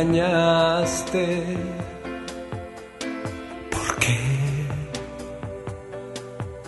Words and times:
engañaste. 0.00 1.44
¿Por 3.70 3.96
qué 3.98 4.18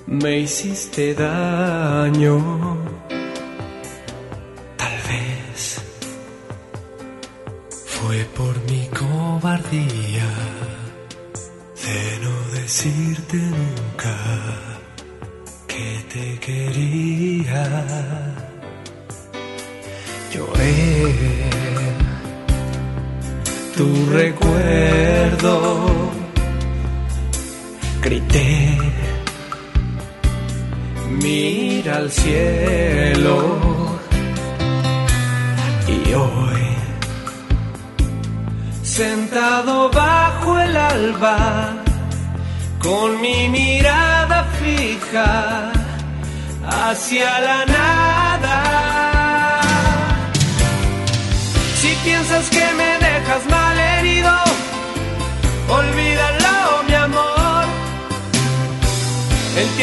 me 0.07 0.41
hiciste 0.41 1.15
daño? 1.15 2.76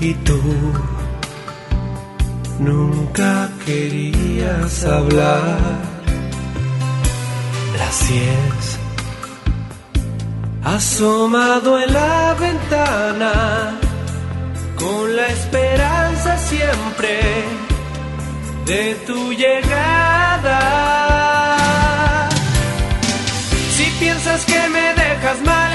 Y 0.00 0.14
tú 0.14 0.40
nunca 2.58 3.50
querías 3.66 4.84
hablar. 4.84 5.58
Las 7.78 8.08
diez 8.08 8.78
asomado 10.64 11.78
en 11.78 11.92
la 11.92 12.34
ventana 12.40 13.78
con 14.78 15.14
la 15.14 15.26
esperanza 15.26 16.38
siempre 16.38 17.20
de 18.64 18.94
tu 19.06 19.32
llegada. 19.32 20.60
Si 23.76 23.84
piensas 24.00 24.44
que 24.46 24.68
me 24.68 24.94
dejas 24.94 25.42
mal 25.44 25.74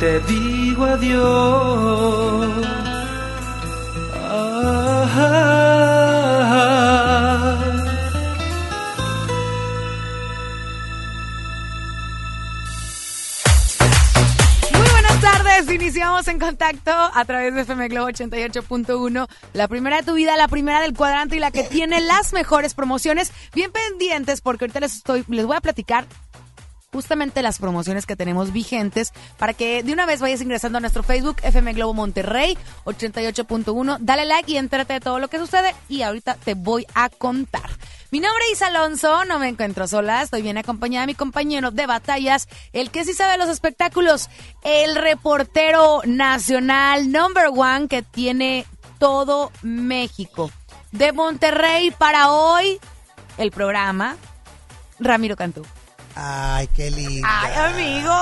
Te 0.00 0.20
digo 0.20 0.84
adiós. 0.84 2.18
iniciamos 15.88 16.28
en 16.28 16.38
contacto 16.38 16.90
a 16.92 17.24
través 17.24 17.54
de 17.54 17.62
FM 17.62 17.88
Globo 17.88 18.08
88.1. 18.08 19.26
La 19.54 19.68
primera 19.68 19.96
de 19.96 20.02
tu 20.02 20.14
vida, 20.14 20.36
la 20.36 20.46
primera 20.46 20.80
del 20.80 20.94
cuadrante 20.94 21.36
y 21.36 21.38
la 21.40 21.50
que 21.50 21.62
tiene 21.64 22.00
las 22.00 22.32
mejores 22.32 22.74
promociones. 22.74 23.32
Bien 23.54 23.72
pendientes 23.72 24.40
porque 24.40 24.64
ahorita 24.64 24.80
les, 24.80 24.96
estoy, 24.96 25.24
les 25.28 25.46
voy 25.46 25.56
a 25.56 25.60
platicar 25.60 26.06
justamente 26.92 27.42
las 27.42 27.58
promociones 27.58 28.06
que 28.06 28.16
tenemos 28.16 28.52
vigentes 28.52 29.12
para 29.36 29.52
que 29.52 29.82
de 29.82 29.92
una 29.92 30.06
vez 30.06 30.20
vayas 30.20 30.40
ingresando 30.40 30.78
a 30.78 30.80
nuestro 30.80 31.02
Facebook 31.02 31.36
FM 31.42 31.74
Globo 31.74 31.94
Monterrey 31.94 32.56
88.1. 32.84 33.98
Dale 34.00 34.24
like 34.24 34.50
y 34.50 34.56
entérate 34.56 34.94
de 34.94 35.00
todo 35.00 35.18
lo 35.18 35.28
que 35.28 35.38
sucede 35.38 35.74
y 35.88 36.02
ahorita 36.02 36.34
te 36.36 36.54
voy 36.54 36.86
a 36.94 37.08
contar. 37.08 37.70
Mi 38.10 38.20
nombre 38.20 38.42
es 38.50 38.62
Alonso, 38.62 39.26
no 39.26 39.38
me 39.38 39.48
encuentro 39.48 39.86
sola, 39.86 40.22
estoy 40.22 40.40
bien 40.40 40.56
acompañada 40.56 41.02
de 41.02 41.08
mi 41.08 41.14
compañero 41.14 41.70
de 41.70 41.86
batallas, 41.86 42.48
el 42.72 42.90
que 42.90 43.04
sí 43.04 43.12
sabe 43.12 43.36
los 43.36 43.50
espectáculos, 43.50 44.30
el 44.62 44.96
reportero 44.96 46.00
nacional 46.06 47.12
number 47.12 47.48
one 47.54 47.86
que 47.86 48.00
tiene 48.00 48.64
todo 48.98 49.52
México. 49.60 50.50
De 50.90 51.12
Monterrey 51.12 51.90
para 51.90 52.32
hoy, 52.32 52.80
el 53.36 53.50
programa, 53.50 54.16
Ramiro 54.98 55.36
Cantú. 55.36 55.66
Ay, 56.14 56.66
qué 56.68 56.90
lindo. 56.90 57.26
Ay, 57.28 57.52
amigo. 57.54 58.14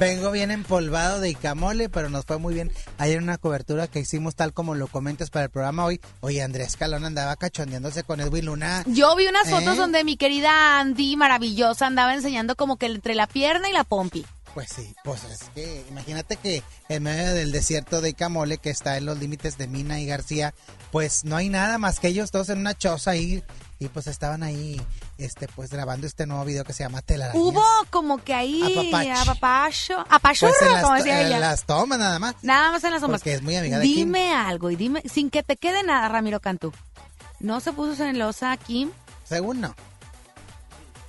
Vengo 0.00 0.30
bien 0.30 0.50
empolvado 0.50 1.20
de 1.20 1.30
Icamole, 1.30 1.88
pero 1.88 2.08
nos 2.08 2.24
fue 2.24 2.38
muy 2.38 2.54
bien 2.54 2.72
ayer 2.98 3.20
una 3.22 3.38
cobertura 3.38 3.86
que 3.86 4.00
hicimos 4.00 4.34
tal 4.34 4.52
como 4.52 4.74
lo 4.74 4.86
comentas 4.88 5.30
para 5.30 5.44
el 5.44 5.50
programa 5.50 5.84
hoy. 5.84 6.00
Oye, 6.20 6.42
Andrés 6.42 6.76
Calón 6.76 7.04
andaba 7.04 7.36
cachondeándose 7.36 8.02
con 8.02 8.20
Edwin 8.20 8.46
Luna. 8.46 8.84
Yo 8.86 9.14
vi 9.16 9.26
unas 9.26 9.50
fotos 9.50 9.74
¿Eh? 9.74 9.78
donde 9.78 10.04
mi 10.04 10.16
querida 10.16 10.80
Andy, 10.80 11.16
maravillosa, 11.16 11.86
andaba 11.86 12.14
enseñando 12.14 12.56
como 12.56 12.76
que 12.76 12.86
entre 12.86 13.14
la 13.14 13.26
pierna 13.26 13.68
y 13.68 13.72
la 13.72 13.84
pompi. 13.84 14.24
Pues 14.54 14.68
sí, 14.68 14.94
pues 15.02 15.24
es 15.24 15.50
que 15.52 15.84
imagínate 15.90 16.36
que 16.36 16.62
en 16.88 17.02
medio 17.02 17.34
del 17.34 17.50
desierto 17.50 18.00
de 18.00 18.10
Icamole, 18.10 18.58
que 18.58 18.70
está 18.70 18.96
en 18.96 19.04
los 19.04 19.18
límites 19.18 19.58
de 19.58 19.66
Mina 19.66 20.00
y 20.00 20.06
García, 20.06 20.54
pues 20.92 21.24
no 21.24 21.34
hay 21.34 21.48
nada 21.48 21.76
más 21.78 21.98
que 21.98 22.06
ellos 22.06 22.30
dos 22.30 22.48
en 22.50 22.60
una 22.60 22.74
choza 22.78 23.10
ahí 23.10 23.42
y 23.84 23.88
pues 23.88 24.06
estaban 24.06 24.42
ahí 24.42 24.80
este 25.18 25.46
pues 25.48 25.70
grabando 25.70 26.06
este 26.06 26.26
nuevo 26.26 26.44
video 26.44 26.64
que 26.64 26.72
se 26.72 26.82
llama 26.84 27.02
Telarañas. 27.02 27.40
Hubo 27.42 27.62
como 27.90 28.18
que 28.18 28.32
ahí 28.34 28.62
Apapacho. 29.12 30.00
apapacho, 30.00 30.46
pues 30.48 30.62
en 30.62 30.82
como 30.82 30.94
decía 30.94 31.20
en 31.20 31.26
ella. 31.28 31.38
las 31.38 31.64
tomas 31.64 31.98
nada 31.98 32.18
más. 32.18 32.34
Nada 32.42 32.70
más 32.72 32.82
en 32.84 32.90
las 32.92 33.00
sombras. 33.00 33.20
Porque 33.20 33.34
es 33.34 33.42
muy 33.42 33.56
amiga 33.56 33.78
de 33.78 33.84
Kim. 33.84 33.94
Dime 33.94 34.34
algo 34.34 34.70
y 34.70 34.76
dime, 34.76 35.02
sin 35.10 35.30
que 35.30 35.42
te 35.42 35.56
quede 35.56 35.82
nada, 35.82 36.08
Ramiro 36.08 36.40
Cantú. 36.40 36.72
¿No 37.40 37.60
se 37.60 37.72
puso 37.72 37.94
celosa 37.94 38.56
Kim? 38.56 38.90
Según 39.24 39.60
no. 39.60 39.74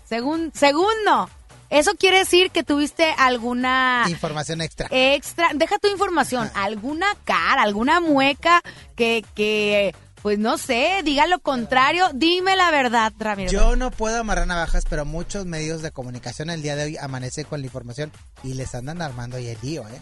Según, 0.08 0.52
según 0.54 0.92
no. 1.06 1.30
Eso 1.70 1.96
quiere 1.96 2.20
decir 2.20 2.52
que 2.52 2.64
tuviste 2.64 3.12
alguna 3.18 4.06
Información 4.08 4.62
extra. 4.62 4.88
extra, 4.92 5.50
deja 5.56 5.80
tu 5.80 5.88
información, 5.88 6.50
alguna 6.54 7.08
cara, 7.24 7.64
alguna 7.64 8.00
mueca 8.00 8.62
que, 8.96 9.26
que, 9.34 9.96
pues 10.26 10.40
no 10.40 10.58
sé, 10.58 11.04
diga 11.06 11.28
lo 11.28 11.38
contrario, 11.38 12.10
dime 12.16 12.56
la 12.56 12.72
verdad, 12.72 13.14
Ramiro. 13.20 13.52
Yo 13.52 13.76
no 13.76 13.92
puedo 13.92 14.18
amarrar 14.18 14.48
navajas, 14.48 14.84
pero 14.90 15.06
muchos 15.06 15.46
medios 15.46 15.84
de 15.84 15.92
comunicación 15.92 16.50
el 16.50 16.64
día 16.64 16.76
de 16.76 16.84
hoy 16.86 16.98
amanecen 16.98 17.46
con 17.46 17.60
la 17.60 17.68
información 17.68 18.12
y 18.42 18.56
les 18.56 18.74
andan 18.74 19.04
armando 19.04 19.38
ahí 19.38 19.50
el 19.50 19.58
lío, 19.62 19.84
¿eh? 19.84 20.00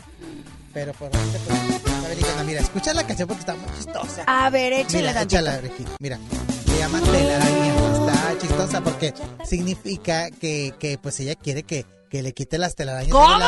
Pero 0.74 0.94
por 0.94 1.10
pues, 1.10 2.18
Icana, 2.18 2.44
mira, 2.46 2.62
escucha 2.62 2.94
la 2.94 3.06
canción 3.06 3.28
porque 3.28 3.42
está 3.42 3.56
muy 3.56 3.70
chistosa. 3.76 4.24
A 4.26 4.50
ver, 4.50 4.72
échale 4.72 5.10
Mira, 5.10 5.22
échala, 5.24 5.58
Ricky. 5.58 5.86
Mira, 6.00 6.18
se 6.68 6.80
llama 6.80 7.02
telaraña. 7.02 7.76
Está 7.92 8.38
chistosa 8.40 8.82
porque 8.82 9.14
significa 9.44 10.32
que, 10.32 10.74
que 10.80 10.98
pues 11.00 11.20
ella 11.20 11.36
quiere 11.36 11.64
que, 11.64 11.86
que 12.10 12.24
le 12.24 12.34
quite 12.34 12.58
las 12.58 12.76
telarañas. 12.76 13.12
¿Cómo? 13.12 13.46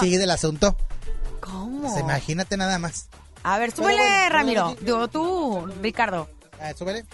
Sigue 0.00 0.18
del 0.18 0.32
asunto. 0.32 0.76
¿Cómo? 1.38 1.82
Pues, 1.82 2.00
imagínate 2.00 2.56
nada 2.56 2.80
más. 2.80 3.10
A 3.46 3.58
ver, 3.58 3.70
súbele, 3.70 3.96
bueno, 3.96 4.28
Ramiro. 4.28 4.76
Digo, 4.80 5.06
tú, 5.06 5.68
Ricardo. 5.80 6.28
A 6.60 6.64
ver, 6.64 6.76
súbele. 6.76 7.04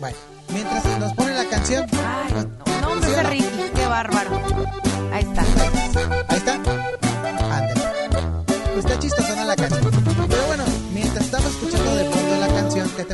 Bueno, 0.00 0.16
mientras 0.48 0.98
nos 0.98 1.12
pone 1.12 1.34
la 1.34 1.44
canción. 1.44 1.86
Ay, 1.92 2.32
no, 2.32 2.80
no, 2.80 2.92
hombre, 2.92 3.10
ese. 3.10 3.22
Ricky, 3.24 3.70
qué 3.74 3.86
bárbaro. 3.86 4.40
Ahí 5.12 5.22
está. 5.22 5.42
Ahí 6.30 6.36
está. 6.38 6.54
Ándale. 6.54 7.82
Pues 8.72 8.86
está 8.86 8.98
chistosona 8.98 9.44
la 9.44 9.56
canción. 9.56 10.05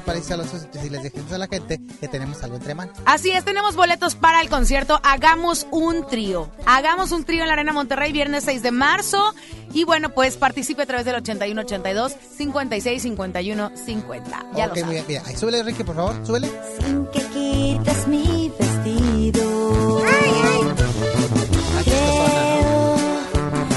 Parece 0.02 0.34
a 0.34 0.37
los 0.37 0.46
si 0.49 0.90
les 0.90 1.02
dijimos 1.02 1.32
a 1.32 1.38
la 1.38 1.46
gente 1.49 1.81
que 2.00 2.08
tenemos 2.08 2.43
algo 2.43 2.56
entre 2.56 2.75
manos? 2.75 2.96
Así 3.04 3.31
es, 3.31 3.44
tenemos 3.44 3.75
boletos 3.76 4.14
para 4.14 4.40
el 4.40 4.49
concierto 4.49 5.00
Hagamos 5.02 5.66
un 5.70 6.06
trío. 6.06 6.50
Hagamos 6.66 7.12
un 7.12 7.25
trío 7.25 7.43
en 7.43 7.46
la 7.49 7.54
Arena 7.54 7.72
Monterrey, 7.72 8.12
viernes 8.12 8.44
6 8.44 8.62
de 8.62 8.70
marzo. 8.70 9.34
Y 9.72 9.84
bueno, 9.84 10.10
pues 10.10 10.37
participe 10.37 10.82
a 10.82 10.87
través 10.87 11.06
del 11.06 11.14
8182 11.16 12.14
56 12.37 13.02
51 13.02 13.72
50. 13.75 14.46
Ya 14.54 14.66
ok, 14.66 14.69
lo 14.69 14.75
muy 14.75 14.81
sabes. 14.81 14.90
bien. 14.90 15.04
Mira, 15.08 15.22
ahí 15.26 15.37
súbele, 15.37 15.62
Ricky, 15.62 15.82
por 15.84 15.96
favor, 15.96 16.14
súbele. 16.26 16.50
Sin 16.78 17.06
que 17.06 17.20
quites 17.28 18.06
mi 18.08 18.52
vestido. 18.58 20.02
Chistosona, 21.50 22.60
¿no? 22.62 22.94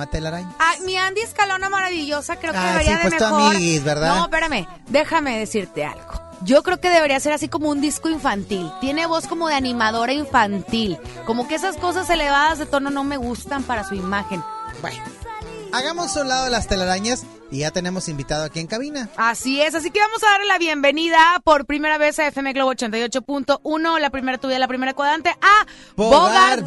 llama 0.00 0.10
Telaraña. 0.10 0.50
Ah, 0.58 0.72
mi 0.84 0.96
Andy 0.96 1.20
Escalona 1.20 1.68
maravillosa, 1.68 2.36
creo 2.36 2.52
que 2.52 2.58
Ah, 2.58 2.72
debería 2.72 2.98
sí, 2.98 3.04
de 3.04 3.10
pues 3.10 3.20
mejor. 3.20 3.42
amiguis, 3.52 3.84
¿verdad? 3.84 4.16
No, 4.16 4.24
espérame, 4.24 4.66
déjame 4.88 5.38
decirte 5.38 5.84
algo. 5.84 6.20
Yo 6.42 6.62
creo 6.62 6.80
que 6.80 6.88
debería 6.88 7.20
ser 7.20 7.34
así 7.34 7.48
como 7.48 7.68
un 7.68 7.82
disco 7.82 8.08
infantil. 8.08 8.70
Tiene 8.80 9.04
voz 9.06 9.26
como 9.26 9.48
de 9.48 9.54
animadora 9.54 10.12
infantil. 10.14 10.98
Como 11.26 11.46
que 11.46 11.54
esas 11.54 11.76
cosas 11.76 12.08
elevadas 12.08 12.58
de 12.58 12.64
tono 12.64 12.88
no 12.88 13.04
me 13.04 13.18
gustan 13.18 13.62
para 13.62 13.84
su 13.84 13.94
imagen. 13.94 14.42
Bueno, 14.80 15.02
hagamos 15.72 16.14
un 16.16 16.28
lado 16.28 16.48
las 16.50 16.66
telarañas 16.68 17.24
y 17.50 17.58
ya 17.60 17.70
tenemos 17.70 18.08
invitado 18.08 18.44
aquí 18.44 18.60
en 18.60 18.66
cabina. 18.66 19.08
Así 19.16 19.60
es, 19.60 19.74
así 19.74 19.90
que 19.90 19.98
vamos 20.00 20.22
a 20.22 20.26
darle 20.30 20.46
la 20.46 20.58
bienvenida 20.58 21.18
por 21.44 21.66
primera 21.66 21.98
vez 21.98 22.18
a 22.20 22.28
FM 22.28 22.52
Globo 22.52 22.72
88.1, 22.72 23.98
la 23.98 24.10
primera 24.10 24.38
tuya, 24.38 24.58
la 24.58 24.68
primera 24.68 24.94
cuadrante, 24.94 25.30
a 25.30 25.66
Bogart 25.96 26.60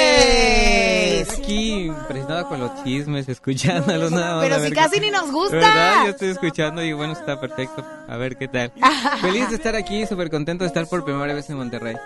Bonales. 0.00 1.30
Aquí, 1.38 1.86
impresionado 1.86 2.48
con 2.48 2.60
los 2.60 2.84
chismes, 2.84 3.28
escuchándolos 3.28 4.10
nada 4.12 4.36
más. 4.36 4.44
Pero 4.44 4.56
si 4.56 4.62
ver 4.62 4.74
casi 4.74 4.94
qué- 4.96 5.00
ni 5.00 5.10
nos 5.10 5.30
gusta. 5.30 5.56
¿Verdad? 5.56 6.04
Yo 6.04 6.10
estoy 6.10 6.28
escuchando 6.30 6.82
y 6.82 6.92
bueno, 6.92 7.12
está 7.14 7.40
perfecto. 7.40 7.84
A 8.08 8.16
ver 8.16 8.36
qué 8.36 8.48
tal. 8.48 8.72
Feliz 9.20 9.48
de 9.50 9.56
estar 9.56 9.74
aquí, 9.76 10.06
súper 10.06 10.30
contento 10.30 10.64
de 10.64 10.68
estar 10.68 10.86
por 10.86 11.04
primera 11.04 11.32
vez 11.34 11.48
en 11.50 11.56
Monterrey. 11.56 11.96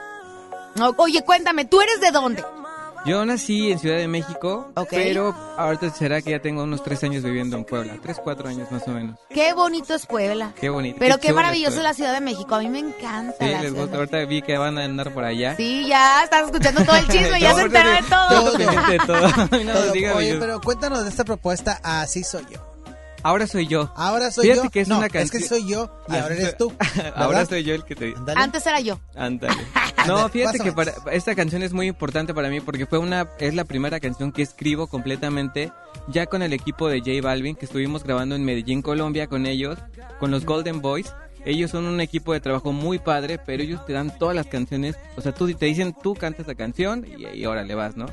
Oye, 0.96 1.22
cuéntame, 1.24 1.64
¿tú 1.64 1.80
eres 1.80 2.00
de 2.00 2.10
dónde? 2.10 2.44
Yo 3.06 3.24
nací 3.26 3.70
en 3.70 3.78
Ciudad 3.78 3.98
de 3.98 4.08
México, 4.08 4.70
Ok. 4.76 4.88
pero 4.90 5.34
ahorita 5.58 5.90
será 5.90 6.22
que 6.22 6.30
ya 6.30 6.40
tengo 6.40 6.62
unos 6.62 6.82
tres 6.82 7.02
años 7.04 7.22
viviendo 7.22 7.56
en 7.56 7.64
Puebla. 7.64 7.96
Tres, 8.02 8.18
cuatro 8.22 8.48
años 8.48 8.70
más 8.72 8.86
o 8.88 8.92
menos. 8.92 9.18
Qué 9.28 9.52
bonito 9.52 9.94
es 9.94 10.06
Puebla. 10.06 10.52
Qué 10.58 10.70
bonito. 10.70 10.96
Pero 10.98 11.18
qué 11.18 11.28
chula 11.28 11.42
maravillosa 11.42 11.76
es 11.78 11.82
la 11.82 11.92
Ciudad 11.94 12.14
de 12.14 12.20
México. 12.22 12.54
A 12.54 12.60
mí 12.60 12.68
me 12.68 12.78
encanta 12.78 13.36
Sí, 13.44 13.50
la 13.52 13.60
les 13.62 13.74
gusta. 13.74 13.96
Ahorita 13.96 14.24
vi 14.24 14.40
que 14.40 14.56
van 14.56 14.78
a 14.78 14.84
andar 14.84 15.12
por 15.12 15.24
allá. 15.24 15.54
Sí, 15.56 15.86
ya 15.86 16.24
estás 16.24 16.46
escuchando 16.46 16.82
todo 16.84 16.96
el 16.96 17.08
chisme, 17.08 17.40
ya 17.40 17.54
se 17.54 17.62
entera 17.62 17.90
de 17.90 18.02
todo. 18.08 18.52
todo. 19.06 19.48
Ay, 19.50 19.64
no, 19.64 19.72
Todo. 19.74 20.16
Oye, 20.16 20.36
pero 20.40 20.60
cuéntanos 20.60 21.04
de 21.04 21.10
esta 21.10 21.24
propuesta 21.24 21.78
Así 21.82 22.24
soy 22.24 22.46
yo. 22.50 22.73
Ahora 23.24 23.46
soy 23.48 23.66
yo. 23.66 23.92
Ahora 23.96 24.30
soy 24.30 24.44
Fíjate 24.48 24.64
yo. 24.66 24.70
que 24.70 24.80
es 24.82 24.88
no, 24.88 24.98
una 24.98 25.06
es 25.06 25.12
que 25.12 25.18
canción- 25.18 25.42
soy 25.42 25.66
yo 25.66 25.90
y 26.08 26.12
Así 26.12 26.20
ahora 26.22 26.34
eres 26.36 26.56
tú. 26.58 26.72
Ahora 27.16 27.46
soy 27.46 27.64
yo 27.64 27.74
el 27.74 27.82
que 27.84 27.96
te... 27.96 28.14
Ándale. 28.16 28.40
Antes 28.40 28.66
era 28.66 28.80
yo. 28.80 29.00
Ándale. 29.16 29.56
No, 30.06 30.28
fíjate 30.28 30.58
que 30.58 30.70
para, 30.70 30.92
esta 31.12 31.34
canción 31.34 31.62
es 31.62 31.72
muy 31.72 31.86
importante 31.86 32.34
para 32.34 32.50
mí 32.50 32.60
porque 32.60 32.84
fue 32.84 32.98
una 32.98 33.26
es 33.38 33.54
la 33.54 33.64
primera 33.64 34.00
canción 34.00 34.32
que 34.32 34.42
escribo 34.42 34.86
completamente 34.86 35.72
ya 36.08 36.26
con 36.26 36.42
el 36.42 36.52
equipo 36.52 36.90
de 36.90 36.98
J 36.98 37.22
Balvin 37.22 37.56
que 37.56 37.64
estuvimos 37.64 38.04
grabando 38.04 38.34
en 38.34 38.44
Medellín, 38.44 38.82
Colombia 38.82 39.28
con 39.28 39.46
ellos, 39.46 39.78
con 40.20 40.30
los 40.30 40.44
Golden 40.44 40.82
Boys. 40.82 41.14
Ellos 41.46 41.70
son 41.70 41.86
un 41.86 42.02
equipo 42.02 42.34
de 42.34 42.40
trabajo 42.40 42.70
muy 42.70 42.98
padre, 42.98 43.38
pero 43.38 43.62
ellos 43.62 43.86
te 43.86 43.94
dan 43.94 44.14
todas 44.18 44.36
las 44.36 44.46
canciones, 44.46 44.96
o 45.16 45.22
sea, 45.22 45.32
tú 45.32 45.50
te 45.54 45.64
dicen, 45.64 45.94
tú 46.02 46.12
cantas 46.14 46.46
la 46.46 46.54
canción 46.54 47.06
y, 47.06 47.26
y 47.38 47.44
ahora 47.44 47.62
le 47.62 47.74
vas, 47.74 47.96
¿no? 47.96 48.04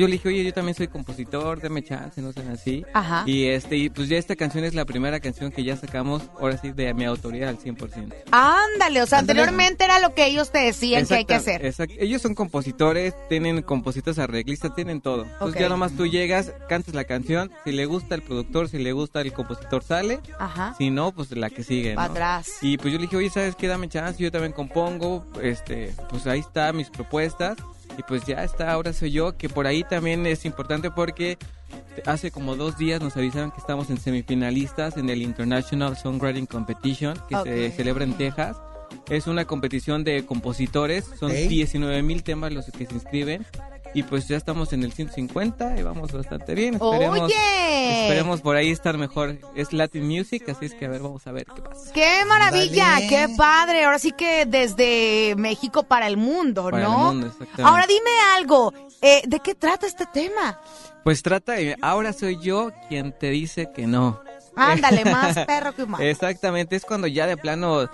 Yo 0.00 0.06
le 0.06 0.12
dije, 0.14 0.28
oye, 0.28 0.44
yo 0.44 0.52
también 0.52 0.74
soy 0.74 0.88
compositor, 0.88 1.60
dame 1.60 1.82
chance, 1.82 2.20
no 2.20 2.32
sean 2.32 2.50
así. 2.50 2.84
Ajá. 2.92 3.22
Y 3.26 3.46
este, 3.46 3.76
y 3.76 3.90
pues 3.90 4.08
ya 4.08 4.16
esta 4.18 4.36
canción 4.36 4.64
es 4.64 4.74
la 4.74 4.84
primera 4.84 5.20
canción 5.20 5.50
que 5.52 5.64
ya 5.64 5.76
sacamos, 5.76 6.22
ahora 6.40 6.56
sí, 6.58 6.72
de 6.72 6.92
mi 6.94 7.04
autoría 7.04 7.48
al 7.48 7.58
100%. 7.58 8.12
Ándale, 8.30 9.02
o 9.02 9.06
sea, 9.06 9.18
anteriormente 9.20 9.84
era 9.84 9.98
lo 10.00 10.14
que 10.14 10.26
ellos 10.26 10.50
te 10.50 10.58
decían 10.58 11.06
que 11.06 11.14
hay 11.14 11.24
que 11.24 11.34
hacer. 11.34 11.62
exact- 11.64 11.96
Ellos 11.98 12.22
son 12.22 12.34
compositores, 12.34 13.14
tienen 13.28 13.62
compositores 13.62 14.18
arreglistas, 14.18 14.74
tienen 14.74 15.00
todo. 15.00 15.24
Entonces 15.24 15.60
ya 15.60 15.68
nomás 15.68 15.92
tú 15.92 16.06
llegas, 16.06 16.52
cantas 16.68 16.94
la 16.94 17.04
canción, 17.04 17.50
si 17.64 17.72
le 17.72 17.86
gusta 17.86 18.14
el 18.14 18.22
productor, 18.22 18.68
si 18.68 18.78
le 18.78 18.92
gusta 18.92 19.20
el 19.20 19.32
compositor 19.32 19.82
sale, 19.82 20.20
Ajá. 20.38 20.74
si 20.78 20.90
no, 20.90 21.12
pues 21.12 21.30
la 21.32 21.50
que 21.50 21.62
sigue, 21.62 21.94
atrás. 21.96 22.50
Y 22.62 22.76
pues 22.78 22.92
yo 22.92 22.98
le 22.98 23.04
dije, 23.06 23.16
oye, 23.16 23.30
¿sabes 23.30 23.56
qué? 23.56 23.66
Dame 23.68 23.88
chance, 23.88 24.22
yo 24.22 24.30
también 24.30 24.52
compongo, 24.52 25.24
este, 25.42 25.94
pues 26.10 26.26
ahí 26.26 26.40
está 26.40 26.72
mis 26.72 26.90
propuestas. 26.90 27.56
Y 27.98 28.02
pues 28.02 28.24
ya 28.26 28.44
está, 28.44 28.72
ahora 28.72 28.92
soy 28.92 29.10
yo, 29.12 29.36
que 29.36 29.48
por 29.48 29.66
ahí 29.66 29.82
también 29.84 30.26
es 30.26 30.44
importante 30.44 30.90
porque 30.90 31.38
hace 32.04 32.30
como 32.30 32.54
dos 32.56 32.76
días 32.76 33.00
nos 33.00 33.16
avisaron 33.16 33.50
que 33.50 33.58
estamos 33.60 33.88
en 33.90 33.96
semifinalistas 33.98 34.96
en 34.98 35.08
el 35.08 35.22
International 35.22 35.96
Songwriting 35.96 36.46
Competition, 36.46 37.18
que 37.28 37.36
se 37.42 37.70
celebra 37.72 38.04
en 38.04 38.12
Texas. 38.14 38.56
Es 39.08 39.26
una 39.26 39.44
competición 39.46 40.04
de 40.04 40.24
compositores, 40.26 41.04
son 41.18 41.30
Ok. 41.30 41.36
19 41.48 42.02
mil 42.02 42.22
temas 42.22 42.52
los 42.52 42.66
que 42.66 42.86
se 42.86 42.94
inscriben. 42.94 43.46
Y 43.96 44.02
pues 44.02 44.28
ya 44.28 44.36
estamos 44.36 44.74
en 44.74 44.82
el 44.82 44.92
150 44.92 45.78
y 45.78 45.82
vamos 45.82 46.12
bastante 46.12 46.54
bien. 46.54 46.74
Esperemos, 46.74 47.18
Oye. 47.18 48.02
esperemos 48.02 48.42
por 48.42 48.54
ahí 48.54 48.70
estar 48.70 48.98
mejor. 48.98 49.38
Es 49.54 49.72
Latin 49.72 50.06
Music, 50.06 50.46
así 50.50 50.66
es 50.66 50.74
que 50.74 50.84
a 50.84 50.90
ver, 50.90 51.00
vamos 51.00 51.26
a 51.26 51.32
ver 51.32 51.46
qué 51.46 51.62
pasa. 51.62 51.94
¡Qué 51.94 52.22
maravilla! 52.28 52.98
¡Qué 53.08 53.26
padre! 53.38 53.86
Ahora 53.86 53.98
sí 53.98 54.12
que 54.12 54.44
desde 54.44 55.34
México 55.38 55.84
para 55.84 56.08
el 56.08 56.18
mundo, 56.18 56.64
Para 56.64 56.76
el 56.76 56.82
¿no? 56.82 56.98
mundo, 56.98 57.28
exactamente. 57.28 57.62
Ahora 57.62 57.86
dime 57.86 58.10
algo, 58.36 58.74
eh, 59.00 59.22
¿de 59.26 59.40
qué 59.40 59.54
trata 59.54 59.86
este 59.86 60.04
tema? 60.12 60.60
Pues 61.02 61.22
trata 61.22 61.52
de, 61.54 61.74
ahora 61.80 62.12
soy 62.12 62.38
yo 62.38 62.72
quien 62.90 63.18
te 63.18 63.30
dice 63.30 63.70
que 63.74 63.86
no. 63.86 64.20
Ándale, 64.56 65.04
más 65.10 65.38
perro 65.46 65.74
que 65.74 65.84
humano. 65.84 66.04
Exactamente, 66.04 66.76
es 66.76 66.84
cuando 66.84 67.06
ya 67.06 67.26
de 67.26 67.38
plano... 67.38 67.88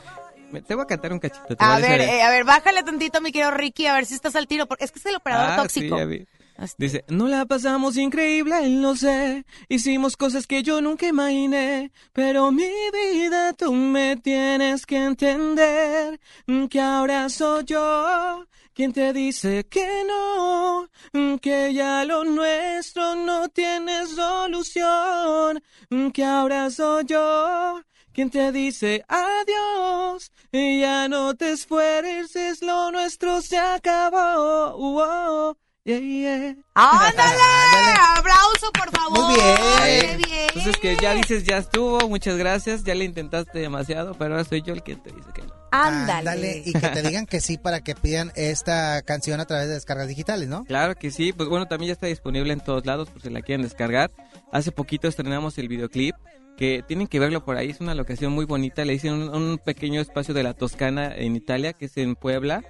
Te 0.60 0.74
voy 0.74 0.84
a 0.84 0.86
cantar 0.86 1.12
un 1.12 1.18
cachito. 1.18 1.46
¿te 1.56 1.64
A 1.64 1.78
ver, 1.78 1.98
bien? 2.00 2.10
eh, 2.10 2.22
a 2.22 2.30
ver, 2.30 2.44
bájale 2.44 2.82
tantito, 2.82 3.20
mi 3.20 3.32
querido 3.32 3.50
Ricky, 3.50 3.86
a 3.86 3.94
ver 3.94 4.06
si 4.06 4.14
estás 4.14 4.36
al 4.36 4.46
tiro, 4.46 4.66
porque 4.66 4.84
es 4.84 4.92
que 4.92 4.98
es 4.98 5.06
el 5.06 5.16
operador 5.16 5.52
Ah, 5.52 5.56
tóxico. 5.62 5.98
sí. 5.98 6.26
Dice, 6.78 7.04
no 7.08 7.26
la 7.28 7.44
pasamos 7.46 7.96
increíble, 7.96 8.68
no 8.68 8.94
sé. 8.94 9.44
Hicimos 9.68 10.16
cosas 10.16 10.46
que 10.46 10.62
yo 10.62 10.80
nunca 10.80 11.06
imaginé. 11.08 11.90
Pero 12.12 12.52
mi 12.52 12.68
vida, 12.92 13.52
tú 13.54 13.72
me 13.72 14.16
tienes 14.16 14.86
que 14.86 14.98
entender. 14.98 16.20
Que 16.70 16.80
ahora 16.80 17.28
soy 17.30 17.64
yo 17.64 18.44
quien 18.74 18.92
te 18.92 19.12
dice 19.12 19.64
que 19.68 20.04
no. 20.06 20.88
Que 21.40 21.72
ya 21.74 22.04
lo 22.04 22.22
nuestro 22.24 23.16
no 23.16 23.48
tiene 23.48 24.06
solución. 24.06 25.62
Que 26.12 26.24
ahora 26.24 26.70
soy 26.70 27.04
yo 27.06 27.80
quien 28.12 28.30
te 28.30 28.52
dice 28.52 29.04
adiós 29.08 30.30
y 30.52 30.80
ya 30.80 31.08
no 31.08 31.34
te 31.34 31.52
esfuerces, 31.52 32.62
lo 32.62 32.90
nuestro 32.92 33.40
se 33.40 33.58
acabó. 33.58 34.76
Uh, 34.76 35.54
yeah, 35.84 35.98
yeah. 35.98 36.56
¡Ándale! 36.74 37.94
¡Aplauso, 38.18 38.70
por 38.72 38.90
favor! 38.90 39.18
Muy 39.18 39.34
bien. 39.34 40.20
Entonces 40.48 40.76
que 40.76 40.96
ya 40.96 41.14
dices, 41.14 41.44
ya 41.44 41.58
estuvo, 41.58 42.08
muchas 42.08 42.36
gracias, 42.36 42.84
ya 42.84 42.94
le 42.94 43.04
intentaste 43.04 43.58
demasiado, 43.58 44.14
pero 44.14 44.34
ahora 44.34 44.44
soy 44.44 44.62
yo 44.62 44.74
el 44.74 44.82
que 44.82 44.96
te 44.96 45.10
dice 45.10 45.28
que 45.34 45.42
no. 45.42 45.52
Ándale. 45.70 46.62
Y 46.66 46.72
que 46.72 46.88
te 46.88 47.02
digan 47.02 47.24
que 47.24 47.40
sí 47.40 47.56
para 47.56 47.80
que 47.80 47.94
pidan 47.94 48.30
esta 48.36 49.00
canción 49.02 49.40
a 49.40 49.46
través 49.46 49.68
de 49.68 49.74
descargas 49.74 50.06
digitales, 50.06 50.48
¿no? 50.48 50.64
Claro 50.64 50.94
que 50.94 51.10
sí, 51.10 51.32
pues 51.32 51.48
bueno, 51.48 51.66
también 51.66 51.88
ya 51.88 51.92
está 51.94 52.06
disponible 52.06 52.52
en 52.52 52.60
todos 52.60 52.84
lados 52.84 53.08
por 53.08 53.22
si 53.22 53.30
la 53.30 53.40
quieren 53.40 53.62
descargar. 53.62 54.10
Hace 54.52 54.70
poquito 54.70 55.08
estrenamos 55.08 55.56
el 55.56 55.68
videoclip 55.68 56.14
que 56.62 56.84
tienen 56.86 57.08
que 57.08 57.18
verlo 57.18 57.44
por 57.44 57.56
ahí, 57.56 57.70
es 57.70 57.80
una 57.80 57.92
locación 57.96 58.32
muy 58.32 58.44
bonita, 58.44 58.84
le 58.84 58.92
dicen 58.92 59.14
un, 59.14 59.34
un 59.34 59.58
pequeño 59.58 60.00
espacio 60.00 60.32
de 60.32 60.44
la 60.44 60.54
Toscana 60.54 61.12
en 61.12 61.34
Italia, 61.34 61.72
que 61.72 61.86
es 61.86 61.96
en 61.96 62.14
Puebla. 62.14 62.62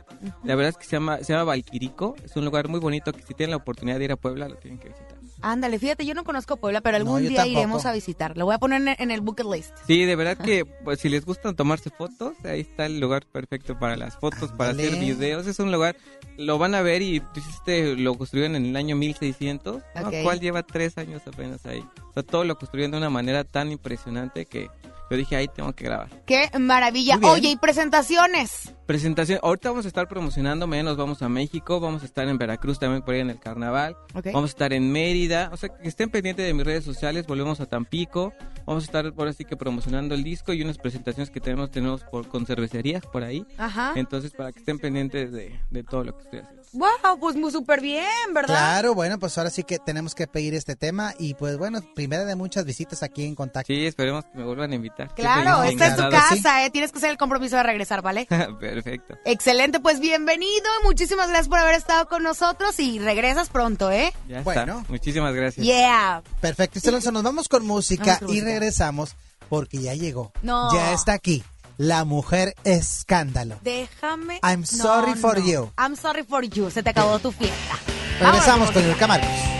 La 0.44 0.54
verdad 0.54 0.70
es 0.70 0.78
que 0.78 0.84
se 0.86 0.92
llama, 0.92 1.18
se 1.18 1.34
llama 1.34 1.44
Valquirico, 1.44 2.16
es 2.24 2.34
un 2.36 2.46
lugar 2.46 2.68
muy 2.68 2.80
bonito 2.80 3.12
que 3.12 3.20
si 3.20 3.34
tienen 3.34 3.50
la 3.50 3.58
oportunidad 3.58 3.98
de 3.98 4.04
ir 4.06 4.12
a 4.12 4.16
Puebla 4.16 4.48
lo 4.48 4.54
tienen 4.56 4.80
que 4.80 4.88
visitar. 4.88 5.12
Ándale, 5.44 5.78
fíjate, 5.80 6.06
yo 6.06 6.14
no 6.14 6.22
conozco 6.24 6.56
Puebla, 6.56 6.80
pero 6.82 6.96
algún 6.96 7.20
No, 7.22 7.28
día 7.28 7.38
tampoco. 7.38 7.58
iremos 7.58 7.84
a 7.84 7.92
visitar. 7.92 8.38
Lo 8.38 8.44
voy 8.46 8.54
a 8.54 8.58
poner 8.58 8.80
en, 8.80 8.94
en 8.96 9.10
el 9.10 9.20
bucket 9.20 9.44
list. 9.52 9.76
Sí, 9.88 10.04
de 10.06 10.14
verdad 10.16 10.38
que 10.38 10.64
pues, 10.64 11.00
si 11.00 11.08
les 11.10 11.26
gustan 11.26 11.54
tomarse 11.56 11.90
fotos, 11.90 12.34
ahí 12.44 12.60
está 12.60 12.86
el 12.86 13.00
lugar 13.00 13.26
perfecto 13.26 13.76
para 13.78 13.96
las 13.96 14.16
fotos, 14.16 14.52
para 14.52 14.70
hacer 14.70 14.92
Ándale. 14.94 15.04
videos. 15.14 15.46
Es 15.48 15.58
un 15.58 15.72
lugar, 15.72 15.96
lo 16.38 16.58
van 16.58 16.76
a 16.76 16.80
ver 16.82 17.02
y 17.02 17.18
pues, 17.18 17.44
este 17.48 17.96
lo 17.96 18.14
construyeron 18.14 18.54
en 18.54 18.66
el 18.66 18.76
año 18.76 18.94
1600, 18.94 19.82
¿no? 20.00 20.08
Ok. 20.08 20.14
cual 20.22 20.38
lleva 20.40 20.62
tres 20.62 20.96
años 20.96 21.22
apenas 21.26 21.66
ahí. 21.66 21.84
O 22.10 22.12
sea, 22.14 22.22
todo 22.22 22.44
lo 22.44 22.56
construyeron 22.56 22.92
de 22.92 22.98
una 22.98 23.10
manera 23.10 23.42
tan 23.42 23.72
impresionante 23.82 24.46
que 24.46 24.70
yo 25.10 25.16
dije, 25.18 25.36
ahí 25.36 25.48
tengo 25.48 25.72
que 25.74 25.84
grabar. 25.84 26.08
¡Qué 26.24 26.48
maravilla! 26.58 27.18
Oye, 27.22 27.50
¿y 27.50 27.56
presentaciones? 27.56 28.72
Presentación, 28.86 29.40
ahorita 29.42 29.68
vamos 29.68 29.84
a 29.84 29.88
estar 29.88 30.08
promocionando, 30.08 30.66
mañana 30.66 30.90
nos 30.90 30.96
vamos 30.96 31.20
a 31.20 31.28
México, 31.28 31.80
vamos 31.80 32.02
a 32.02 32.06
estar 32.06 32.26
en 32.28 32.38
Veracruz 32.38 32.78
también 32.78 33.02
por 33.02 33.14
ahí 33.14 33.20
en 33.20 33.28
el 33.30 33.38
carnaval, 33.38 33.96
vamos 34.32 34.50
a 34.50 34.52
estar 34.52 34.72
en 34.72 34.90
Mérida, 34.90 35.50
o 35.52 35.56
sea, 35.56 35.68
que 35.68 35.88
estén 35.88 36.08
pendientes 36.10 36.46
de 36.46 36.54
mis 36.54 36.64
redes 36.64 36.84
sociales, 36.84 37.26
volvemos 37.26 37.60
a 37.60 37.66
Tampico, 37.66 38.32
vamos 38.66 38.84
a 38.84 38.86
estar 38.86 39.12
por 39.12 39.28
así 39.28 39.44
que 39.44 39.56
promocionando 39.56 40.14
el 40.14 40.24
disco 40.24 40.52
y 40.52 40.62
unas 40.62 40.78
presentaciones 40.78 41.30
que 41.30 41.40
tenemos, 41.40 41.70
tenemos 41.70 42.04
por, 42.04 42.28
con 42.28 42.46
cervecerías 42.46 43.04
por 43.06 43.22
ahí, 43.22 43.46
Ajá. 43.58 43.92
entonces 43.96 44.32
para 44.32 44.50
que 44.52 44.60
estén 44.60 44.78
pendientes 44.78 45.30
de, 45.32 45.60
de 45.70 45.82
todo 45.84 46.04
lo 46.04 46.16
que 46.16 46.22
estoy 46.22 46.38
haciendo. 46.40 46.61
Wow, 46.72 47.18
pues 47.20 47.36
muy 47.36 47.50
súper 47.50 47.80
bien, 47.82 48.06
¿verdad? 48.32 48.54
Claro, 48.54 48.94
bueno, 48.94 49.18
pues 49.18 49.36
ahora 49.36 49.50
sí 49.50 49.62
que 49.62 49.78
tenemos 49.78 50.14
que 50.14 50.26
pedir 50.26 50.54
este 50.54 50.74
tema 50.74 51.14
y 51.18 51.34
pues 51.34 51.58
bueno, 51.58 51.80
primera 51.94 52.24
de 52.24 52.34
muchas 52.34 52.64
visitas 52.64 53.02
aquí 53.02 53.26
en 53.26 53.34
contacto. 53.34 53.66
Sí, 53.72 53.84
esperemos 53.86 54.24
que 54.24 54.38
me 54.38 54.44
vuelvan 54.44 54.72
a 54.72 54.74
invitar. 54.74 55.14
Claro, 55.14 55.62
esta 55.64 55.88
es 55.88 55.96
tu 55.96 56.08
casa, 56.08 56.64
¿eh? 56.64 56.70
Tienes 56.70 56.90
que 56.90 56.98
hacer 56.98 57.10
el 57.10 57.18
compromiso 57.18 57.56
de 57.56 57.62
regresar, 57.62 58.00
¿vale? 58.00 58.26
Perfecto. 58.60 59.16
Excelente, 59.26 59.80
pues 59.80 60.00
bienvenido. 60.00 60.64
Muchísimas 60.84 61.28
gracias 61.28 61.48
por 61.48 61.58
haber 61.58 61.74
estado 61.74 62.08
con 62.08 62.22
nosotros 62.22 62.78
y 62.80 62.98
regresas 62.98 63.50
pronto, 63.50 63.90
¿eh? 63.90 64.12
Ya 64.26 64.40
Bueno. 64.40 64.78
está. 64.78 64.90
Muchísimas 64.90 65.34
gracias. 65.34 65.66
Yeah. 65.66 66.22
Perfecto, 66.40 66.80
Alonso, 66.88 67.12
nos 67.12 67.22
vamos 67.22 67.48
con 67.48 67.66
música 67.66 68.04
Vamos 68.04 68.18
con 68.20 68.28
y 68.30 68.32
música. 68.32 68.46
regresamos 68.46 69.14
porque 69.50 69.78
ya 69.78 69.92
llegó. 69.94 70.32
No. 70.42 70.72
Ya 70.72 70.94
está 70.94 71.12
aquí, 71.12 71.44
la 71.82 72.04
mujer 72.04 72.54
escándalo. 72.62 73.58
Déjame. 73.62 74.38
I'm 74.44 74.60
No, 74.60 74.66
sorry 74.66 75.14
for 75.14 75.38
no. 75.38 75.44
you. 75.44 75.72
I'm 75.76 75.96
sorry 75.96 76.22
for 76.22 76.44
you. 76.44 76.70
Se 76.70 76.82
te 76.82 76.90
acabó 76.90 77.18
tu 77.18 77.32
fiesta. 77.32 77.76
Regresamos 78.20 78.68
Vámonos. 78.68 78.70
con 78.72 78.82
el 78.84 79.08
Marcos. 79.08 79.51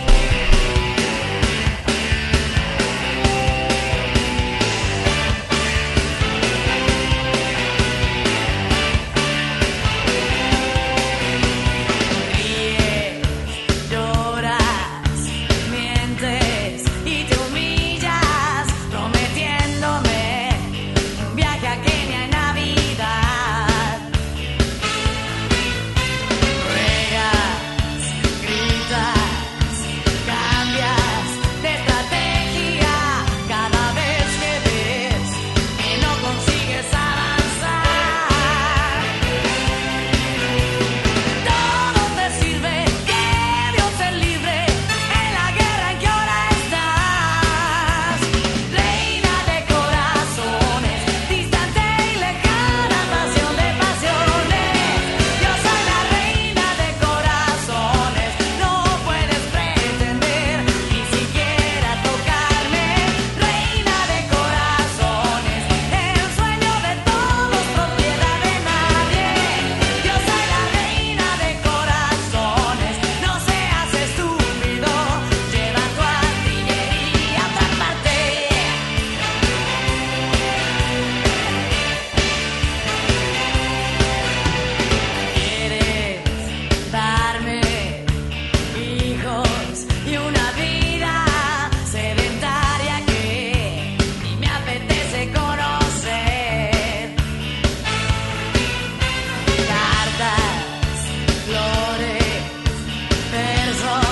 is 103.73 103.83
on. 103.85 104.12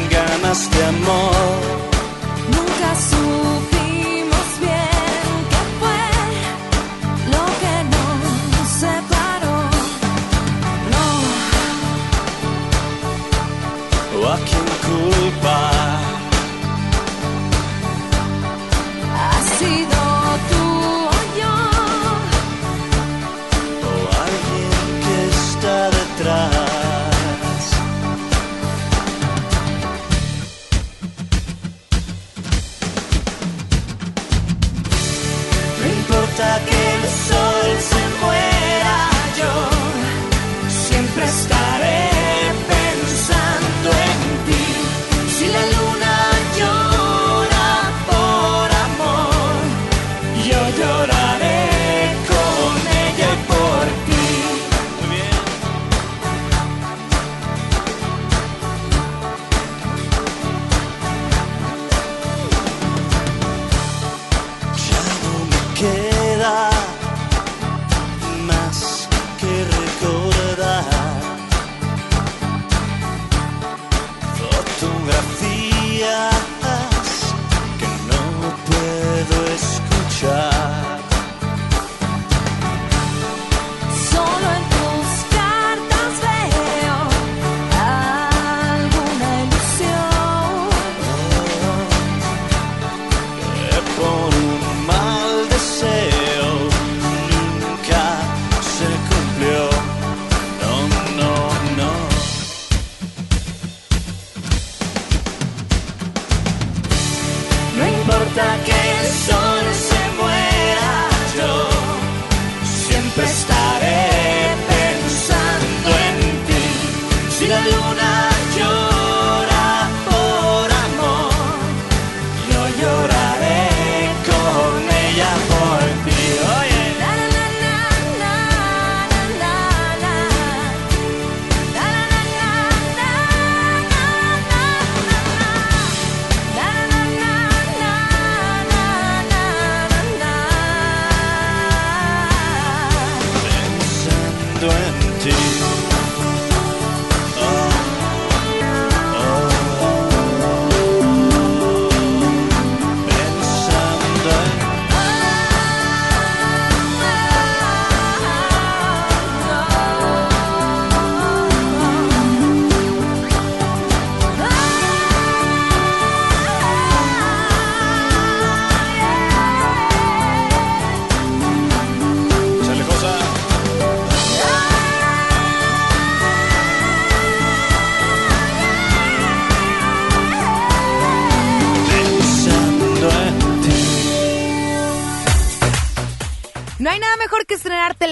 este 0.51 0.83
amor. 0.83 1.90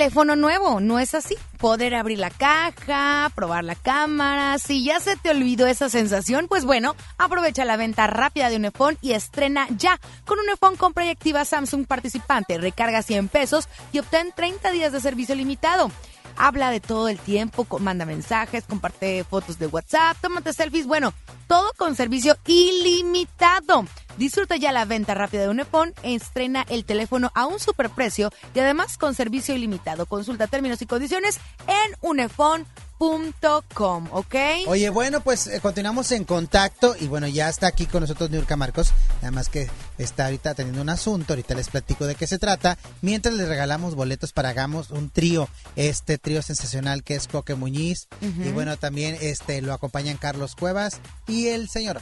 Teléfono 0.09 0.35
nuevo, 0.35 0.79
¿no 0.79 0.97
es 0.97 1.13
así? 1.13 1.37
Poder 1.59 1.93
abrir 1.93 2.17
la 2.17 2.31
caja, 2.31 3.31
probar 3.35 3.63
la 3.63 3.75
cámara. 3.75 4.57
Si 4.57 4.83
ya 4.83 4.99
se 4.99 5.15
te 5.17 5.29
olvidó 5.29 5.67
esa 5.67 5.87
sensación, 5.87 6.47
pues 6.49 6.65
bueno, 6.65 6.95
aprovecha 7.19 7.63
la 7.63 7.77
venta 7.77 8.07
rápida 8.07 8.49
de 8.49 8.55
un 8.55 8.65
iPhone 8.65 8.97
y 9.01 9.11
estrena 9.11 9.67
ya. 9.77 9.99
Con 10.25 10.39
un 10.39 10.49
iPhone 10.49 10.77
compra 10.77 11.05
y 11.05 11.09
activa 11.09 11.45
Samsung 11.45 11.85
participante, 11.85 12.57
recarga 12.57 13.03
100 13.03 13.27
pesos 13.27 13.69
y 13.91 13.99
obtén 13.99 14.33
30 14.35 14.71
días 14.71 14.91
de 14.91 14.99
servicio 14.99 15.35
limitado. 15.35 15.91
Habla 16.41 16.71
de 16.71 16.79
todo 16.79 17.09
el 17.09 17.19
tiempo, 17.19 17.67
manda 17.79 18.05
mensajes, 18.05 18.63
comparte 18.63 19.25
fotos 19.25 19.59
de 19.59 19.67
WhatsApp, 19.67 20.17
tómate 20.21 20.53
selfies, 20.53 20.87
bueno, 20.87 21.13
todo 21.47 21.69
con 21.77 21.95
servicio 21.95 22.37
ilimitado. 22.47 23.85
Disfruta 24.17 24.55
ya 24.55 24.71
la 24.71 24.85
venta 24.85 25.13
rápida 25.13 25.41
de 25.41 25.49
un 25.49 25.59
iPhone, 25.59 25.93
estrena 26.01 26.65
el 26.69 26.85
teléfono 26.85 27.29
a 27.35 27.45
un 27.45 27.59
superprecio 27.59 28.31
y 28.55 28.59
además 28.59 28.97
con 28.97 29.15
servicio 29.15 29.53
ilimitado. 29.53 30.05
Consulta 30.05 30.47
términos 30.47 30.81
y 30.81 30.85
condiciones 30.85 31.41
en 31.67 31.95
unefone.com, 32.99 34.07
¿ok? 34.11 34.35
Oye, 34.67 34.89
bueno, 34.89 35.21
pues 35.21 35.47
eh, 35.47 35.59
continuamos 35.61 36.11
en 36.11 36.25
contacto 36.25 36.95
y 36.99 37.07
bueno, 37.07 37.27
ya 37.27 37.49
está 37.49 37.67
aquí 37.67 37.85
con 37.85 38.01
nosotros 38.01 38.29
Niurka 38.29 38.57
Marcos, 38.57 38.91
nada 39.21 39.31
más 39.31 39.49
que 39.49 39.69
está 39.97 40.25
ahorita 40.25 40.53
teniendo 40.53 40.81
un 40.81 40.89
asunto, 40.89 41.33
ahorita 41.33 41.55
les 41.55 41.69
platico 41.69 42.05
de 42.05 42.15
qué 42.15 42.27
se 42.27 42.39
trata, 42.39 42.77
mientras 43.01 43.33
les 43.33 43.47
regalamos 43.47 43.95
boletos 43.95 44.33
para 44.33 44.49
hagamos 44.49 44.91
un 44.91 45.09
trío, 45.09 45.47
este 45.75 46.17
trío 46.17 46.41
sensacional 46.41 47.03
que 47.03 47.15
es 47.15 47.27
Coque 47.27 47.55
Muñiz 47.55 48.07
y 48.21 48.51
bueno, 48.51 48.77
también 48.77 49.17
este 49.21 49.61
lo 49.61 49.73
acompañan 49.73 50.17
Carlos 50.17 50.55
Cuevas 50.55 50.99
y 51.27 51.47
el 51.47 51.69
señor 51.69 52.01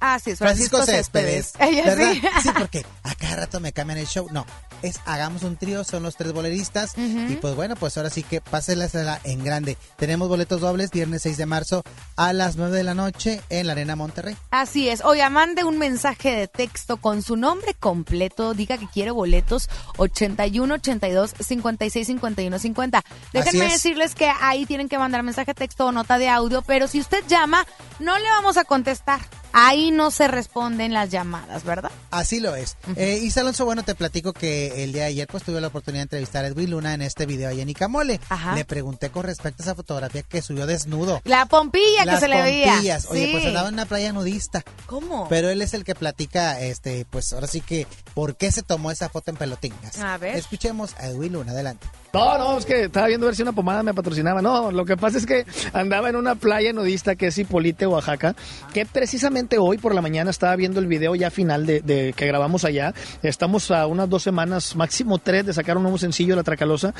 Así 0.00 0.32
es, 0.32 0.38
Francisco, 0.38 0.76
Francisco, 0.76 0.84
Céspedes, 0.84 1.52
¿verdad? 1.58 2.12
sí. 2.12 2.22
Sí, 2.42 2.50
porque 2.56 2.84
a 3.02 3.14
cada 3.14 3.36
rato 3.36 3.60
me 3.60 3.72
cambian 3.72 3.98
el 3.98 4.06
show. 4.06 4.28
No, 4.30 4.44
es 4.82 5.00
Hagamos 5.06 5.42
un 5.42 5.56
trío, 5.56 5.84
son 5.84 6.02
los 6.02 6.16
tres 6.16 6.32
boleristas. 6.32 6.94
Y 6.96 7.36
pues 7.36 7.54
bueno, 7.54 7.76
pues 7.76 7.96
ahora 7.96 8.10
sí 8.10 8.22
que 8.22 8.40
pásenla 8.40 9.20
en 9.24 9.44
grande. 9.44 9.76
Tenemos 9.96 10.28
boletos 10.28 10.60
dobles 10.60 10.90
viernes 10.90 11.22
6 11.22 11.36
de 11.36 11.46
marzo 11.46 11.82
a 12.16 12.32
las 12.32 12.56
9 12.56 12.76
de 12.76 12.84
la 12.84 12.94
noche 12.94 13.40
en 13.48 13.66
la 13.66 13.72
Arena 13.72 13.96
Monterrey. 13.96 14.36
Así 14.50 14.88
es. 14.88 15.02
Oiga, 15.04 15.30
mande 15.30 15.64
un 15.64 15.78
mensaje 15.78 16.32
de 16.32 16.48
texto 16.48 16.96
con 16.98 17.22
su 17.22 17.36
nombre 17.36 17.74
completo. 17.74 18.54
Diga 18.54 18.78
que 18.78 18.88
quiere 18.88 19.10
boletos 19.10 19.68
81 19.96 20.74
82 20.74 21.34
56 21.38 22.06
51 22.06 22.58
50. 22.58 23.02
Déjenme 23.32 23.66
es. 23.66 23.72
decirles 23.72 24.14
que 24.14 24.30
ahí 24.40 24.66
tienen 24.66 24.88
que 24.88 24.98
mandar 24.98 25.22
mensaje 25.22 25.52
de 25.52 25.54
texto 25.54 25.86
o 25.86 25.92
nota 25.92 26.18
de 26.18 26.28
audio, 26.28 26.62
pero 26.62 26.88
si 26.88 27.00
usted 27.00 27.24
llama, 27.28 27.66
no 27.98 28.18
le 28.18 28.28
vamos 28.30 28.56
a 28.56 28.64
contestar. 28.64 29.20
Ahí 29.58 29.90
no 29.90 30.10
se 30.10 30.28
responden 30.28 30.92
las 30.92 31.08
llamadas, 31.10 31.64
¿verdad? 31.64 31.90
Así 32.10 32.40
lo 32.40 32.54
es. 32.54 32.76
Eh, 32.94 33.20
Isa 33.22 33.40
Alonso, 33.40 33.64
bueno, 33.64 33.84
te 33.84 33.94
platico 33.94 34.34
que 34.34 34.84
el 34.84 34.92
día 34.92 35.04
de 35.04 35.08
ayer 35.08 35.26
pues 35.26 35.44
tuve 35.44 35.62
la 35.62 35.68
oportunidad 35.68 36.00
de 36.00 36.02
entrevistar 36.02 36.44
a 36.44 36.48
Edwin 36.48 36.70
Luna 36.72 36.92
en 36.92 37.00
este 37.00 37.24
video 37.24 37.48
ahí 37.48 37.62
en 37.62 37.70
Icamole. 37.70 38.20
Ajá. 38.28 38.54
Le 38.54 38.66
pregunté 38.66 39.08
con 39.08 39.22
respecto 39.24 39.62
a 39.62 39.64
esa 39.64 39.74
fotografía 39.74 40.22
que 40.24 40.42
subió 40.42 40.66
desnudo. 40.66 41.22
La 41.24 41.46
pompilla 41.46 42.04
que 42.04 42.18
se 42.18 42.28
le 42.28 42.42
veía. 42.42 42.72
pompillas. 42.74 43.06
Oye, 43.08 43.24
Sí. 43.26 43.32
pues 43.32 43.46
andaba 43.46 43.68
en 43.68 43.74
una 43.74 43.86
playa 43.86 44.12
nudista. 44.12 44.62
¿Cómo? 44.84 45.26
Pero 45.30 45.48
él 45.48 45.62
es 45.62 45.72
el 45.72 45.84
que 45.84 45.94
platica, 45.94 46.60
este, 46.60 47.06
pues 47.08 47.32
ahora 47.32 47.46
sí 47.46 47.62
que, 47.62 47.86
¿por 48.12 48.36
qué 48.36 48.52
se 48.52 48.62
tomó 48.62 48.90
esa 48.90 49.08
foto 49.08 49.30
en 49.30 49.38
pelotingas? 49.38 49.98
A 50.00 50.18
ver. 50.18 50.36
Escuchemos 50.36 50.94
a 50.98 51.06
Edwin 51.06 51.32
Luna, 51.32 51.52
adelante. 51.52 51.86
No, 52.16 52.38
no, 52.38 52.56
es 52.56 52.64
que 52.64 52.84
estaba 52.84 53.08
viendo 53.08 53.26
a 53.26 53.28
ver 53.28 53.36
si 53.36 53.42
una 53.42 53.52
pomada 53.52 53.82
me 53.82 53.92
patrocinaba. 53.92 54.40
No, 54.40 54.70
lo 54.72 54.86
que 54.86 54.96
pasa 54.96 55.18
es 55.18 55.26
que 55.26 55.44
andaba 55.74 56.08
en 56.08 56.16
una 56.16 56.34
playa 56.34 56.72
nudista 56.72 57.14
que 57.14 57.26
es 57.26 57.36
Hipolite, 57.36 57.86
Oaxaca, 57.86 58.34
que 58.72 58.86
precisamente 58.86 59.58
hoy 59.58 59.76
por 59.76 59.94
la 59.94 60.00
mañana 60.00 60.30
estaba 60.30 60.56
viendo 60.56 60.80
el 60.80 60.86
video 60.86 61.14
ya 61.14 61.30
final 61.30 61.66
de, 61.66 61.82
de 61.82 62.14
que 62.16 62.26
grabamos 62.26 62.64
allá. 62.64 62.94
Estamos 63.22 63.70
a 63.70 63.86
unas 63.86 64.08
dos 64.08 64.22
semanas, 64.22 64.74
máximo 64.76 65.18
tres, 65.18 65.44
de 65.44 65.52
sacar 65.52 65.76
un 65.76 65.82
nuevo 65.82 65.98
sencillo 65.98 66.30
de 66.30 66.36
La 66.36 66.42
Tracalosa. 66.42 66.94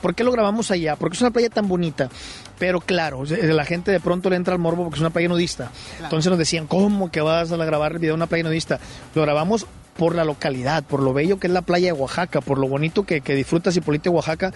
¿Por 0.00 0.14
qué 0.14 0.24
lo 0.24 0.32
grabamos 0.32 0.70
allá? 0.70 0.96
Porque 0.96 1.16
es 1.16 1.20
una 1.20 1.30
playa 1.30 1.50
tan 1.50 1.68
bonita. 1.68 2.08
Pero 2.58 2.80
claro, 2.80 3.24
la 3.26 3.66
gente 3.66 3.90
de 3.90 4.00
pronto 4.00 4.30
le 4.30 4.36
entra 4.36 4.54
al 4.54 4.60
morbo 4.60 4.84
porque 4.84 4.96
es 4.96 5.00
una 5.02 5.10
playa 5.10 5.28
nudista. 5.28 5.70
Entonces 6.02 6.30
nos 6.30 6.38
decían, 6.38 6.66
¿cómo 6.66 7.10
que 7.10 7.20
vas 7.20 7.52
a 7.52 7.56
grabar 7.56 7.92
el 7.92 7.98
video 7.98 8.14
en 8.14 8.20
una 8.20 8.28
playa 8.28 8.44
nudista? 8.44 8.80
Lo 9.14 9.20
grabamos 9.20 9.66
por 9.96 10.14
la 10.14 10.24
localidad, 10.24 10.82
por 10.84 11.00
lo 11.02 11.12
bello 11.12 11.38
que 11.38 11.46
es 11.46 11.52
la 11.52 11.62
playa 11.62 11.86
de 11.86 11.92
Oaxaca, 11.92 12.40
por 12.40 12.58
lo 12.58 12.68
bonito 12.68 13.04
que, 13.04 13.20
que 13.20 13.34
disfrutas 13.34 13.76
Hipólito 13.76 14.10
de 14.10 14.16
Oaxaca. 14.16 14.52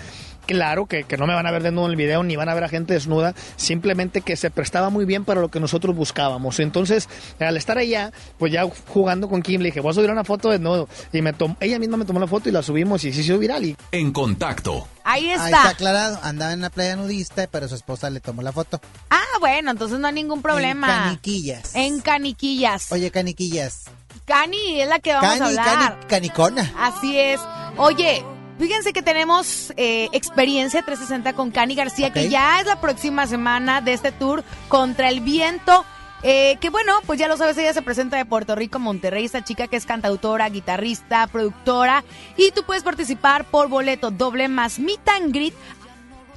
Claro 0.46 0.86
que, 0.86 1.04
que 1.04 1.18
no 1.18 1.26
me 1.26 1.34
van 1.34 1.46
a 1.46 1.50
ver 1.50 1.62
desnudo 1.62 1.84
en 1.86 1.90
el 1.90 1.96
video, 1.96 2.22
ni 2.22 2.34
van 2.36 2.48
a 2.48 2.54
ver 2.54 2.64
a 2.64 2.68
gente 2.70 2.94
desnuda, 2.94 3.34
simplemente 3.56 4.22
que 4.22 4.34
se 4.34 4.50
prestaba 4.50 4.88
muy 4.88 5.04
bien 5.04 5.26
para 5.26 5.42
lo 5.42 5.50
que 5.50 5.60
nosotros 5.60 5.94
buscábamos. 5.94 6.58
Entonces, 6.58 7.06
al 7.38 7.56
estar 7.58 7.76
allá, 7.76 8.12
pues 8.38 8.50
ya 8.52 8.64
jugando 8.88 9.28
con 9.28 9.42
Kim, 9.42 9.60
le 9.60 9.66
dije, 9.66 9.80
voy 9.80 9.90
a 9.90 9.94
subir 9.94 10.10
una 10.10 10.24
foto 10.24 10.48
desnudo. 10.50 10.88
Y 11.12 11.20
me 11.20 11.34
tom- 11.34 11.56
ella 11.60 11.78
misma 11.78 11.98
me 11.98 12.06
tomó 12.06 12.18
la 12.18 12.26
foto 12.26 12.48
y 12.48 12.52
la 12.52 12.62
subimos 12.62 13.04
y 13.04 13.12
sí 13.12 13.18
se 13.22 13.32
hizo 13.32 13.38
viral. 13.38 13.64
Y 13.66 13.76
En 13.92 14.10
contacto. 14.10 14.88
Ahí 15.04 15.24
Ahí 15.28 15.34
está. 15.34 15.46
está 15.48 15.68
aclarado, 15.70 16.18
andaba 16.22 16.52
en 16.54 16.60
una 16.60 16.70
playa 16.70 16.96
nudista, 16.96 17.46
pero 17.50 17.68
su 17.68 17.74
esposa 17.74 18.08
le 18.08 18.20
tomó 18.20 18.40
la 18.42 18.52
foto. 18.52 18.80
Ah, 19.10 19.22
bueno, 19.40 19.70
entonces 19.70 19.98
no 19.98 20.06
hay 20.06 20.14
ningún 20.14 20.40
problema. 20.40 20.86
En 20.88 21.02
caniquillas. 21.04 21.74
En 21.74 22.00
caniquillas. 22.00 22.90
Oye, 22.92 23.10
caniquillas. 23.10 23.84
Cani 24.28 24.80
es 24.82 24.88
la 24.88 24.98
que 25.00 25.12
vamos 25.14 25.28
a 25.30 25.38
Cani, 25.38 25.44
hablar. 25.58 25.74
cani, 26.00 26.06
canicona. 26.06 26.72
Así 26.78 27.18
es. 27.18 27.40
Oye, 27.78 28.22
fíjense 28.58 28.92
que 28.92 29.02
tenemos 29.02 29.72
eh, 29.76 30.08
experiencia 30.12 30.82
360 30.82 31.32
con 31.32 31.50
Cani 31.50 31.74
García, 31.74 32.12
que 32.12 32.26
Ok. 32.26 32.30
ya 32.30 32.60
es 32.60 32.66
la 32.66 32.80
próxima 32.80 33.26
semana 33.26 33.80
de 33.80 33.94
este 33.94 34.12
tour 34.12 34.44
contra 34.68 35.08
el 35.08 35.20
viento. 35.20 35.84
Eh, 36.24 36.56
que 36.60 36.68
bueno, 36.70 36.94
pues 37.06 37.18
ya 37.20 37.28
lo 37.28 37.36
sabes, 37.36 37.56
ella 37.58 37.72
se 37.72 37.80
presenta 37.80 38.16
de 38.16 38.24
Puerto 38.24 38.56
Rico, 38.56 38.80
Monterrey, 38.80 39.24
esta 39.24 39.44
chica 39.44 39.68
que 39.68 39.76
es 39.76 39.86
cantautora, 39.86 40.48
guitarrista, 40.48 41.28
productora, 41.28 42.02
y 42.36 42.50
tú 42.50 42.64
puedes 42.64 42.82
participar 42.82 43.44
por 43.44 43.68
boleto 43.68 44.10
doble 44.10 44.48
más 44.48 44.80
meet 44.80 45.08
and 45.08 45.32
greet 45.32 45.54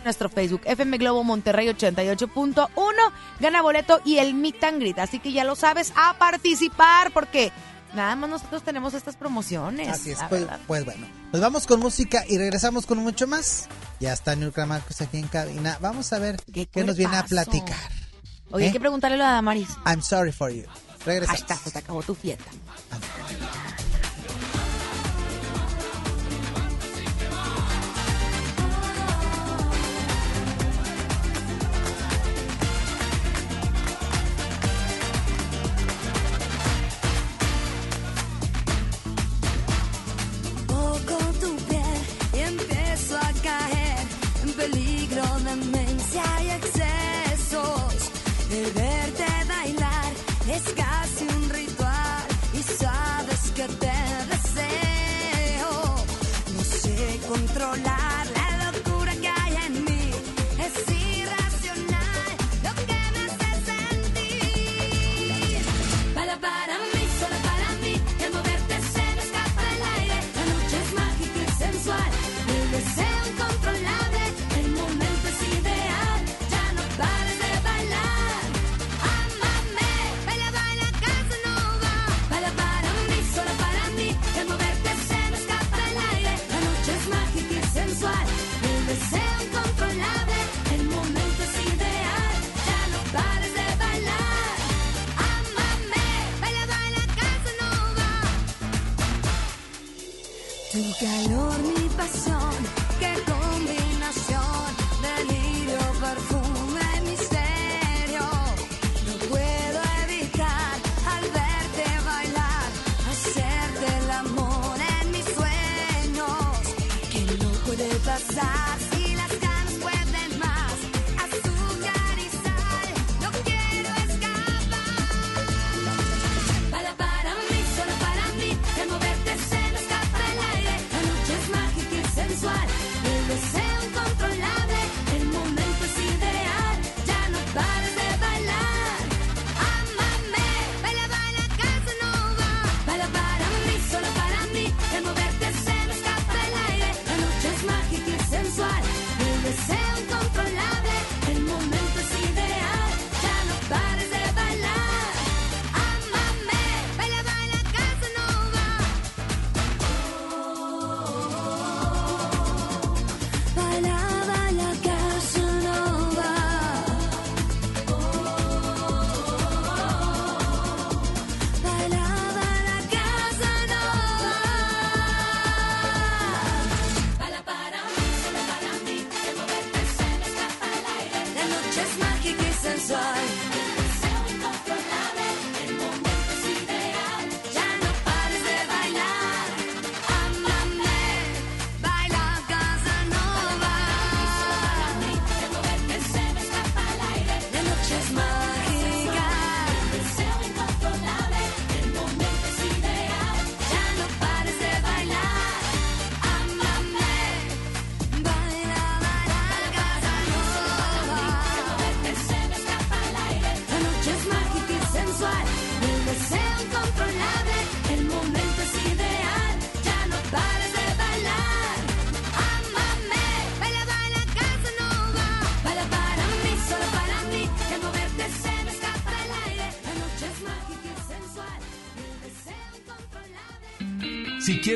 nuestro 0.04 0.30
Facebook, 0.30 0.62
FM 0.66 0.98
Globo 1.00 1.24
Monterrey 1.24 1.68
88.1, 1.68 2.68
gana 3.40 3.62
boleto 3.64 4.02
y 4.06 4.18
el 4.20 4.34
meet 4.36 4.64
and 4.64 4.80
greet, 4.80 5.00
así 5.00 5.18
que 5.20 5.32
ya 5.32 5.44
lo 5.44 5.56
sabes, 5.56 5.94
a 5.96 6.14
participar, 6.16 7.12
porque 7.12 7.52
nada 7.94 8.16
más 8.16 8.30
nosotros 8.30 8.64
tenemos 8.64 8.94
estas 8.94 9.16
promociones. 9.16 9.88
Así 9.88 10.12
es, 10.12 10.20
pues, 10.30 10.46
pues 10.68 10.86
bueno. 10.86 11.08
Nos 11.32 11.42
vamos 11.42 11.68
con 11.68 11.80
música 11.80 12.24
y 12.28 12.38
regresamos 12.38 12.86
con 12.86 13.00
mucho 13.00 13.28
más. 13.28 13.68
Ya 14.00 14.14
está 14.14 14.36
Nurka 14.36 14.66
Marcos 14.66 15.02
aquí 15.02 15.18
en 15.18 15.28
cabina. 15.28 15.78
Vamos 15.82 16.12
a 16.14 16.20
ver 16.20 16.38
qué, 16.52 16.84
nos 16.84 16.98
viene 16.98 17.18
a 17.18 17.24
platicar. 17.24 17.78
Oye, 18.52 18.66
hay 18.66 18.70
¿Eh? 18.70 18.74
que 18.74 18.80
preguntarle 18.80 19.22
a 19.24 19.32
Damaris. 19.32 19.70
I'm 19.86 20.02
sorry 20.02 20.32
for 20.32 20.52
you. 20.52 20.64
Regresamos. 21.06 21.40
Hashtag, 21.40 21.60
se 21.60 21.72
te 21.72 21.80
acabó 21.80 22.04
tu 22.04 22.16
fiesta. 22.16 22.52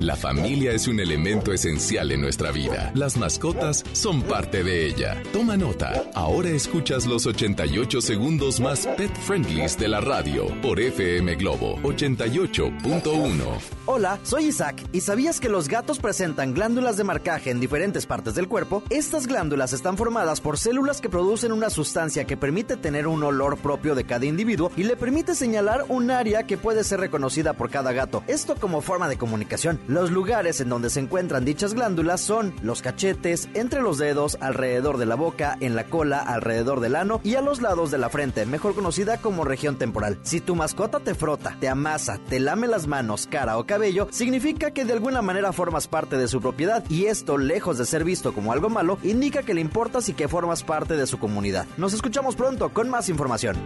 La 0.00 0.14
familia 0.14 0.70
es 0.70 0.86
un 0.86 1.00
elemento 1.00 1.52
esencial 1.52 2.12
en 2.12 2.20
nuestra 2.20 2.52
vida. 2.52 2.92
Las 2.94 3.16
mascotas 3.16 3.84
son 3.94 4.22
parte 4.22 4.62
de 4.62 4.86
ella. 4.86 5.20
Toma 5.32 5.56
nota. 5.56 6.04
Ahora 6.14 6.50
escuchas 6.50 7.04
los 7.04 7.26
88 7.26 8.00
segundos 8.00 8.60
más 8.60 8.86
pet 8.96 9.12
friendlies 9.16 9.76
de 9.76 9.88
la 9.88 10.00
radio 10.00 10.46
por 10.62 10.78
FM 10.78 11.34
Globo 11.34 11.78
88.1. 11.78 13.42
Hola, 13.86 14.20
soy 14.22 14.46
Isaac. 14.46 14.84
¿Y 14.92 15.00
sabías 15.00 15.40
que 15.40 15.48
los 15.48 15.66
gatos 15.66 15.98
presentan 15.98 16.54
glándulas 16.54 16.96
de 16.96 17.02
marcaje 17.02 17.50
en 17.50 17.58
diferentes 17.58 18.06
partes 18.06 18.36
del 18.36 18.46
cuerpo? 18.46 18.84
Estas 18.90 19.26
glándulas 19.26 19.72
están 19.72 19.96
formadas 19.96 20.40
por 20.40 20.58
células 20.58 21.00
que 21.00 21.08
producen 21.08 21.50
una 21.50 21.70
sustancia 21.70 22.24
que 22.24 22.36
permite 22.36 22.76
tener 22.76 23.08
un 23.08 23.24
olor 23.24 23.58
propio 23.58 23.96
de 23.96 24.04
cada 24.04 24.26
individuo 24.26 24.70
y 24.76 24.84
le 24.84 24.94
permite 24.94 25.34
señalar 25.34 25.86
un 25.88 26.12
área 26.12 26.44
que 26.44 26.56
puede 26.56 26.84
ser 26.84 27.00
reconocida 27.00 27.54
por 27.54 27.68
cada 27.68 27.92
gato. 27.92 28.22
Esto 28.28 28.54
como 28.54 28.80
forma 28.80 29.08
de 29.08 29.18
comunicación. 29.18 29.80
Los 29.88 30.10
lugares 30.10 30.60
en 30.60 30.68
donde 30.68 30.90
se 30.90 31.00
encuentran 31.00 31.46
dichas 31.46 31.72
glándulas 31.72 32.20
son 32.20 32.52
los 32.62 32.82
cachetes, 32.82 33.48
entre 33.54 33.80
los 33.80 33.96
dedos, 33.96 34.36
alrededor 34.42 34.98
de 34.98 35.06
la 35.06 35.14
boca, 35.14 35.56
en 35.60 35.74
la 35.74 35.84
cola, 35.84 36.18
alrededor 36.18 36.80
del 36.80 36.94
ano 36.94 37.22
y 37.24 37.36
a 37.36 37.40
los 37.40 37.62
lados 37.62 37.90
de 37.90 37.96
la 37.96 38.10
frente, 38.10 38.44
mejor 38.44 38.74
conocida 38.74 39.16
como 39.16 39.44
región 39.44 39.78
temporal. 39.78 40.18
Si 40.24 40.42
tu 40.42 40.56
mascota 40.56 41.00
te 41.00 41.14
frota, 41.14 41.56
te 41.58 41.70
amasa, 41.70 42.20
te 42.28 42.38
lame 42.38 42.66
las 42.66 42.86
manos, 42.86 43.26
cara 43.30 43.56
o 43.56 43.64
cabello, 43.64 44.08
significa 44.10 44.72
que 44.72 44.84
de 44.84 44.92
alguna 44.92 45.22
manera 45.22 45.54
formas 45.54 45.88
parte 45.88 46.18
de 46.18 46.28
su 46.28 46.42
propiedad 46.42 46.84
y 46.90 47.06
esto, 47.06 47.38
lejos 47.38 47.78
de 47.78 47.86
ser 47.86 48.04
visto 48.04 48.34
como 48.34 48.52
algo 48.52 48.68
malo, 48.68 48.98
indica 49.02 49.42
que 49.42 49.54
le 49.54 49.62
importas 49.62 50.10
y 50.10 50.12
que 50.12 50.28
formas 50.28 50.64
parte 50.64 50.98
de 50.98 51.06
su 51.06 51.18
comunidad. 51.18 51.66
Nos 51.78 51.94
escuchamos 51.94 52.36
pronto 52.36 52.74
con 52.74 52.90
más 52.90 53.08
información. 53.08 53.56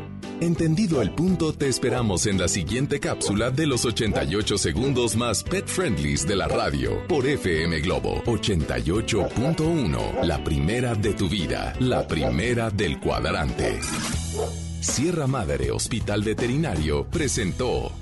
Entendido 0.41 1.03
el 1.03 1.13
punto, 1.13 1.53
te 1.53 1.69
esperamos 1.69 2.27
en 2.27 2.37
la 2.37 2.49
siguiente 2.49 2.99
cápsula 2.99 3.51
de 3.53 3.67
los 3.67 3.85
88 3.85 4.59
segundos 4.59 5.17
más 5.17 5.45
pet 5.45 5.69
de 6.21 6.37
la 6.37 6.47
radio 6.47 7.07
por 7.09 7.27
FM 7.27 7.81
Globo 7.81 8.23
88.1. 8.25 10.23
La 10.25 10.45
primera 10.45 10.95
de 10.95 11.15
tu 11.15 11.27
vida, 11.27 11.73
la 11.81 12.07
primera 12.07 12.69
del 12.69 13.01
cuadrante. 13.01 13.81
Sierra 14.81 15.27
Madre 15.27 15.71
Hospital 15.71 16.23
Veterinario 16.23 17.07
presentó. 17.07 18.02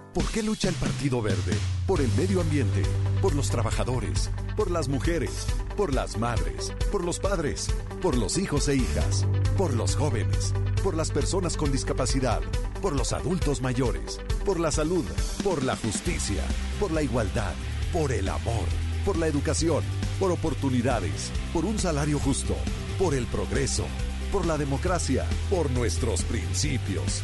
¿Por 0.13 0.25
qué 0.25 0.43
lucha 0.43 0.67
el 0.67 0.75
Partido 0.75 1.21
Verde? 1.21 1.57
Por 1.87 2.01
el 2.01 2.11
medio 2.17 2.41
ambiente, 2.41 2.83
por 3.21 3.33
los 3.33 3.49
trabajadores, 3.49 4.29
por 4.57 4.69
las 4.69 4.89
mujeres, 4.89 5.47
por 5.77 5.93
las 5.93 6.17
madres, 6.17 6.73
por 6.91 7.05
los 7.05 7.17
padres, 7.17 7.69
por 8.01 8.17
los 8.17 8.37
hijos 8.37 8.67
e 8.67 8.75
hijas, 8.75 9.25
por 9.57 9.73
los 9.73 9.95
jóvenes, 9.95 10.53
por 10.83 10.97
las 10.97 11.11
personas 11.11 11.55
con 11.55 11.71
discapacidad, 11.71 12.41
por 12.81 12.93
los 12.93 13.13
adultos 13.13 13.61
mayores, 13.61 14.19
por 14.45 14.59
la 14.59 14.71
salud, 14.71 15.05
por 15.45 15.63
la 15.63 15.77
justicia, 15.77 16.43
por 16.77 16.91
la 16.91 17.03
igualdad, 17.03 17.53
por 17.93 18.11
el 18.11 18.27
amor, 18.27 18.65
por 19.05 19.17
la 19.17 19.27
educación, 19.27 19.81
por 20.19 20.31
oportunidades, 20.31 21.31
por 21.53 21.63
un 21.63 21.79
salario 21.79 22.19
justo, 22.19 22.57
por 22.99 23.13
el 23.13 23.27
progreso, 23.27 23.85
por 24.29 24.45
la 24.45 24.57
democracia, 24.57 25.25
por 25.49 25.71
nuestros 25.71 26.23
principios. 26.23 27.23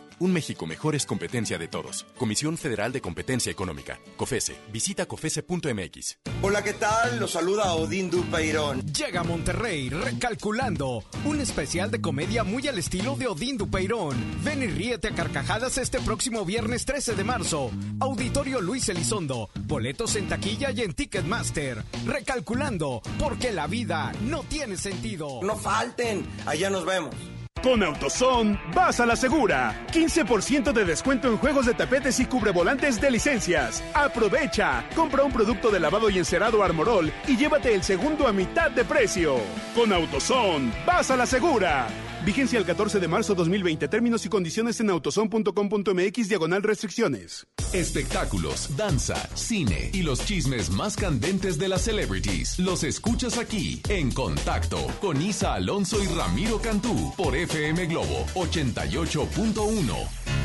Un 0.21 0.31
México 0.33 0.67
mejor 0.67 0.93
es 0.93 1.07
competencia 1.07 1.57
de 1.57 1.67
todos. 1.67 2.05
Comisión 2.15 2.55
Federal 2.55 2.91
de 2.91 3.01
Competencia 3.01 3.51
Económica. 3.51 3.99
COFESE. 4.17 4.55
Visita 4.71 5.07
COFESE.mx. 5.07 6.19
Hola, 6.43 6.63
¿qué 6.63 6.73
tal? 6.73 7.19
Los 7.19 7.31
saluda 7.31 7.73
Odín 7.73 8.11
Dupeirón. 8.11 8.85
Llega 8.93 9.21
a 9.21 9.23
Monterrey 9.23 9.89
Recalculando, 9.89 11.03
un 11.25 11.41
especial 11.41 11.89
de 11.89 12.01
comedia 12.01 12.43
muy 12.43 12.67
al 12.67 12.77
estilo 12.77 13.15
de 13.15 13.25
Odín 13.25 13.57
Dupeirón. 13.57 14.15
Ven 14.43 14.61
y 14.61 14.67
ríete 14.67 15.07
a 15.07 15.15
carcajadas 15.15 15.79
este 15.79 15.99
próximo 15.99 16.45
viernes 16.45 16.85
13 16.85 17.15
de 17.15 17.23
marzo. 17.23 17.71
Auditorio 17.99 18.61
Luis 18.61 18.89
Elizondo. 18.89 19.49
Boletos 19.61 20.15
en 20.17 20.29
taquilla 20.29 20.69
y 20.69 20.81
en 20.81 20.93
Ticketmaster. 20.93 21.83
Recalculando, 22.05 23.01
porque 23.17 23.51
la 23.51 23.65
vida 23.65 24.11
no 24.29 24.43
tiene 24.43 24.77
sentido. 24.77 25.39
No 25.41 25.55
falten, 25.55 26.27
allá 26.45 26.69
nos 26.69 26.85
vemos. 26.85 27.15
Con 27.61 27.83
AutoZone, 27.83 28.59
vas 28.73 28.99
a 28.99 29.05
la 29.05 29.15
segura. 29.15 29.85
15% 29.93 30.73
de 30.73 30.83
descuento 30.83 31.27
en 31.27 31.37
juegos 31.37 31.67
de 31.67 31.75
tapetes 31.75 32.19
y 32.19 32.25
cubrevolantes 32.25 32.99
de 32.99 33.11
licencias. 33.11 33.83
Aprovecha. 33.93 34.83
Compra 34.95 35.23
un 35.23 35.31
producto 35.31 35.69
de 35.69 35.79
lavado 35.79 36.09
y 36.09 36.17
encerado 36.17 36.63
Armorol 36.63 37.13
y 37.27 37.37
llévate 37.37 37.75
el 37.75 37.83
segundo 37.83 38.27
a 38.27 38.33
mitad 38.33 38.71
de 38.71 38.83
precio. 38.83 39.35
Con 39.75 39.93
AutoZone, 39.93 40.71
vas 40.87 41.11
a 41.11 41.17
la 41.17 41.27
segura. 41.27 41.87
Vigencia 42.25 42.59
el 42.59 42.65
14 42.65 42.99
de 42.99 43.07
marzo 43.07 43.33
2020. 43.33 43.87
Términos 43.87 44.25
y 44.25 44.29
condiciones 44.29 44.79
en 44.79 44.91
autozone.com.mx 44.91 46.29
diagonal 46.29 46.61
restricciones. 46.61 47.47
Espectáculos, 47.73 48.75
danza, 48.77 49.15
cine 49.35 49.89
y 49.93 50.03
los 50.03 50.23
chismes 50.23 50.69
más 50.69 50.95
candentes 50.95 51.57
de 51.57 51.67
las 51.67 51.81
celebrities. 51.81 52.59
Los 52.59 52.83
escuchas 52.83 53.37
aquí 53.37 53.81
en 53.89 54.11
Contacto 54.11 54.85
con 55.01 55.19
Isa 55.21 55.55
Alonso 55.55 56.01
y 56.03 56.07
Ramiro 56.07 56.59
Cantú 56.59 57.13
por 57.17 57.35
FM 57.35 57.87
Globo 57.87 58.25
88.1. 58.35 60.41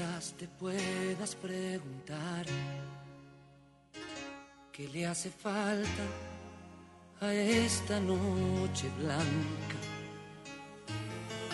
Quizás 0.00 0.32
te 0.38 0.48
puedas 0.48 1.34
preguntar 1.34 2.46
qué 4.72 4.88
le 4.88 5.06
hace 5.06 5.28
falta 5.30 6.04
a 7.20 7.34
esta 7.34 8.00
noche 8.00 8.88
blanca, 8.98 9.78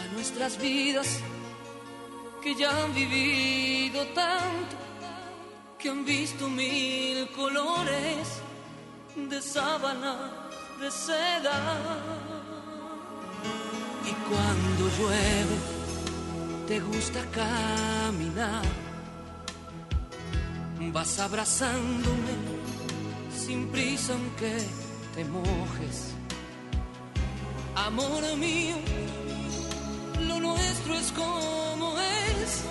a 0.01 0.15
nuestras 0.15 0.61
vidas 0.61 1.09
que 2.41 2.55
ya 2.55 2.71
han 2.85 2.95
vivido 2.95 4.07
tanto, 4.15 4.77
que 5.77 5.89
han 5.89 6.05
visto 6.05 6.49
mil 6.49 7.29
colores 7.33 8.29
de 9.29 9.43
sábana, 9.43 10.49
de 10.81 10.91
seda. 10.93 11.59
Y 14.05 14.13
cuando 14.29 14.89
llueve, 14.99 15.76
te 16.67 16.81
gusta 16.81 17.21
caminar, 17.33 18.65
vas 20.93 21.19
abrazándome 21.21 22.35
sin 23.31 23.69
prisa 23.69 24.15
aunque 24.15 24.57
te 25.15 25.25
mojes. 25.25 26.15
Amor 27.77 28.23
mío, 28.37 28.77
lo 30.27 30.41
nuestro 30.41 30.95
es 30.95 31.13
como 31.13 31.99
es, 32.01 32.63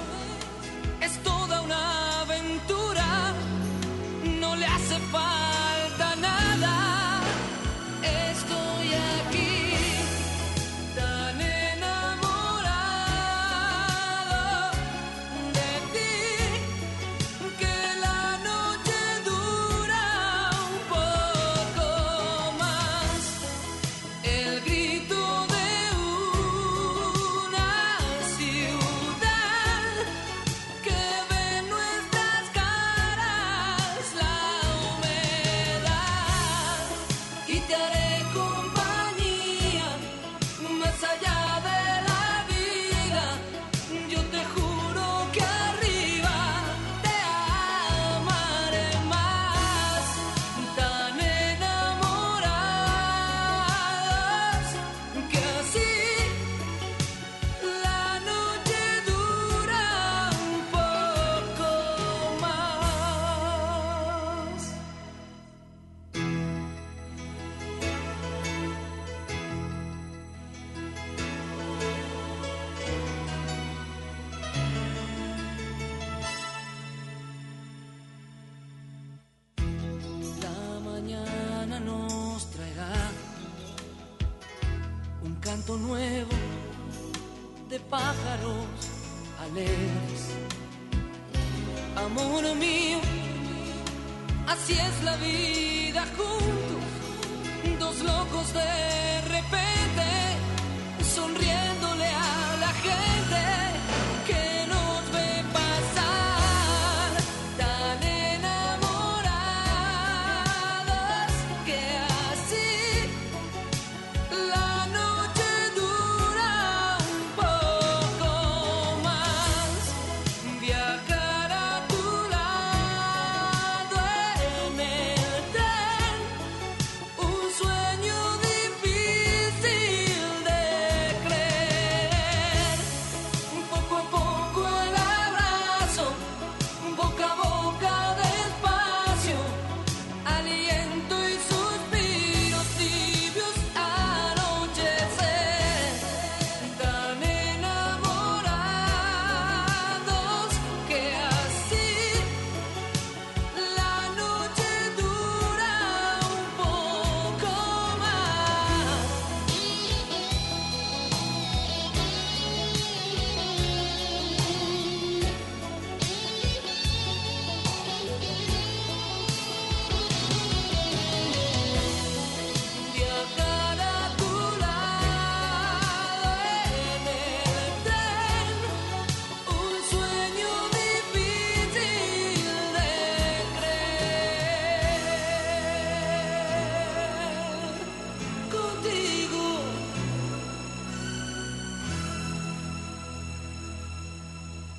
es 1.01 1.23
toda 1.23 1.61
una 1.61 2.21
aventura, 2.21 3.33
no 4.41 4.55
le 4.55 4.65
hace 4.65 4.99
falta 5.11 5.44
canto 85.55 85.77
nuevo 85.77 86.31
de 87.69 87.79
pájaros 87.79 88.65
alegres. 89.39 90.21
Amor 91.95 92.43
mío, 92.55 92.99
así 94.47 94.73
es 94.73 95.03
la 95.05 95.15
vida 95.15 96.03
juntos, 96.17 97.79
dos 97.79 97.99
locos 98.03 98.53
de 98.53 99.21
repente, 99.29 99.74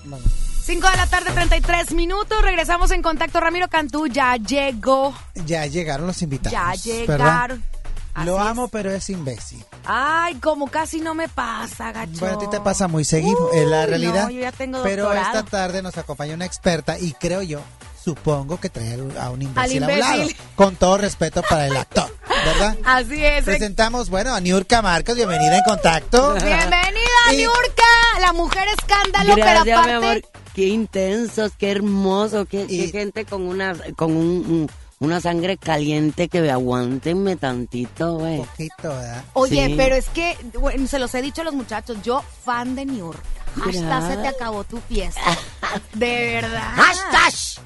Vamos. 0.07 0.27
5 0.65 0.91
de 0.91 0.97
la 0.97 1.07
tarde, 1.07 1.31
33 1.33 1.93
minutos. 1.93 2.43
Regresamos 2.43 2.91
en 2.91 3.03
contacto. 3.03 3.39
Ramiro 3.41 3.69
Cantú 3.69 4.07
ya 4.09 4.37
llegó. 4.37 5.15
Ya 5.47 5.67
llegaron 5.67 6.07
los 6.07 6.21
invitados. 6.23 6.53
Ya 6.53 6.73
llegaron. 6.75 7.63
Lo 8.25 8.37
es. 8.37 8.47
amo, 8.47 8.69
pero 8.69 8.91
es 8.91 9.11
imbécil. 9.11 9.63
Ay, 9.85 10.37
como 10.37 10.69
casi 10.69 11.01
no 11.01 11.15
me 11.15 11.29
pasa, 11.29 11.93
gacho. 11.93 12.19
Bueno, 12.19 12.37
a 12.37 12.39
ti 12.39 12.47
te 12.51 12.61
pasa 12.61 12.89
muy 12.89 13.05
seguido, 13.05 13.53
es 13.53 13.67
la 13.67 13.85
realidad. 13.85 14.25
no, 14.25 14.31
yo 14.31 14.41
ya 14.41 14.53
tengo 14.53 14.83
pero 14.83 15.13
esta 15.13 15.43
tarde 15.45 15.83
nos 15.83 15.99
acompaña 15.99 16.33
una 16.35 16.47
experta 16.47 16.99
y 16.99 17.13
creo 17.13 17.43
yo, 17.43 17.61
supongo 18.03 18.59
que 18.59 18.71
trae 18.71 18.95
a 19.21 19.29
un 19.31 19.43
imbécil, 19.43 19.85
a 19.85 19.89
un 19.89 19.99
lado. 19.99 20.23
Con 20.55 20.77
todo 20.77 20.97
respeto 20.97 21.43
para 21.43 21.67
el 21.67 21.77
actor, 21.77 22.11
¿verdad? 22.47 22.79
Así 22.87 23.23
es. 23.23 23.45
Presentamos, 23.45 24.09
bueno, 24.09 24.35
a 24.35 24.41
Niurka 24.41 24.81
Marcos, 24.81 25.15
bienvenida 25.15 25.59
en 25.59 25.65
contacto. 25.65 26.33
Bienvenida, 26.37 27.33
Y- 27.33 27.37
Niurka, 27.37 27.85
la 28.21 28.33
mujer 28.33 28.65
escándalo, 28.79 29.37
Gracias, 29.37 29.65
pero 29.65 29.79
aparte... 29.79 29.99
mi 30.01 30.07
amor. 30.07 30.23
Qué 30.55 30.69
intensos, 30.69 31.53
qué 31.59 31.71
hermoso, 31.71 32.47
qué, 32.47 32.67
qué 32.67 32.89
gente 32.91 33.25
con 33.27 33.43
una 33.43 33.75
con 33.97 34.17
un, 34.17 34.27
un- 34.27 34.71
una 34.99 35.21
sangre 35.21 35.59
caliente 35.59 36.29
que 36.31 36.41
me 36.41 36.51
aguantenme 36.51 37.37
tantito, 37.37 38.15
güey. 38.15 38.39
Poquito, 38.39 38.89
¿verdad? 38.89 39.25
Oye, 39.35 39.67
Sí. 39.67 39.75
pero 39.77 39.95
es 39.95 40.09
que, 40.09 40.39
bueno, 40.59 40.87
se 40.87 40.99
los 40.99 41.15
he 41.15 41.21
dicho 41.21 41.43
a 41.43 41.45
los 41.45 41.53
muchachos, 41.53 41.99
yo 42.03 42.25
fan 42.45 42.75
de 42.75 42.87
New 42.87 42.97
York. 42.97 43.23
Hashtag 43.63 44.11
se 44.11 44.17
te 44.17 44.29
acabó 44.29 44.65
tu 44.65 44.79
fiesta. 44.81 45.21
De 45.93 46.41
verdad. 46.41 46.73
Hashtag. 46.75 47.65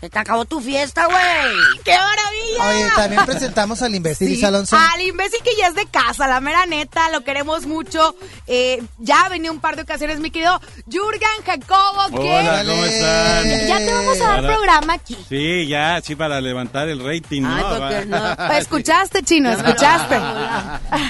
Se 0.00 0.08
te 0.08 0.18
acabó 0.18 0.44
tu 0.44 0.60
fiesta, 0.60 1.06
güey. 1.06 1.82
¡Qué 1.84 1.90
maravilla! 1.96 2.68
Oye, 2.86 2.90
también 2.94 3.24
presentamos 3.26 3.82
al 3.82 3.94
imbécil 3.96 4.36
Sí, 4.36 4.44
Alonso. 4.44 4.76
Al 4.76 5.00
imbécil 5.00 5.40
que 5.42 5.50
ya 5.58 5.66
es 5.66 5.74
de 5.74 5.86
casa, 5.86 6.28
la 6.28 6.40
mera 6.40 6.66
neta, 6.66 7.10
lo 7.10 7.24
queremos 7.24 7.66
mucho. 7.66 8.14
Eh, 8.46 8.80
ya 8.98 9.24
ha 9.24 9.28
venido 9.28 9.52
un 9.52 9.60
par 9.60 9.74
de 9.74 9.82
ocasiones, 9.82 10.20
mi 10.20 10.30
querido 10.30 10.60
Jurgen 10.86 11.28
Jacobo, 11.44 12.16
que 12.22 12.28
Hola, 12.30 12.62
¿cómo 12.64 12.84
están? 12.84 13.66
ya 13.66 13.78
te 13.78 13.92
vamos 13.92 14.20
a 14.20 14.24
dar 14.24 14.36
Para- 14.42 14.54
programa 14.54 14.92
aquí. 14.94 15.16
Sí, 15.28 15.66
ya, 15.66 16.00
sí, 16.00 16.14
para 16.14 16.40
levantar 16.40 16.88
el 16.88 17.00
rating, 17.04 17.42
Ay, 17.44 17.62
¿no? 17.64 17.68
porque 17.68 18.04
Va. 18.04 18.36
no. 18.48 18.54
Escuchaste, 18.54 19.24
chino, 19.24 19.50
escuchaste. 19.50 20.14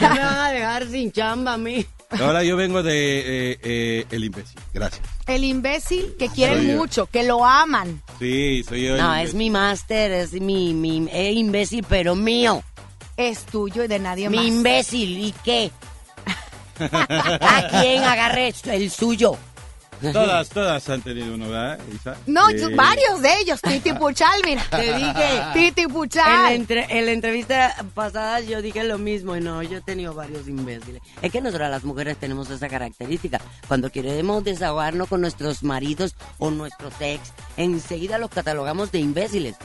Ya 0.01 0.11
me 0.14 0.20
van 0.20 0.39
a 0.39 0.51
dejar 0.51 0.86
sin 0.89 1.12
chamba 1.12 1.53
a 1.55 1.59
mí. 1.59 1.86
Ahora 2.20 2.42
yo 2.42 2.56
vengo 2.56 2.82
de 2.82 3.52
eh, 3.52 3.59
eh, 3.62 4.06
El 4.11 4.24
Imbécil, 4.24 4.59
gracias. 4.72 5.02
El 5.26 5.44
imbécil 5.44 6.14
que 6.18 6.28
quieren 6.30 6.74
mucho, 6.76 7.06
que 7.06 7.22
lo 7.22 7.44
aman. 7.44 8.02
Sí, 8.18 8.64
soy 8.66 8.84
yo. 8.86 8.94
el 8.94 9.00
No, 9.00 9.09
imbécil. 9.09 9.28
es 9.28 9.34
mi 9.34 9.50
máster, 9.50 10.12
es 10.12 10.32
mi, 10.32 10.72
mi 10.74 11.06
eh, 11.12 11.32
imbécil, 11.32 11.84
pero 11.88 12.14
mío. 12.14 12.62
Es 13.16 13.44
tuyo 13.44 13.84
y 13.84 13.88
de 13.88 13.98
nadie 13.98 14.30
Mi 14.30 14.36
más. 14.36 14.46
imbécil, 14.46 15.18
¿y 15.18 15.34
qué? 15.44 15.70
¿A 16.80 17.80
quién 17.82 18.04
agarré 18.04 18.54
el 18.66 18.90
suyo? 18.90 19.36
Todas, 20.12 20.49
todas 20.49 20.88
han 20.88 21.03
tenido 21.03 21.34
uno, 21.34 21.49
¿verdad, 21.51 21.78
Isa? 21.94 22.16
No, 22.26 22.42
varios 22.76 23.20
de 23.22 23.30
ellos. 23.40 23.61
Titi 23.61 23.92
Puchal, 23.92 24.40
mira. 24.44 24.64
Te 24.70 24.94
dije. 24.94 25.42
Titi 25.55 25.82
En 25.82 25.88
Puchal. 25.90 26.42
la, 26.44 26.53
entre- 26.53 26.86
en 26.99 27.07
la 27.07 27.12
entrevista 27.12 27.74
pasada 27.94 28.40
yo 28.40 28.62
dije 28.62 28.84
lo 28.84 28.99
mismo 28.99 29.36
y 29.36 29.40
no, 29.40 29.62
yo 29.62 29.78
he 29.78 29.80
tenido 29.80 30.14
varios 30.14 30.49
imbéciles. 30.49 31.03
Es 31.22 31.32
que 31.32 31.40
nosotras 31.40 31.70
las 31.70 31.84
mujeres 31.84 32.16
tenemos 32.16 32.49
esa 32.51 32.68
característica. 32.68 33.40
Cuando 33.66 33.90
queremos 33.90 34.44
desahogarnos 34.44 35.09
con 35.09 35.20
nuestros 35.20 35.62
maridos 35.62 36.14
o 36.38 36.51
nuestros 36.51 36.92
ex, 37.01 37.32
enseguida 37.57 38.18
los 38.18 38.30
catalogamos 38.30 38.92
de 38.92 39.01
imbéciles. 39.01 39.57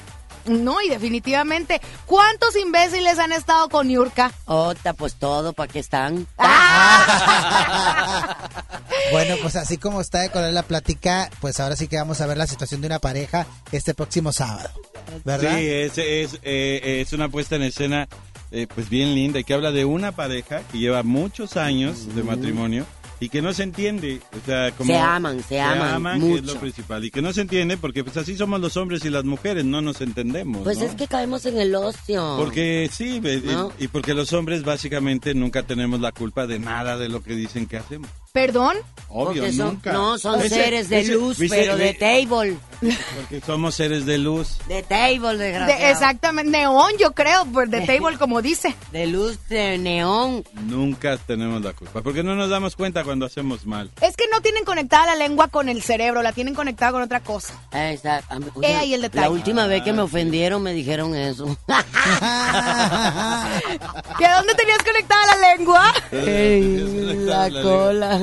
No, 0.45 0.81
y 0.81 0.89
definitivamente. 0.89 1.81
¿Cuántos 2.05 2.55
imbéciles 2.55 3.19
han 3.19 3.31
estado 3.31 3.69
con 3.69 3.89
Yurka? 3.89 4.31
Ota, 4.45 4.93
pues 4.93 5.15
todo, 5.15 5.53
¿para 5.53 5.71
qué 5.71 5.79
están? 5.79 6.27
Bueno, 9.11 9.35
pues 9.41 9.55
así 9.55 9.77
como 9.77 10.01
está 10.01 10.21
de 10.21 10.29
color 10.29 10.53
la 10.53 10.63
plática, 10.63 11.29
pues 11.39 11.59
ahora 11.59 11.75
sí 11.75 11.87
que 11.87 11.97
vamos 11.97 12.21
a 12.21 12.25
ver 12.25 12.37
la 12.37 12.47
situación 12.47 12.81
de 12.81 12.87
una 12.87 12.99
pareja 12.99 13.45
este 13.71 13.93
próximo 13.93 14.31
sábado. 14.31 14.69
¿Verdad? 15.23 15.57
Sí, 15.57 15.67
es, 15.67 15.97
es, 15.97 16.39
eh, 16.41 17.01
es 17.01 17.13
una 17.13 17.29
puesta 17.29 17.55
en 17.55 17.63
escena 17.63 18.07
eh, 18.51 18.67
pues 18.73 18.89
bien 18.89 19.13
linda 19.13 19.39
y 19.39 19.43
que 19.43 19.53
habla 19.53 19.71
de 19.71 19.85
una 19.85 20.13
pareja 20.13 20.61
que 20.71 20.79
lleva 20.79 21.03
muchos 21.03 21.57
años 21.57 22.15
de 22.15 22.23
matrimonio 22.23 22.85
y 23.23 23.29
que 23.29 23.41
no 23.41 23.53
se 23.53 23.63
entiende, 23.63 24.19
o 24.31 24.45
sea, 24.45 24.71
como 24.71 24.91
Se 24.91 24.99
aman, 24.99 25.41
se 25.43 25.61
aman 25.61 26.19
que 26.19 26.25
es 26.35 26.41
mucho. 26.41 26.53
lo 26.55 26.59
principal 26.59 27.05
y 27.05 27.11
que 27.11 27.21
no 27.21 27.31
se 27.31 27.41
entiende 27.41 27.77
porque 27.77 28.03
pues 28.03 28.17
así 28.17 28.35
somos 28.35 28.59
los 28.59 28.75
hombres 28.77 29.05
y 29.05 29.09
las 29.09 29.23
mujeres, 29.23 29.63
no 29.65 29.81
nos 29.81 30.01
entendemos. 30.01 30.63
Pues 30.63 30.79
¿no? 30.79 30.85
es 30.85 30.95
que 30.95 31.07
caemos 31.07 31.45
en 31.45 31.57
el 31.59 31.73
ocio. 31.75 32.35
Porque 32.37 32.89
sí, 32.91 33.19
ve- 33.19 33.41
¿No? 33.45 33.71
y, 33.79 33.85
y 33.85 33.87
porque 33.87 34.13
los 34.13 34.33
hombres 34.33 34.63
básicamente 34.63 35.33
nunca 35.33 35.63
tenemos 35.63 36.01
la 36.01 36.11
culpa 36.11 36.47
de 36.47 36.59
nada 36.59 36.97
de 36.97 37.07
lo 37.09 37.23
que 37.23 37.33
dicen 37.35 37.65
que 37.65 37.77
hacemos. 37.77 38.09
¿Perdón? 38.37 38.75
Obvio, 39.15 39.45
son- 39.53 39.75
nunca. 39.75 39.93
no, 39.93 40.17
son 40.17 40.39
Ese- 40.41 40.49
seres 40.55 40.89
de 40.89 41.01
ese- 41.01 41.13
luz, 41.13 41.37
pero 41.47 41.77
de 41.77 41.93
table. 41.93 42.57
Porque 42.81 43.39
somos 43.45 43.75
seres 43.75 44.07
de 44.07 44.17
luz. 44.17 44.57
De 44.67 44.81
table, 44.81 45.37
De- 45.37 45.51
desgraciado. 45.51 45.91
exactamente. 45.91 46.51
Neón, 46.51 46.93
yo 46.99 47.11
creo, 47.13 47.45
pues 47.45 47.69
de 47.69 47.81
table, 47.81 48.17
como 48.17 48.41
dice. 48.41 48.73
De 48.91 49.05
luz 49.05 49.37
de 49.49 49.77
neón. 49.77 50.43
Nunca 50.65 51.15
tenemos 51.17 51.61
la 51.61 51.73
culpa. 51.73 52.01
Porque 52.01 52.23
no 52.23 52.33
nos 52.35 52.49
damos 52.49 52.75
cuenta 52.75 53.03
cuando 53.03 53.27
hacemos 53.27 53.67
mal. 53.67 53.91
Es 54.01 54.17
que 54.17 54.25
no 54.31 54.41
tienen 54.41 54.65
conectada 54.65 55.05
la 55.05 55.15
lengua 55.15 55.47
con 55.49 55.69
el 55.69 55.83
cerebro, 55.83 56.23
la 56.23 56.33
tienen 56.33 56.55
conectada 56.55 56.91
con 56.93 57.03
otra 57.03 57.19
cosa. 57.19 57.53
Esa- 57.71 58.23
a 58.27 58.39
mí- 58.39 58.47
He 58.63 58.73
ahí 58.75 58.95
el 58.95 59.03
detalle. 59.03 59.21
La 59.21 59.29
última 59.29 59.67
vez 59.67 59.83
que 59.83 59.93
me 59.93 60.01
ofendieron 60.01 60.61
me 60.63 60.73
dijeron 60.73 61.15
eso. 61.15 61.45
¿Que 64.17 64.27
dónde 64.27 64.55
tenías 64.55 64.79
conectada 64.83 65.37
la 65.37 65.55
lengua? 65.55 65.93
la 66.11 67.61
cola. 67.61 68.19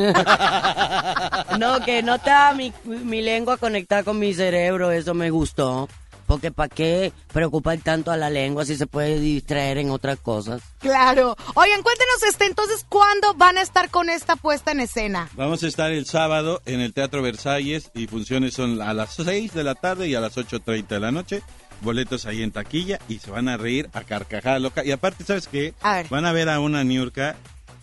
No, 1.59 1.85
que 1.85 2.03
no 2.03 2.15
estaba 2.17 2.55
mi, 2.55 2.73
mi 2.85 3.23
lengua 3.23 3.57
conectada 3.57 4.03
con 4.03 4.19
mi 4.19 4.35
cerebro, 4.35 4.91
eso 4.91 5.15
me 5.15 5.31
gustó. 5.31 5.89
Porque 6.31 6.53
¿para 6.53 6.69
qué 6.69 7.13
preocupar 7.33 7.77
tanto 7.79 8.13
a 8.13 8.17
la 8.17 8.31
lengua 8.31 8.65
si 8.65 8.77
se 8.77 8.87
puede 8.87 9.19
distraer 9.19 9.79
en 9.79 9.91
otras 9.91 10.17
cosas? 10.21 10.63
Claro. 10.79 11.37
Oigan, 11.57 11.83
cuéntenos 11.83 12.23
este, 12.29 12.47
entonces, 12.47 12.87
¿cuándo 12.89 13.35
van 13.35 13.59
a 13.59 13.63
estar 13.63 13.91
con 13.91 14.09
esta 14.09 14.37
puesta 14.37 14.71
en 14.71 14.79
escena? 14.79 15.29
Vamos 15.35 15.65
a 15.65 15.67
estar 15.67 15.91
el 15.91 16.07
sábado 16.07 16.63
en 16.67 16.79
el 16.81 16.95
Teatro 16.95 17.21
Versalles 17.21 17.91
y 17.97 18.07
funciones 18.07 18.55
son 18.55 18.81
a 18.81 18.95
las 18.95 19.15
6 19.15 19.53
de 19.55 19.65
la 19.65 19.75
tarde 19.75 20.07
y 20.07 20.15
a 20.15 20.21
las 20.21 20.37
8.30 20.37 20.87
de 20.87 21.01
la 21.01 21.11
noche. 21.11 21.43
Boletos 21.81 22.27
ahí 22.27 22.45
en 22.45 22.53
taquilla 22.53 23.01
y 23.09 23.19
se 23.19 23.33
van 23.33 23.49
a 23.49 23.57
reír 23.57 23.91
a 23.93 24.03
carcajada 24.03 24.61
loca. 24.61 24.85
Y 24.85 24.93
aparte, 24.93 25.25
¿sabes 25.25 25.49
qué? 25.49 25.75
A 25.83 25.97
ver. 25.97 26.07
Van 26.11 26.27
a 26.27 26.33
ver 26.33 26.49
a 26.49 26.61
una 26.61 26.85
Niurka 26.85 27.35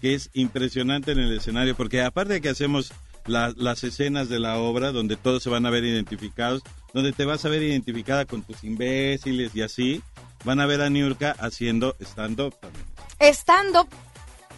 que 0.01 0.13
es 0.13 0.29
impresionante 0.33 1.11
en 1.11 1.19
el 1.19 1.35
escenario 1.35 1.75
porque 1.75 2.01
aparte 2.01 2.33
de 2.33 2.41
que 2.41 2.49
hacemos 2.49 2.91
la- 3.25 3.53
las 3.57 3.83
escenas 3.83 4.29
de 4.29 4.39
la 4.39 4.57
obra 4.57 4.91
donde 4.91 5.15
todos 5.17 5.43
se 5.43 5.49
van 5.49 5.65
a 5.65 5.69
ver 5.69 5.83
identificados, 5.83 6.61
donde 6.93 7.11
te 7.13 7.25
vas 7.25 7.43
a 7.45 7.49
ver 7.49 7.61
identificada 7.63 8.25
con 8.25 8.41
tus 8.43 8.63
imbéciles 8.63 9.53
y 9.55 9.61
así, 9.61 10.01
van 10.45 10.59
a 10.61 10.65
ver 10.65 10.81
a 10.81 10.89
Niurka 10.89 11.35
haciendo 11.39 11.95
stand-up 11.99 12.55
también. 12.61 12.85
Stand-up, 13.19 13.87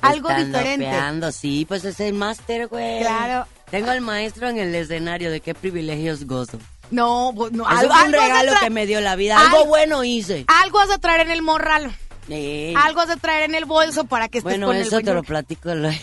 algo 0.01 0.29
Están 0.29 0.45
diferente. 0.51 1.31
sí, 1.31 1.65
pues 1.67 1.83
es 1.85 1.99
el 1.99 2.13
máster, 2.13 2.67
güey. 2.67 2.99
Claro. 2.99 3.47
Tengo 3.71 3.89
al 3.91 4.01
maestro 4.01 4.49
en 4.49 4.57
el 4.57 4.73
escenario, 4.75 5.31
de 5.31 5.41
qué 5.41 5.53
privilegios 5.55 6.25
gozo. 6.25 6.59
No, 6.91 7.31
pues, 7.35 7.51
no. 7.51 7.63
Eso 7.69 7.79
algo- 7.79 7.93
fue 7.93 8.01
un 8.07 8.15
algo 8.15 8.21
regalo 8.21 8.51
que 8.59 8.69
me 8.71 8.85
dio 8.87 8.99
la 9.01 9.15
vida. 9.15 9.39
Algo 9.39 9.61
Al- 9.63 9.67
bueno 9.67 10.03
hice. 10.03 10.45
Algo 10.47 10.79
has 10.79 10.89
de 10.89 10.97
traer 10.97 11.21
en 11.21 11.31
el 11.31 11.41
morral. 11.43 11.95
Sí. 12.29 12.73
Algo 12.77 13.01
has 13.01 13.07
de 13.09 13.17
traer 13.17 13.49
en 13.49 13.55
el 13.55 13.65
bolso 13.65 14.05
para 14.05 14.29
que 14.29 14.37
estés 14.37 14.51
Bueno, 14.53 14.67
con 14.67 14.75
eso 14.77 14.99
el 14.99 15.03
te 15.05 15.13
lo 15.13 15.23
platico. 15.23 15.73
luego. 15.75 15.97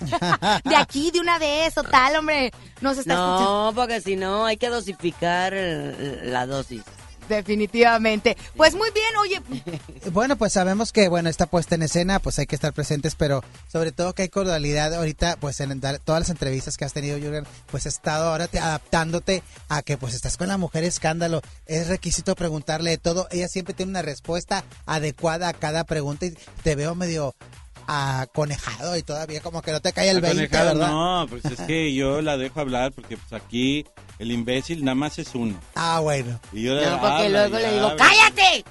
De 0.64 0.76
aquí, 0.76 1.10
de 1.10 1.20
una 1.20 1.38
vez 1.38 1.76
o 1.76 1.82
tal, 1.82 2.16
hombre. 2.16 2.52
Nos 2.80 2.96
está 2.96 3.12
escuchando. 3.14 3.64
No, 3.66 3.72
porque 3.74 4.00
si 4.00 4.16
no 4.16 4.46
hay 4.46 4.56
que 4.56 4.68
dosificar 4.70 5.52
el- 5.52 6.32
la 6.32 6.46
dosis. 6.46 6.82
Definitivamente. 7.30 8.36
Pues 8.56 8.74
muy 8.74 8.90
bien, 8.90 9.16
oye. 9.20 9.40
Bueno, 10.12 10.36
pues 10.36 10.52
sabemos 10.54 10.92
que, 10.92 11.08
bueno, 11.08 11.28
esta 11.28 11.46
puesta 11.46 11.74
en 11.74 11.82
escena, 11.82 12.18
pues 12.20 12.38
hay 12.38 12.46
que 12.46 12.54
estar 12.56 12.72
presentes, 12.72 13.14
pero 13.14 13.44
sobre 13.68 13.92
todo 13.92 14.14
que 14.14 14.22
hay 14.22 14.28
cordialidad 14.28 14.92
ahorita, 14.94 15.36
pues 15.40 15.60
en 15.60 15.78
todas 15.80 16.20
las 16.22 16.30
entrevistas 16.30 16.76
que 16.76 16.84
has 16.86 16.92
tenido, 16.94 17.18
Jürgen, 17.18 17.46
pues 17.70 17.86
has 17.86 17.94
estado 17.94 18.30
ahora 18.30 18.48
te- 18.48 18.58
adaptándote 18.58 19.42
a 19.68 19.82
que 19.82 19.96
pues 19.98 20.14
estás 20.14 20.36
con 20.36 20.48
la 20.48 20.56
mujer 20.56 20.84
escándalo. 20.84 21.42
Es 21.66 21.88
requisito 21.88 22.34
preguntarle 22.34 22.90
de 22.90 22.98
todo. 22.98 23.28
Ella 23.30 23.46
siempre 23.48 23.74
tiene 23.74 23.90
una 23.90 24.02
respuesta 24.02 24.64
adecuada 24.86 25.48
a 25.48 25.52
cada 25.52 25.84
pregunta 25.84 26.26
y 26.26 26.34
te 26.62 26.74
veo 26.74 26.94
medio 26.94 27.34
aconejado 27.92 28.96
y 28.96 29.02
todavía 29.02 29.40
como 29.40 29.62
que 29.62 29.72
no 29.72 29.80
te 29.80 29.92
cae 29.92 30.10
el 30.10 30.20
20, 30.20 30.44
Aconejado, 30.44 30.78
¿verdad? 30.78 30.90
No, 30.92 31.26
pues 31.28 31.44
es 31.44 31.60
que 31.66 31.92
yo 31.92 32.22
la 32.22 32.36
dejo 32.36 32.60
hablar 32.60 32.92
porque 32.92 33.16
pues 33.16 33.32
aquí 33.42 33.84
el 34.20 34.30
imbécil 34.30 34.84
nada 34.84 34.94
más 34.94 35.18
es 35.18 35.34
uno. 35.34 35.58
Ah, 35.74 35.98
bueno. 36.00 36.38
Y 36.52 36.62
yo 36.62 36.74
No, 36.74 37.00
porque 37.00 37.06
habla 37.26 37.48
luego 37.48 37.58
le 37.58 37.72
digo, 37.74 37.86
habla. 37.88 38.04
¡cállate! 38.04 38.64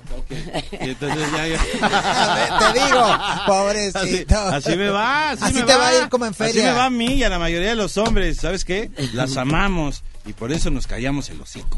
Y 0.86 0.90
entonces 0.90 1.32
ya, 1.34 1.48
ya- 1.48 2.60
Te 2.74 2.80
digo, 2.80 3.18
pobrecito. 3.46 4.38
Así, 4.40 4.70
así 4.70 4.78
me 4.78 4.90
va, 4.90 5.32
así, 5.32 5.44
Así 5.44 5.54
me 5.56 5.64
te 5.64 5.76
va 5.76 5.88
a 5.90 5.96
ir 5.98 6.10
como 6.10 6.26
en 6.26 6.34
feria. 6.34 6.52
Así 6.54 6.62
me 6.64 6.72
va 6.72 6.86
a 6.86 6.90
mí 6.90 7.14
y 7.16 7.24
a 7.24 7.30
la 7.30 7.40
mayoría 7.40 7.70
de 7.70 7.76
los 7.76 7.98
hombres, 7.98 8.38
¿sabes 8.38 8.64
qué? 8.64 8.90
Las 9.14 9.36
amamos 9.38 10.04
y 10.26 10.34
por 10.34 10.52
eso 10.54 10.70
nos 10.70 10.88
callamos 10.88 11.30
el 11.30 11.42
hocico. 11.42 11.78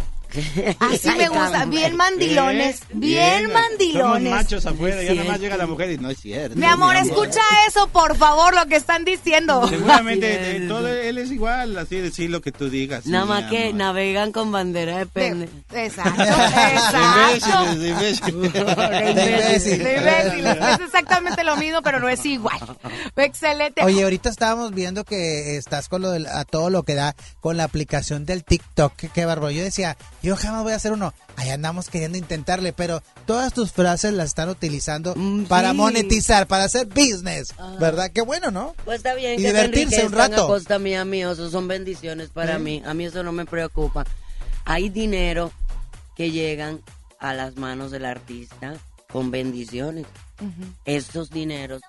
Así 0.80 1.10
me 1.18 1.28
gusta. 1.30 1.66
Bien 1.66 1.96
mandilones. 1.96 2.82
¿Eh? 2.82 2.86
Bien 2.94 3.44
Somos 3.44 3.54
mandilones. 3.62 4.32
machos 4.34 4.66
afuera, 4.66 5.02
ya 5.04 5.10
nada 5.14 5.16
más 5.16 5.26
cierto. 5.26 5.42
llega 5.44 5.58
la 5.58 5.68
mujer 5.68 5.92
y 5.92 5.98
no 5.98 6.10
es 6.10 6.20
cierto. 6.20 6.56
Mi 6.58 6.66
amor, 6.66 6.96
amor. 6.96 7.12
escucha 7.12 7.42
eso, 7.68 7.88
por 7.88 8.16
favor, 8.18 8.56
lo 8.56 8.66
que 8.68 8.76
están 8.76 9.06
diciendo. 9.06 9.68
Seguramente 9.70 10.58
eh, 10.58 10.68
todo 10.68 10.88
él 10.88 11.18
es 11.18 11.32
igual, 11.32 11.78
así 11.78 11.98
decir 11.98 12.30
lo 12.30 12.42
que 12.42 12.52
tú 12.52 12.70
digas. 12.70 13.06
Nada 13.06 13.26
más 13.26 13.50
que 13.50 13.66
amor. 13.66 13.76
navegan 13.76 14.32
con 14.32 14.52
bandera 14.52 14.98
de 14.98 15.06
pene. 15.06 15.50
Exacto, 15.74 16.22
exacto. 16.24 17.76
De 17.76 17.90
imbéciles, 17.90 18.54
de 18.54 18.60
imbéciles. 18.60 19.16
De 19.16 19.32
imbécil. 19.32 19.84
De 19.84 19.98
imbéciles. 19.98 20.58
Es 20.76 20.80
exactamente 20.86 21.44
lo 21.44 21.56
mismo, 21.58 21.82
pero 21.82 22.00
no 22.00 22.10
es 22.10 22.26
igual. 22.26 22.60
Excelente. 23.16 23.84
Oye, 23.84 24.04
ahorita 24.04 24.30
estábamos 24.30 24.72
viendo 24.74 25.04
que 25.04 25.58
estás 25.58 25.90
con 25.90 26.02
lo 26.02 26.12
del- 26.12 26.28
a 26.28 26.46
todo 26.46 26.70
lo 26.70 26.84
que 26.84 26.96
da 26.96 27.16
con 27.40 27.58
la 27.58 27.64
aplicación 27.66 28.26
del 28.26 28.44
TikTok. 28.44 28.94
Qué, 28.96 29.10
qué 29.10 29.26
bárbaro. 29.26 29.52
Yo 29.52 29.64
decía, 29.64 29.98
yo 30.22 30.36
jamás 30.36 30.64
voy 30.64 30.74
a 30.74 30.76
hacer 30.76 30.92
uno. 30.92 31.14
Ahí 31.36 31.50
andamos 31.50 31.90
queriendo 31.90 32.18
intentarle, 32.18 32.74
pero 32.74 33.02
todas 33.26 33.54
tus 33.54 33.72
frases 33.72 34.14
las 34.14 34.28
están 34.28 34.50
utilizando 34.50 35.16
para 35.48 35.72
sí. 35.72 35.78
monetizar, 35.78 36.48
para 36.48 36.66
hacer 36.66 36.88
business. 36.88 37.54
¿Verdad? 37.80 38.12
Qué 38.14 38.22
bueno, 38.22 38.52
¿no? 38.52 38.76
Pues 38.86 38.98
está 38.98 39.14
bien 39.16 39.34
Y 39.34 39.38
que 39.38 39.48
divertirse 39.48 39.96
se 39.98 40.06
un 40.06 40.12
rato. 40.12 40.44
a 40.44 40.48
costa 40.48 40.78
mía, 40.80 41.04
mío, 41.06 41.32
eso 41.32 41.50
son 41.50 41.68
bendiciones 41.68 42.30
para 42.30 42.56
¿Eh? 42.56 42.60
mí. 42.60 42.84
A 42.86 42.94
mí 42.94 43.06
eso 43.06 43.24
no 43.24 43.32
me 43.32 43.46
preocupa. 43.46 44.06
Hay 44.66 44.90
dinero 44.90 45.52
que 46.16 46.32
llegan 46.32 46.82
a 47.20 47.34
las 47.34 47.56
manos 47.56 47.92
del 47.92 48.06
artista 48.06 48.76
con 49.12 49.32
bendiciones. 49.32 50.06
Estos 50.86 51.30
dineros 51.30 51.82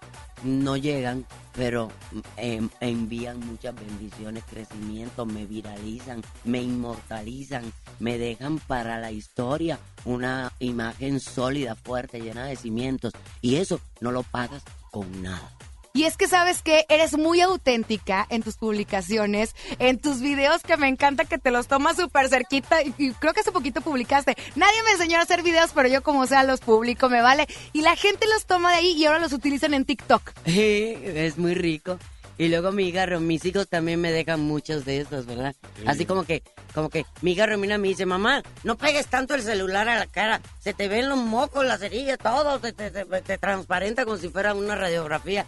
no 0.45 0.77
llegan, 0.77 1.27
pero 1.55 1.91
em, 2.37 2.69
envían 2.81 3.41
muchas 3.41 3.75
bendiciones, 3.75 4.45
crecimiento, 4.45 5.25
me 5.25 5.47
viralizan, 5.47 6.23
me 6.45 6.63
inmortalizan, 6.63 7.73
me 8.01 8.19
dejan 8.19 8.59
para 8.59 8.99
la 8.99 9.13
historia 9.13 9.79
una 10.05 10.53
imagen 10.59 11.21
sólida, 11.21 11.75
fuerte, 11.75 12.21
llena 12.21 12.47
de 12.47 12.57
cimientos. 12.57 13.13
Y 13.41 13.57
eso 13.57 13.81
no 14.01 14.11
lo 14.11 14.23
pagas 14.23 14.63
con 14.91 15.23
nada. 15.23 15.53
Y 15.95 16.05
es 16.05 16.17
que 16.17 16.27
sabes 16.27 16.63
que 16.63 16.87
eres 16.89 17.19
muy 17.19 17.43
auténtica 17.43 18.27
en 18.31 18.43
tus 18.43 18.57
publicaciones, 18.57 19.55
en 19.79 19.99
tus 20.01 20.21
videos 20.21 20.63
que 20.63 20.79
me 20.79 20.89
encanta 20.89 21.27
que 21.27 21.37
te 21.37 21.51
los 21.51 21.67
tomas 21.69 21.97
súper 21.97 22.29
cerquita 22.31 22.83
y, 22.83 22.95
y 22.97 23.11
creo 23.13 23.35
que 23.35 23.41
hace 23.41 23.53
poquito 23.53 23.83
publicaste. 23.83 24.35
Nadie 24.57 24.83
me 24.85 24.93
enseñó 24.93 25.19
a 25.19 25.23
hacer 25.23 25.43
videos, 25.43 25.73
pero 25.75 25.89
yo 25.89 26.03
como 26.03 26.27
sea 26.27 26.45
los 26.45 26.61
publico, 26.61 27.11
me 27.11 27.21
vale. 27.21 27.47
Y 27.75 27.83
la 27.83 27.95
gente 27.95 28.27
los 28.33 28.47
toma 28.47 28.71
de 28.71 28.79
ahí 28.79 28.93
y 28.93 29.05
ahora 29.05 29.19
los 29.19 29.33
utilizan 29.35 29.75
en 29.75 29.85
TikTok. 29.85 30.33
Sí, 30.47 30.95
es 31.05 31.37
muy 31.39 31.55
rico. 31.55 31.99
Y 32.39 32.49
luego 32.49 32.73
mi 32.73 32.89
hija, 32.89 33.07
mis 33.19 33.45
hijos 33.45 33.69
también 33.69 34.01
me 34.01 34.11
dejan 34.11 34.41
muchos 34.41 34.85
de 34.87 35.01
estos, 35.03 35.27
¿verdad? 35.27 35.55
Sí. 35.77 35.83
Así 35.87 36.07
como 36.07 36.25
que, 36.25 36.43
como 36.75 36.89
que 36.89 37.05
mi 37.21 37.33
hija 37.33 37.47
Romina 37.47 37.77
me 37.79 37.89
dice, 37.89 38.07
mamá, 38.07 38.43
no 38.65 38.77
pegues 38.77 39.07
tanto 39.09 39.35
el 39.35 39.43
celular 39.43 39.89
a 39.91 39.99
la 39.99 40.07
cara, 40.07 40.41
se 40.59 40.73
te 40.73 40.89
ven 40.89 41.09
los 41.11 41.19
mocos, 41.19 41.65
la 41.67 41.77
cerilla, 41.79 42.17
todo, 42.17 42.59
te, 42.61 42.73
te- 42.73 42.91
te- 42.91 43.05
te 43.05 43.39
transparenta 43.39 44.05
como 44.05 44.17
si 44.17 44.29
fuera 44.31 44.55
una 44.55 44.75
radiografía. 44.75 45.45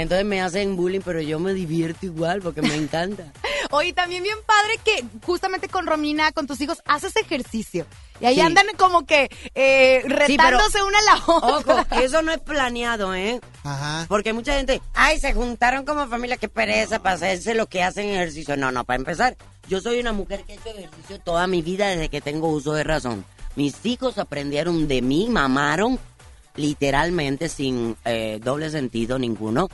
Entonces 0.00 0.24
me 0.26 0.40
hacen 0.40 0.76
bullying, 0.76 1.00
pero 1.04 1.20
yo 1.20 1.38
me 1.38 1.52
divierto 1.54 2.06
igual 2.06 2.40
porque 2.40 2.62
me 2.62 2.74
encanta. 2.74 3.24
Oye, 3.70 3.92
también 3.92 4.22
bien 4.22 4.36
padre 4.46 4.78
que 4.84 5.04
justamente 5.24 5.68
con 5.68 5.86
Romina, 5.86 6.32
con 6.32 6.46
tus 6.46 6.60
hijos, 6.60 6.78
haces 6.86 7.14
ejercicio. 7.16 7.86
Y 8.20 8.26
ahí 8.26 8.34
Sí. 8.36 8.40
andan 8.40 8.66
como 8.76 9.04
que 9.06 9.28
eh, 9.54 10.00
Sí, 10.02 10.08
pero- 10.08 10.26
retándose 10.26 10.82
una 10.82 10.98
a 10.98 11.02
la 11.02 11.22
otra. 11.26 11.74
Ojo, 11.90 12.00
eso 12.02 12.22
no 12.22 12.32
es 12.32 12.38
planeado, 12.40 13.14
¿eh? 13.14 13.40
Ajá. 13.64 14.06
Porque 14.08 14.32
mucha 14.32 14.54
gente, 14.54 14.80
ay, 14.94 15.18
se 15.20 15.32
juntaron 15.34 15.84
como 15.84 16.06
familia, 16.08 16.36
qué 16.36 16.48
pereza 16.48 17.00
para 17.02 17.16
hacerse 17.16 17.54
lo 17.54 17.66
que 17.68 17.82
hacen 17.82 18.08
ejercicio. 18.08 18.56
No, 18.56 18.70
no, 18.72 18.84
para 18.84 18.98
empezar, 18.98 19.36
yo 19.68 19.80
soy 19.80 20.00
una 20.00 20.12
mujer 20.12 20.44
que 20.44 20.52
ha 20.52 20.56
hecho 20.56 20.68
ejercicio 20.68 21.18
toda 21.20 21.46
mi 21.46 21.62
vida 21.62 21.88
desde 21.88 22.08
que 22.08 22.20
tengo 22.20 22.48
uso 22.48 22.72
de 22.74 22.84
razón. 22.84 23.24
Mis 23.56 23.84
hijos 23.84 24.16
aprendieron 24.18 24.88
de 24.88 25.02
mí, 25.02 25.28
mamaron, 25.28 25.98
literalmente, 26.56 27.48
sin 27.48 27.96
eh, 28.04 28.40
doble 28.42 28.70
sentido 28.70 29.18
ninguno, 29.18 29.68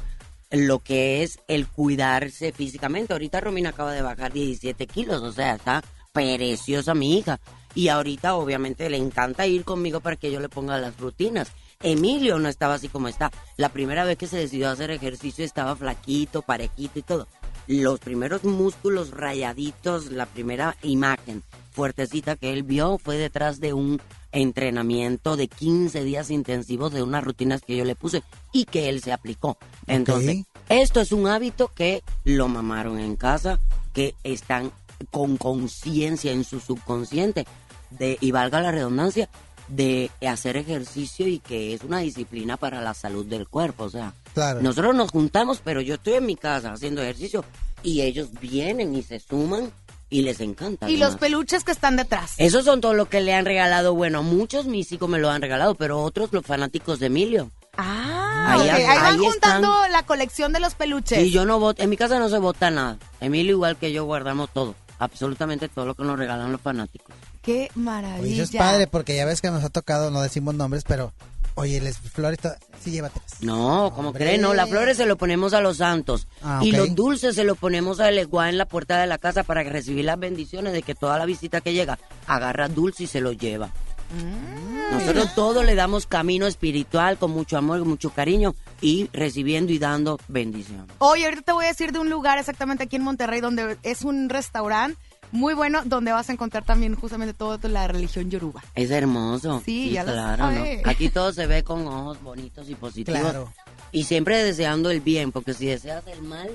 lo 0.51 0.79
que 0.79 1.23
es 1.23 1.39
el 1.49 1.67
cuidarse 1.67 2.53
físicamente. 2.53 3.13
Ahorita 3.13 3.41
Romina 3.41 3.71
acaba 3.71 3.93
de 3.93 4.03
bajar 4.03 4.33
17 4.33 4.87
kilos, 4.87 5.23
o 5.23 5.33
sea, 5.33 5.55
está 5.55 5.83
preciosa 6.13 6.95
mi 6.95 7.19
hija. 7.19 7.41
Y 7.75 7.89
ahorita 7.89 8.35
obviamente 8.35 8.89
le 8.91 8.97
encanta 8.97 9.47
ir 9.47 9.65
conmigo 9.65 10.01
para 10.01 10.17
que 10.17 10.33
yo 10.33 10.41
le 10.41 10.49
ponga 10.49 10.79
las 10.79 10.99
rutinas. 10.99 11.53
Emilio 11.81 12.39
no 12.39 12.49
estaba 12.49 12.75
así 12.75 12.89
como 12.89 13.09
está. 13.09 13.31
La 13.57 13.69
primera 13.69 14.05
vez 14.05 14.19
que 14.19 14.27
se 14.27 14.39
decidió 14.39 14.71
hacer 14.71 14.91
ejercicio 14.91 15.45
estaba 15.45 15.77
flaquito, 15.77 16.43
parejito 16.43 16.99
y 16.99 17.03
todo. 17.03 17.29
Los 17.69 18.01
primeros 18.01 18.45
músculos 18.45 19.11
rayaditos, 19.11 20.11
la 20.11 20.27
primera 20.27 20.77
imagen 20.83 21.43
fuertecita 21.79 22.35
que 22.35 22.53
él 22.53 22.65
vio 22.65 22.99
fue 22.99 23.17
detrás 23.19 23.61
de 23.61 23.73
un 23.73 24.01
entrenamiento 24.33 25.37
de 25.37 25.47
15 25.47 26.03
días 26.03 26.29
intensivos 26.29 26.93
de 26.93 27.05
unas 27.05 27.23
rutinas 27.23 27.63
que 27.63 27.77
yo 27.77 27.85
le 27.85 27.95
puse 27.95 28.25
y 28.53 28.65
que 28.65 28.89
él 28.89 29.01
se 29.01 29.13
aplicó. 29.13 29.59
Entonces, 29.87 30.45
esto 30.69 31.01
es 31.01 31.13
un 31.13 31.29
hábito 31.29 31.71
que 31.73 32.03
lo 32.25 32.49
mamaron 32.49 32.99
en 32.99 33.15
casa, 33.15 33.61
que 33.95 34.17
están 34.25 34.73
con 35.13 35.37
conciencia 35.37 36.33
en 36.33 36.43
su 36.43 36.59
subconsciente 36.59 37.47
de, 37.91 38.19
y 38.21 38.33
valga 38.33 38.61
la 38.61 38.73
redundancia, 38.73 39.29
de 39.69 40.11
hacer 40.29 40.57
ejercicio 40.57 41.29
y 41.29 41.39
que 41.39 41.75
es 41.75 41.85
una 41.85 42.01
disciplina 42.01 42.57
para 42.57 42.81
la 42.81 42.93
salud 42.95 43.25
del 43.25 43.47
cuerpo. 43.47 43.85
O 43.85 43.91
sea, 43.91 44.15
Claro. 44.35 44.63
nosotros 44.63 44.97
nos 44.97 45.13
juntamos, 45.13 45.61
pero 45.63 45.81
yo 45.81 45.95
estoy 45.95 46.15
en 46.15 46.27
mi 46.27 46.35
casa 46.35 46.73
haciendo 46.73 47.03
ejercicio 47.03 47.45
y 47.85 48.01
ellos 48.01 48.31
vienen 48.41 48.97
y 48.97 49.05
se 49.05 49.21
suman 49.21 49.71
y 50.11 50.23
les 50.23 50.41
encanta. 50.41 50.89
Y 50.91 50.97
los 50.97 51.17
peluches 51.17 51.65
que 51.65 51.73
están 51.73 51.97
detrás. 51.97 52.35
Esos 52.39 52.65
son 52.65 52.81
todos 52.81 52.95
los 52.97 53.09
que 53.09 53.21
le 53.21 53.35
han 53.35 53.45
regalado. 53.45 53.95
Bueno, 53.95 54.23
muchos 54.23 54.67
mis 54.67 54.91
hijos 54.93 55.09
me 55.09 55.19
lo 55.19 55.31
han 55.31 55.43
regalado, 55.43 55.75
pero 55.75 56.01
otros 56.03 56.33
los 56.33 56.45
fanáticos 56.47 56.99
de 56.99 57.07
Emilio. 57.07 57.51
Ah, 57.77 58.55
Ahí- 58.59 58.69
van 58.87 59.05
ahí 59.07 59.19
juntando 59.19 59.73
la 59.91 60.03
colección 60.05 60.53
de 60.53 60.61
los 60.61 60.75
peluches. 60.75 61.19
Sí, 61.23 61.31
yo 61.31 61.45
no 61.45 61.59
voto. 61.61 61.83
En 61.83 61.91
mi 61.91 61.97
casa 61.97 62.19
no 62.19 62.29
se 62.29 62.39
vota 62.39 62.71
nada. 62.71 62.99
Emilio, 63.21 63.53
igual 63.53 63.77
que 63.77 63.93
yo, 63.93 64.05
guardamos 64.05 64.51
todo. 64.53 64.75
Absolutamente 64.99 65.69
todo 65.69 65.87
lo 65.87 65.95
que 65.95 66.03
nos 66.03 66.19
regalan 66.19 66.51
los 66.51 66.61
fanáticos. 66.61 67.15
Qué 67.43 67.71
Oye, 67.71 67.71
maravilla. 67.77 68.43
eso 68.43 68.53
es 68.53 68.59
padre 68.59 68.87
porque 68.89 69.15
ya 69.15 69.25
ves 69.25 69.41
que 69.41 69.51
nos 69.51 69.63
ha 69.63 69.69
tocado, 69.71 70.11
no 70.11 70.21
decimos 70.23 70.55
nombres, 70.57 70.83
pero 70.87 71.13
oye, 71.59 71.81
les 71.81 71.99
flores, 71.99 72.39
to- 72.39 72.51
sí, 72.83 72.91
llévatelas. 72.91 73.41
No, 73.43 73.93
como 73.95 74.13
creen, 74.13 74.41
no, 74.41 74.55
las 74.55 74.69
flores 74.69 74.97
se 74.97 75.07
lo 75.07 75.17
ponemos 75.17 75.53
a 75.55 75.61
los 75.61 75.79
santos. 75.79 76.27
Ah, 76.43 76.61
Y 76.63 76.73
los 76.73 76.95
dulces 76.95 77.35
se 77.35 77.45
los 77.45 77.59
ponemos 77.59 78.01
a 78.01 78.11
Leguá 78.11 78.49
en 78.49 78.59
la 78.59 78.67
puerta 78.67 79.01
de 79.01 79.07
la 79.07 79.19
casa 79.19 79.43
para 79.45 79.63
que 79.65 79.71
recibir 79.71 80.05
las 80.05 80.19
bendiciones 80.19 80.73
de 80.73 80.83
que 80.83 80.95
toda 80.95 81.19
la 81.19 81.27
visita 81.27 81.61
que 81.61 81.73
llega 81.73 81.99
agarra 82.27 82.69
dulce 82.69 83.05
y 83.05 83.07
se 83.07 83.21
lo 83.21 83.33
lleva. 83.33 83.71
Mm. 84.11 84.93
Nosotros 84.95 85.35
todo 85.35 85.63
le 85.65 85.75
damos 85.75 86.07
camino 86.07 86.47
espiritual 86.47 87.19
con 87.19 87.31
mucho 87.31 87.59
amor, 87.59 87.81
con 87.81 87.89
mucho 87.89 88.09
cariño 88.11 88.55
y 88.81 89.11
recibiendo 89.13 89.71
y 89.73 89.79
dando 89.79 90.19
bendición. 90.29 90.87
Oye, 90.99 91.25
ahorita 91.27 91.43
te 91.43 91.53
voy 91.53 91.67
a 91.67 91.69
decir 91.69 91.93
de 91.93 91.99
un 91.99 92.09
lugar 92.09 92.39
exactamente 92.39 92.85
aquí 92.85 92.97
en 92.97 93.03
Monterrey 93.03 93.41
donde 93.43 93.77
es 93.83 94.03
un 94.03 94.31
restaurante 94.31 94.99
muy 95.33 95.55
bueno 95.55 95.83
donde 95.85 96.13
vas 96.13 96.29
a 96.29 96.33
encontrar 96.33 96.65
también 96.65 96.95
justamente 96.95 97.35
toda 97.35 97.59
la 97.69 97.89
religión 97.89 98.31
yoruba. 98.31 98.63
Es 98.75 98.91
hermoso. 98.91 99.63
Sí, 99.65 99.91
ya 99.91 100.05
lo 100.05 100.13
claro, 100.13 100.51
¿no? 100.51 100.65
Aquí 100.85 101.09
todo 101.11 101.33
se 101.33 101.47
ve 101.47 101.63
con 101.63 101.87
ojos 101.87 102.23
bonitos 102.23 102.69
y 102.69 102.75
positivos. 102.75 103.21
Claro. 103.21 103.53
Y 103.93 104.05
siempre 104.05 104.43
deseando 104.43 104.91
el 104.91 105.01
bien, 105.01 105.33
porque 105.33 105.55
si 105.55 105.67
deseas 105.67 106.07
el 106.07 106.23
mal, 106.23 106.51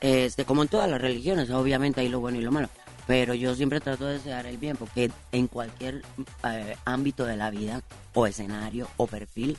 este, 0.00 0.44
como 0.44 0.62
en 0.62 0.68
todas 0.68 0.90
las 0.90 1.00
religiones, 1.00 1.50
obviamente 1.50 2.00
hay 2.00 2.08
lo 2.08 2.20
bueno 2.20 2.38
y 2.38 2.42
lo 2.42 2.52
malo. 2.52 2.68
Pero 3.06 3.34
yo 3.34 3.54
siempre 3.54 3.80
trato 3.80 4.06
de 4.06 4.14
desear 4.14 4.46
el 4.46 4.58
bien, 4.58 4.76
porque 4.76 5.10
en 5.32 5.48
cualquier 5.48 6.02
eh, 6.44 6.76
ámbito 6.84 7.24
de 7.24 7.36
la 7.36 7.50
vida, 7.50 7.82
o 8.14 8.26
escenario, 8.26 8.88
o 8.96 9.06
perfil, 9.06 9.56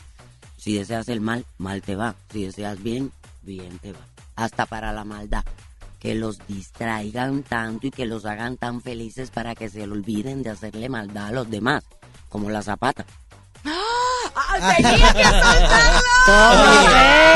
si 0.57 0.75
deseas 0.75 1.09
el 1.09 1.19
mal, 1.19 1.45
mal 1.57 1.81
te 1.81 1.95
va. 1.95 2.15
Si 2.31 2.45
deseas 2.45 2.81
bien, 2.81 3.11
bien 3.41 3.79
te 3.79 3.91
va. 3.91 3.99
Hasta 4.35 4.65
para 4.65 4.93
la 4.93 5.03
maldad. 5.03 5.43
Que 6.03 6.13
los 6.13 6.45
distraigan 6.47 7.41
tanto 7.43 7.87
y 7.87 7.91
que 7.91 8.05
los 8.05 8.25
hagan 8.25 8.57
tan 8.57 8.81
felices 8.81 9.31
para 9.31 9.55
que 9.55 9.69
se 9.69 9.83
olviden 9.83 10.43
de 10.43 10.51
hacerle 10.51 10.89
maldad 10.89 11.27
a 11.27 11.31
los 11.31 11.49
demás, 11.49 11.85
como 12.29 12.49
la 12.51 12.61
zapata. 12.61 13.05
¡Ah, 13.65 14.73
tenía 14.75 15.13
que 15.13 15.23
soltarlo! 15.23 16.01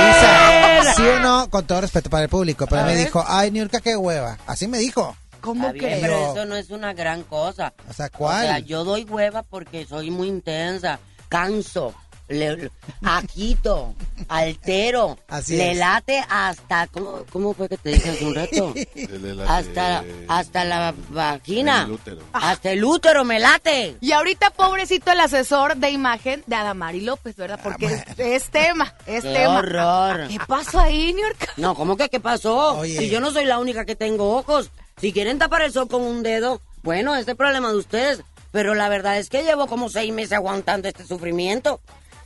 Isa, 0.09 0.93
sí 0.95 1.03
o 1.03 1.19
no, 1.21 1.49
con 1.49 1.65
todo 1.65 1.81
respeto 1.81 2.09
para 2.09 2.23
el 2.23 2.29
público, 2.29 2.67
pero 2.67 2.83
me 2.83 2.93
ver. 2.93 3.05
dijo, 3.05 3.23
ay, 3.25 3.51
Niurka, 3.51 3.79
qué 3.79 3.95
hueva. 3.95 4.37
Así 4.45 4.67
me 4.67 4.77
dijo. 4.79 5.15
¿Cómo 5.39 5.71
bien, 5.71 5.99
pero 6.01 6.31
eso 6.31 6.45
no 6.45 6.55
es 6.57 6.69
una 6.69 6.93
gran 6.93 7.23
cosa. 7.23 7.73
O 7.89 7.93
sea, 7.93 8.09
¿cuál? 8.09 8.43
O 8.43 8.47
sea, 8.47 8.59
yo 8.59 8.83
doy 8.83 9.05
hueva 9.05 9.43
porque 9.43 9.85
soy 9.85 10.11
muy 10.11 10.27
intensa, 10.27 10.99
canso, 11.29 11.93
le, 12.29 12.69
agito, 13.03 13.95
altero, 14.27 15.17
Así 15.27 15.55
le 15.55 15.71
es. 15.71 15.77
late 15.77 16.23
hasta, 16.29 16.87
¿cómo, 16.87 17.23
cómo 17.31 17.53
fue 17.53 17.69
que 17.69 17.77
te 17.77 17.91
dije 17.91 18.09
hace 18.09 18.25
un 18.25 18.35
rato? 18.35 18.73
hasta, 19.47 20.03
hasta 20.27 20.65
la 20.65 20.93
vagina, 21.09 21.83
El 21.83 21.91
útero. 21.91 22.21
hasta 22.33 22.71
el 22.71 22.83
útero 22.83 23.23
me 23.23 23.39
late. 23.39 23.97
Y 24.01 24.11
ahorita, 24.11 24.49
pobrecito, 24.51 25.11
el 25.11 25.19
asesor 25.19 25.77
de 25.77 25.89
imagen 25.91 26.43
de 26.47 26.55
Adamari 26.55 27.01
López, 27.01 27.35
¿verdad? 27.35 27.59
Porque 27.63 27.85
es, 27.87 28.03
es 28.17 28.49
tema, 28.49 28.93
es 29.05 29.23
Qué 29.23 29.33
tema. 29.33 29.59
horror. 29.59 30.27
¿Qué 30.27 30.37
pasó 30.47 30.79
ahí, 30.79 31.13
New 31.13 31.23
York? 31.25 31.53
No, 31.57 31.75
¿cómo 31.75 31.95
que 31.97 32.09
qué 32.09 32.19
pasó? 32.19 32.79
Oye. 32.79 32.97
Si 32.97 33.09
yo 33.09 33.19
no 33.21 33.31
soy 33.31 33.45
la 33.45 33.59
única 33.59 33.85
que 33.85 33.95
tengo 33.95 34.35
ojos. 34.37 34.69
Si 34.99 35.13
quieren 35.13 35.37
tapar 35.37 35.61
el 35.61 35.71
sol 35.71 35.87
con 35.87 36.01
un 36.01 36.23
dedo, 36.23 36.59
bueno, 36.81 37.11
este 37.13 37.21
es 37.21 37.27
el 37.33 37.37
problema 37.37 37.69
de 37.69 37.77
ustedes. 37.77 38.21
Pero 38.51 38.73
la 38.73 38.89
verdad 38.89 39.19
es 39.19 39.29
que 39.29 39.43
llevo 39.43 39.67
como 39.67 39.89
seis 39.89 40.11
meses 40.11 40.31
aguantando 40.33 40.87
este 40.87 41.05
sufrimiento. 41.05 41.79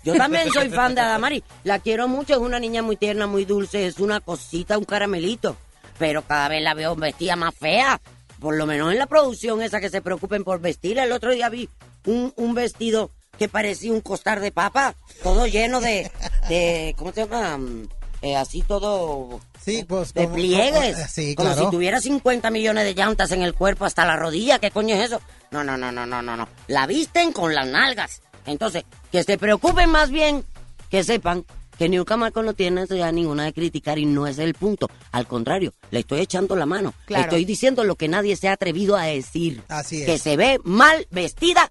Yo 0.04 0.14
también 0.16 0.52
soy 0.52 0.70
fan 0.70 0.96
de 0.96 1.02
Adamari. 1.02 1.44
La 1.64 1.80
quiero 1.80 2.08
mucho, 2.08 2.34
es 2.34 2.40
una 2.40 2.60
niña 2.60 2.82
muy 2.82 2.96
tierna, 2.98 3.28
muy 3.28 3.46
dulce, 3.46 3.86
es 3.88 4.00
una 4.00 4.20
cosita, 4.20 4.78
un 4.78 4.86
caramelito. 4.86 5.58
Pero 6.00 6.24
cada 6.24 6.48
vez 6.48 6.64
la 6.64 6.74
veo 6.74 6.96
vestida 6.96 7.36
más 7.36 7.54
fea. 7.56 8.02
Por 8.40 8.56
lo 8.56 8.66
menos 8.66 8.92
en 8.92 8.98
la 8.98 9.06
producción 9.06 9.62
esa 9.62 9.80
que 9.80 9.90
se 9.92 10.02
preocupen 10.02 10.44
por 10.44 10.60
vestir. 10.60 10.98
El 10.98 11.12
otro 11.12 11.32
día 11.32 11.50
vi 11.50 11.70
un, 12.06 12.34
un 12.36 12.54
vestido 12.56 13.12
que 13.38 13.48
parecía 13.48 13.92
un 13.92 14.02
costar 14.02 14.40
de 14.40 14.52
papa, 14.52 14.96
todo 15.24 15.46
lleno 15.48 15.80
de, 15.80 16.12
de 16.50 16.96
¿cómo 16.98 17.12
se 17.12 17.22
llama? 17.28 17.58
Mm, 17.58 17.88
eh, 18.24 18.36
así 18.36 18.62
todo 18.64 19.40
Sí, 19.64 19.84
pues. 19.88 20.14
de 20.14 20.24
como- 20.24 20.36
pliegues. 20.36 20.96
como- 20.96 21.08
sí, 21.08 21.36
como 21.36 21.50
claro. 21.54 21.66
si 21.66 21.72
tuviera 21.72 22.02
50 22.02 22.50
millones 22.50 22.84
de 22.86 22.94
llantas 22.96 23.32
en 23.32 23.44
el 23.44 23.54
cuerpo 23.54 23.86
hasta 23.86 24.06
la 24.06 24.16
rodilla. 24.16 24.58
¿Qué 24.60 24.72
coño 24.72 24.96
es 24.96 25.06
eso? 25.06 25.22
No, 25.52 25.64
no, 25.64 25.78
no, 25.78 25.92
no, 25.92 26.06
no, 26.08 26.22
no, 26.24 26.36
no. 26.36 26.48
La 26.68 26.88
visten 26.88 27.32
con 27.32 27.54
las 27.54 27.68
nalgas. 27.68 28.22
Entonces, 28.46 28.84
que 29.12 29.24
se 29.24 29.38
preocupen 29.38 29.90
más 29.90 30.10
bien, 30.12 30.44
que 30.90 31.04
sepan 31.04 31.46
que 31.78 31.90
Niurka 31.90 32.16
Marco 32.18 32.44
no 32.44 32.54
tiene 32.54 32.86
ya 32.88 33.12
ninguna 33.12 33.46
de 33.46 33.54
criticar 33.54 33.98
y 33.98 34.06
no 34.06 34.28
es 34.28 34.38
el 34.38 34.54
punto. 34.54 34.88
Al 35.12 35.26
contrario, 35.26 35.74
le 35.90 36.02
estoy 36.02 36.20
echando 36.20 36.56
la 36.56 36.66
mano. 36.68 36.94
Claro. 37.06 37.22
Le 37.22 37.28
estoy 37.28 37.46
diciendo 37.46 37.84
lo 37.84 37.96
que 37.96 38.08
nadie 38.08 38.36
se 38.36 38.50
ha 38.50 38.54
atrevido 38.54 38.96
a 38.96 39.04
decir. 39.06 39.64
Así 39.68 40.02
es. 40.02 40.06
Que 40.06 40.18
se 40.20 40.38
ve 40.38 40.60
mal 40.64 41.08
vestida 41.10 41.70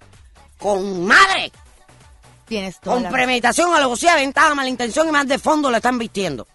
con 0.59 1.07
madre. 1.07 1.53
Tienes 2.49 2.81
toda 2.81 2.97
Con 2.97 3.05
la- 3.05 3.11
premeditación, 3.11 3.73
alevosía, 3.73 4.17
ventaja, 4.17 4.55
malintención 4.57 5.09
y 5.09 5.13
más 5.13 5.29
de 5.29 5.39
fondo 5.39 5.71
la 5.71 5.77
están 5.77 5.99
vistiendo. 5.99 6.49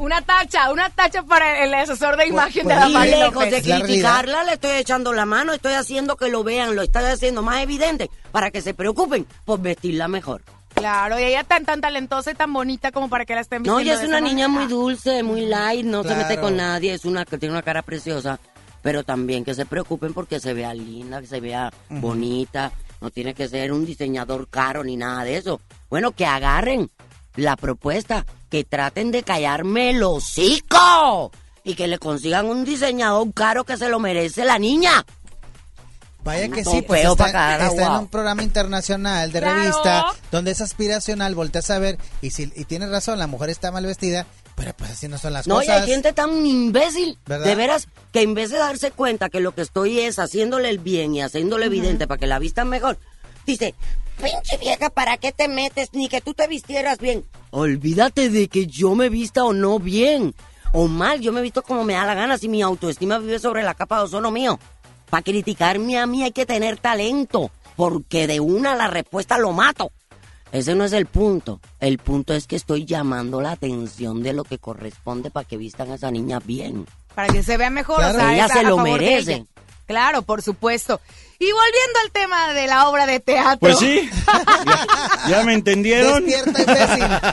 Una 0.00 0.22
tacha, 0.22 0.72
una 0.72 0.88
tacha 0.88 1.22
para 1.24 1.62
el 1.62 1.74
asesor 1.74 2.16
de 2.16 2.26
imagen 2.26 2.66
de 2.66 2.72
Y 2.72 2.76
la 2.78 2.88
Mari 2.88 3.10
lejos 3.10 3.34
López. 3.34 3.50
de 3.50 3.62
criticarla, 3.62 4.44
le 4.44 4.54
estoy 4.54 4.70
echando 4.78 5.12
la 5.12 5.26
mano, 5.26 5.52
estoy 5.52 5.74
haciendo 5.74 6.16
que 6.16 6.28
lo 6.28 6.42
vean, 6.42 6.74
lo 6.74 6.80
estoy 6.80 7.04
haciendo 7.04 7.42
más 7.42 7.62
evidente 7.62 8.10
para 8.32 8.50
que 8.50 8.62
se 8.62 8.72
preocupen 8.72 9.26
por 9.44 9.60
vestirla 9.60 10.08
mejor. 10.08 10.42
Claro, 10.72 11.20
y 11.20 11.24
ella 11.24 11.44
tan 11.44 11.66
tan 11.66 11.82
talentosa 11.82 12.30
y 12.30 12.34
tan 12.34 12.50
bonita 12.50 12.92
como 12.92 13.10
para 13.10 13.26
que 13.26 13.34
la 13.34 13.42
estén 13.42 13.62
No, 13.62 13.76
vistiendo 13.76 13.92
ella 13.92 14.02
es 14.02 14.08
una 14.08 14.20
niña 14.26 14.48
muy 14.48 14.66
dulce, 14.68 15.22
muy 15.22 15.44
light, 15.44 15.84
no 15.84 16.02
se 16.02 16.14
mete 16.14 16.40
con 16.40 16.56
nadie, 16.56 16.94
es 16.94 17.04
una 17.04 17.26
que 17.26 17.36
tiene 17.36 17.52
una 17.52 17.62
cara 17.62 17.82
preciosa, 17.82 18.40
pero 18.80 19.04
también 19.04 19.44
que 19.44 19.54
se 19.54 19.66
preocupen 19.66 20.14
porque 20.14 20.40
se 20.40 20.54
vea 20.54 20.72
linda, 20.72 21.20
que 21.20 21.26
se 21.26 21.40
vea 21.40 21.70
bonita, 21.90 22.72
no 23.02 23.10
tiene 23.10 23.34
que 23.34 23.48
ser 23.48 23.70
un 23.72 23.84
diseñador 23.84 24.48
caro 24.48 24.82
ni 24.82 24.96
nada 24.96 25.24
de 25.24 25.36
eso. 25.36 25.60
Bueno, 25.90 26.12
que 26.12 26.24
agarren 26.24 26.90
la 27.36 27.56
propuesta, 27.56 28.24
que 28.50 28.64
traten 28.64 29.10
de 29.12 29.22
callarme 29.22 29.90
el 29.90 30.02
hocico 30.02 31.30
y 31.64 31.74
que 31.74 31.86
le 31.88 31.98
consigan 31.98 32.46
un 32.46 32.64
diseñador 32.64 33.32
caro 33.32 33.64
que 33.64 33.76
se 33.76 33.88
lo 33.88 33.98
merece 34.00 34.44
la 34.44 34.58
niña. 34.58 35.04
Vaya 36.22 36.48
que 36.50 36.62
No, 36.62 36.70
sí, 36.70 36.82
pues 36.82 37.02
está, 37.06 37.66
está 37.66 37.86
en 37.86 37.92
un 37.92 38.08
programa 38.08 38.42
internacional 38.42 39.32
de 39.32 39.40
Claro. 39.40 39.58
revista 39.60 40.06
donde 40.30 40.50
es 40.50 40.60
aspiracional, 40.60 41.34
volteas 41.34 41.70
a 41.70 41.78
ver 41.78 41.96
y 42.20 42.30
si 42.30 42.52
y 42.54 42.64
tienes 42.66 42.90
razón, 42.90 43.18
la 43.18 43.26
mujer 43.26 43.48
está 43.48 43.72
mal 43.72 43.86
vestida, 43.86 44.26
pero 44.54 44.74
pues 44.74 44.90
así 44.90 45.08
no 45.08 45.16
son 45.16 45.32
las 45.32 45.46
No, 45.46 45.62
y 45.62 45.66
cosas. 45.66 45.80
hay 45.82 45.88
gente 45.88 46.12
tan 46.12 46.44
imbécil, 46.44 47.18
¿Verdad? 47.24 47.46
de 47.46 47.54
veras, 47.54 47.88
que 48.12 48.20
en 48.20 48.34
vez 48.34 48.50
de 48.50 48.58
darse 48.58 48.90
cuenta 48.90 49.30
que 49.30 49.40
lo 49.40 49.54
que 49.54 49.62
estoy 49.62 50.00
es 50.00 50.18
haciéndole 50.18 50.68
el 50.68 50.78
bien 50.78 51.14
y 51.14 51.22
haciéndole 51.22 51.66
evidente 51.66 52.06
para 52.06 52.18
que 52.18 52.26
la 52.26 52.38
vistan 52.38 52.68
mejor, 52.68 52.98
dice, 53.46 53.74
pinche 54.20 54.56
vieja, 54.58 54.90
¿para 54.90 55.16
qué 55.16 55.32
te 55.32 55.48
metes? 55.48 55.92
Ni 55.92 56.08
que 56.08 56.20
tú 56.20 56.34
te 56.34 56.46
vistieras 56.46 56.98
bien. 56.98 57.24
Olvídate 57.50 58.28
de 58.28 58.48
que 58.48 58.66
yo 58.66 58.94
me 58.94 59.08
vista 59.08 59.44
o 59.44 59.52
no 59.52 59.78
bien, 59.78 60.34
o 60.72 60.88
mal, 60.88 61.20
yo 61.20 61.32
me 61.32 61.42
visto 61.42 61.62
como 61.62 61.84
me 61.84 61.94
da 61.94 62.04
la 62.04 62.14
gana, 62.14 62.38
si 62.38 62.48
mi 62.48 62.62
autoestima 62.62 63.18
vive 63.18 63.38
sobre 63.38 63.62
la 63.62 63.74
capa 63.74 63.98
de 63.98 64.04
ozono 64.04 64.30
mío. 64.30 64.58
Para 65.08 65.22
criticarme 65.22 65.98
a 65.98 66.06
mí 66.06 66.22
hay 66.22 66.32
que 66.32 66.46
tener 66.46 66.78
talento, 66.78 67.50
porque 67.76 68.26
de 68.26 68.40
una 68.40 68.76
la 68.76 68.86
respuesta 68.86 69.38
lo 69.38 69.52
mato. 69.52 69.90
Ese 70.52 70.74
no 70.74 70.84
es 70.84 70.92
el 70.92 71.06
punto. 71.06 71.60
El 71.78 71.98
punto 71.98 72.34
es 72.34 72.46
que 72.46 72.56
estoy 72.56 72.84
llamando 72.84 73.40
la 73.40 73.52
atención 73.52 74.22
de 74.22 74.32
lo 74.32 74.44
que 74.44 74.58
corresponde 74.58 75.30
para 75.30 75.46
que 75.46 75.56
vistan 75.56 75.90
a 75.90 75.94
esa 75.94 76.10
niña 76.10 76.40
bien. 76.40 76.86
Para 77.14 77.32
que 77.32 77.42
se 77.42 77.56
vea 77.56 77.70
mejor. 77.70 77.98
Claro. 77.98 78.18
o 78.18 78.20
sea, 78.20 78.34
Ella 78.34 78.48
se 78.48 78.62
lo 78.64 78.78
merece. 78.78 79.46
Claro, 79.90 80.22
por 80.22 80.40
supuesto. 80.40 81.00
Y 81.40 81.46
volviendo 81.50 81.98
al 82.04 82.10
tema 82.12 82.52
de 82.54 82.66
la 82.68 82.88
obra 82.88 83.06
de 83.06 83.18
teatro. 83.18 83.58
Pues 83.58 83.78
sí, 83.78 84.08
¿ya 85.28 85.42
me 85.42 85.54
entendieron? 85.54 86.22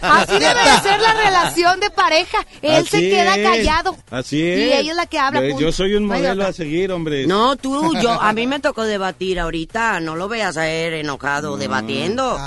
Así 0.01 0.31
debe 0.39 0.63
de 0.63 0.79
ser 0.81 0.99
la 0.99 1.13
relación 1.13 1.79
de 1.79 1.89
pareja. 1.91 2.39
Él 2.63 2.87
se 2.87 2.99
queda 3.01 3.35
es, 3.35 3.47
callado. 3.47 3.95
Así 4.09 4.37
Y 4.37 4.41
es. 4.71 4.79
ella 4.79 4.91
es 4.91 4.95
la 4.97 5.05
que 5.05 5.19
habla, 5.19 5.41
Yo, 5.59 5.71
soy 5.71 5.93
un 5.93 6.05
modelo 6.05 6.47
a 6.47 6.53
seguir, 6.53 6.91
hombre. 6.93 7.27
No, 7.27 7.57
tú, 7.57 7.93
yo, 8.01 8.11
a 8.19 8.33
mí 8.33 8.47
me 8.47 8.59
tocó 8.59 8.85
debatir 8.85 9.39
ahorita, 9.39 9.99
no 9.99 10.15
lo 10.15 10.27
veas 10.27 10.57
a 10.57 10.67
él 10.67 10.95
enojado 10.95 11.57
debatiendo. 11.57 12.39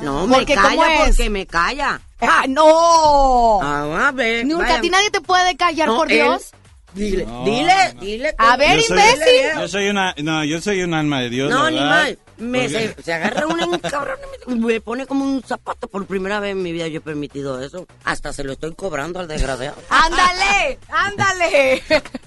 No, 0.00 0.26
me 0.26 0.36
Porque, 0.36 0.54
¿cómo 0.54 0.68
calla 0.68 1.04
es? 1.04 1.08
porque 1.16 1.28
me 1.30 1.46
calla. 1.46 2.00
¡Ah, 2.20 2.44
no! 2.48 3.60
Ah, 3.62 4.08
a 4.08 4.12
ver, 4.12 4.44
Nunca, 4.46 4.64
vaya. 4.64 4.78
a 4.78 4.80
ti 4.80 4.90
nadie 4.90 5.10
te 5.10 5.20
puede 5.20 5.56
callar, 5.56 5.86
No, 5.88 5.96
por 5.98 6.10
él- 6.10 6.16
Dios. 6.22 6.50
Dile, 6.94 7.26
No, 7.26 7.44
dile, 7.44 7.74
no. 7.94 8.00
dile. 8.00 8.34
A 8.38 8.56
ver, 8.56 8.76
Yo 8.78 8.82
soy- 8.86 8.96
imbécil. 8.98 9.60
Yo 9.60 9.68
soy 9.68 9.88
una, 9.88 10.14
no, 10.18 10.44
yo 10.44 10.60
soy 10.60 10.82
un 10.82 10.94
alma 10.94 11.20
de 11.20 11.30
Dios. 11.30 11.50
No, 11.50 11.70
ni 11.70 11.76
mal. 11.78 12.18
Me, 12.38 12.68
se, 12.68 12.94
se 13.02 13.12
agarra 13.12 13.46
un 13.46 13.60
encabrón 13.74 14.16
y 14.46 14.54
me, 14.54 14.66
me 14.74 14.80
pone 14.80 15.06
como 15.06 15.24
un 15.24 15.42
zapato. 15.42 15.88
Por 15.88 16.06
primera 16.06 16.38
vez 16.40 16.52
en 16.52 16.62
mi 16.62 16.72
vida 16.72 16.86
yo 16.88 16.98
he 16.98 17.00
permitido 17.02 17.60
eso. 17.62 17.86
Hasta 18.04 18.32
se 18.32 18.42
lo 18.44 18.52
estoy 18.52 18.74
cobrando 18.74 19.20
al 19.20 19.28
desgraciado. 19.28 19.76
¡Ándale! 19.90 20.78
¡Ándale! 20.88 21.82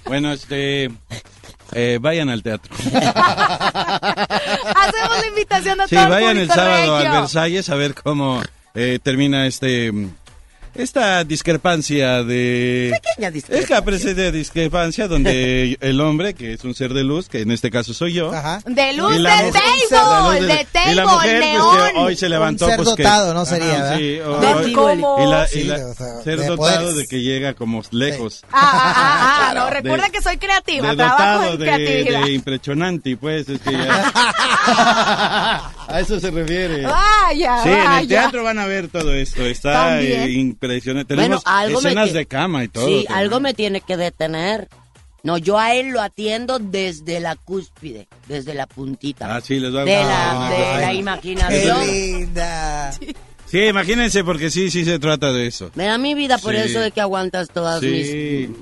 Bueno, 0.06 0.34
este, 0.34 0.92
eh, 1.74 1.98
vayan 2.02 2.30
al 2.30 2.44
teatro. 2.44 2.74
Hacemos 3.82 5.20
la 5.22 5.28
invitación 5.28 5.82
a 5.82 5.88
Sí, 5.88 5.96
todo 5.96 6.06
el 6.06 6.12
vayan 6.12 6.38
el 6.38 6.48
sábado 6.52 6.96
al. 6.98 7.12
Versalles 7.12 7.70
a 7.70 7.76
ver 7.76 7.94
cómo 7.96 8.42
eh, 8.76 9.00
termina 9.02 9.48
este 9.48 9.92
esta 10.76 11.24
discrepancia 11.24 12.24
de 12.24 12.92
Pequeña 13.02 13.30
discrepancia. 13.32 13.62
esta 13.76 13.86
presente 13.86 14.32
discrepancia 14.32 15.08
donde 15.08 15.78
el 15.82 16.00
hombre 16.02 16.34
que 16.34 16.54
es 16.54 16.64
un 16.64 16.74
ser 16.74 16.94
de 16.94 17.04
luz 17.04 17.28
que 17.28 17.42
en 17.42 17.52
este 17.52 17.70
caso 17.70 17.94
soy 17.94 18.14
yo 18.14 18.32
De 18.66 18.94
luz 18.94 19.16
de 19.18 19.24
table, 19.24 20.42
de- 20.42 20.48
de 20.48 20.66
table, 20.72 20.92
y 20.92 20.96
la 20.96 21.06
mujer 21.06 21.38
pues, 21.40 21.52
neón. 21.52 21.78
que 21.94 22.00
hoy 22.00 22.16
se 22.16 22.30
levantó 22.30 22.66
Un 22.66 22.72
ser 22.72 22.78
pues 22.84 22.96
que 22.96 23.04
dotado, 23.04 23.34
¿no 23.34 23.46
sería, 23.46 23.86
Ajá, 23.86 23.98
sí, 23.98 24.04
¿De 24.14 24.24
hoy- 24.24 24.74
cómo? 24.74 25.18
y 25.24 25.30
la, 25.30 25.46
y 25.46 25.48
Sí, 25.50 25.64
la- 25.64 25.78
de- 25.78 25.84
o 25.86 25.94
sea, 25.94 26.22
ser 26.24 26.40
de 26.40 26.48
dotado 26.48 26.58
poderes. 26.58 26.96
de 26.98 27.08
que 27.08 27.22
llega 27.22 27.54
como 27.54 27.82
lejos 27.92 28.42
Ah, 28.52 28.60
ah, 28.62 28.94
ah, 28.96 29.48
ah, 29.50 29.54
no, 29.56 29.66
De- 29.66 29.72
recuerda 29.72 30.10
que 30.10 30.22
soy 30.22 30.38
creativa, 30.38 30.90
de 30.92 30.96
trabajo 30.96 31.24
dotado 31.24 31.54
en 31.54 31.60
de, 31.60 31.66
creatividad. 31.66 32.22
de 32.26 32.32
impresionante 32.32 33.18
pues 33.18 33.50
es 33.50 33.60
que 33.62 33.72
ya 33.72 34.12
a 35.88 36.00
eso 36.00 36.20
se 36.20 36.32
refiere 36.32 36.84
Vaya, 36.84 37.64
Sí, 37.64 37.70
en 37.70 37.76
vaya. 37.84 38.00
el 38.00 38.08
teatro 38.08 38.44
van 38.44 38.60
a 38.60 38.66
ver 38.66 38.88
todo 38.88 39.14
esto. 39.14 39.44
Está 39.46 39.98
También. 40.62 40.72
eh, 40.72 40.78
impresionante. 40.78 41.16
Bueno, 41.16 41.24
Tenemos 41.40 41.44
algo 41.46 41.82
me 41.82 41.90
escenas 41.90 42.10
tie- 42.10 42.14
de 42.14 42.26
cama 42.26 42.64
y 42.64 42.68
todo. 42.68 42.88
Sí, 42.88 43.06
algo 43.10 43.40
me 43.40 43.54
tiene 43.54 43.82
que 43.82 43.98
detener. 43.98 44.70
No, 45.24 45.38
yo 45.38 45.60
a 45.60 45.76
él 45.76 45.90
lo 45.90 46.02
atiendo 46.02 46.58
desde 46.58 47.20
la 47.20 47.36
cúspide, 47.36 48.08
desde 48.28 48.56
la 48.56 48.66
puntita. 48.66 49.36
Ah, 49.36 49.40
sí, 49.42 49.60
les 49.60 49.74
a 49.76 49.84
de 49.86 49.96
gustar 49.98 50.08
la, 50.08 50.50
de 50.50 50.82
la 50.82 50.88
Qué 50.90 50.94
imaginación. 50.96 51.86
linda. 51.88 52.92
Sí, 53.46 53.60
imagínense, 53.66 54.24
porque 54.24 54.50
sí, 54.50 54.72
sí 54.72 54.84
se 54.86 54.98
trata 54.98 55.32
de 55.32 55.46
eso. 55.46 55.70
Me 55.76 55.86
da 55.86 55.98
mi 56.00 56.16
vida 56.16 56.38
por 56.40 56.56
Sí. 56.56 56.62
eso 56.62 56.80
de 56.80 56.92
que 56.92 57.02
aguantas 57.02 57.50
todas 57.50 57.82
Sí. 57.82 57.88
mis... 58.50 58.58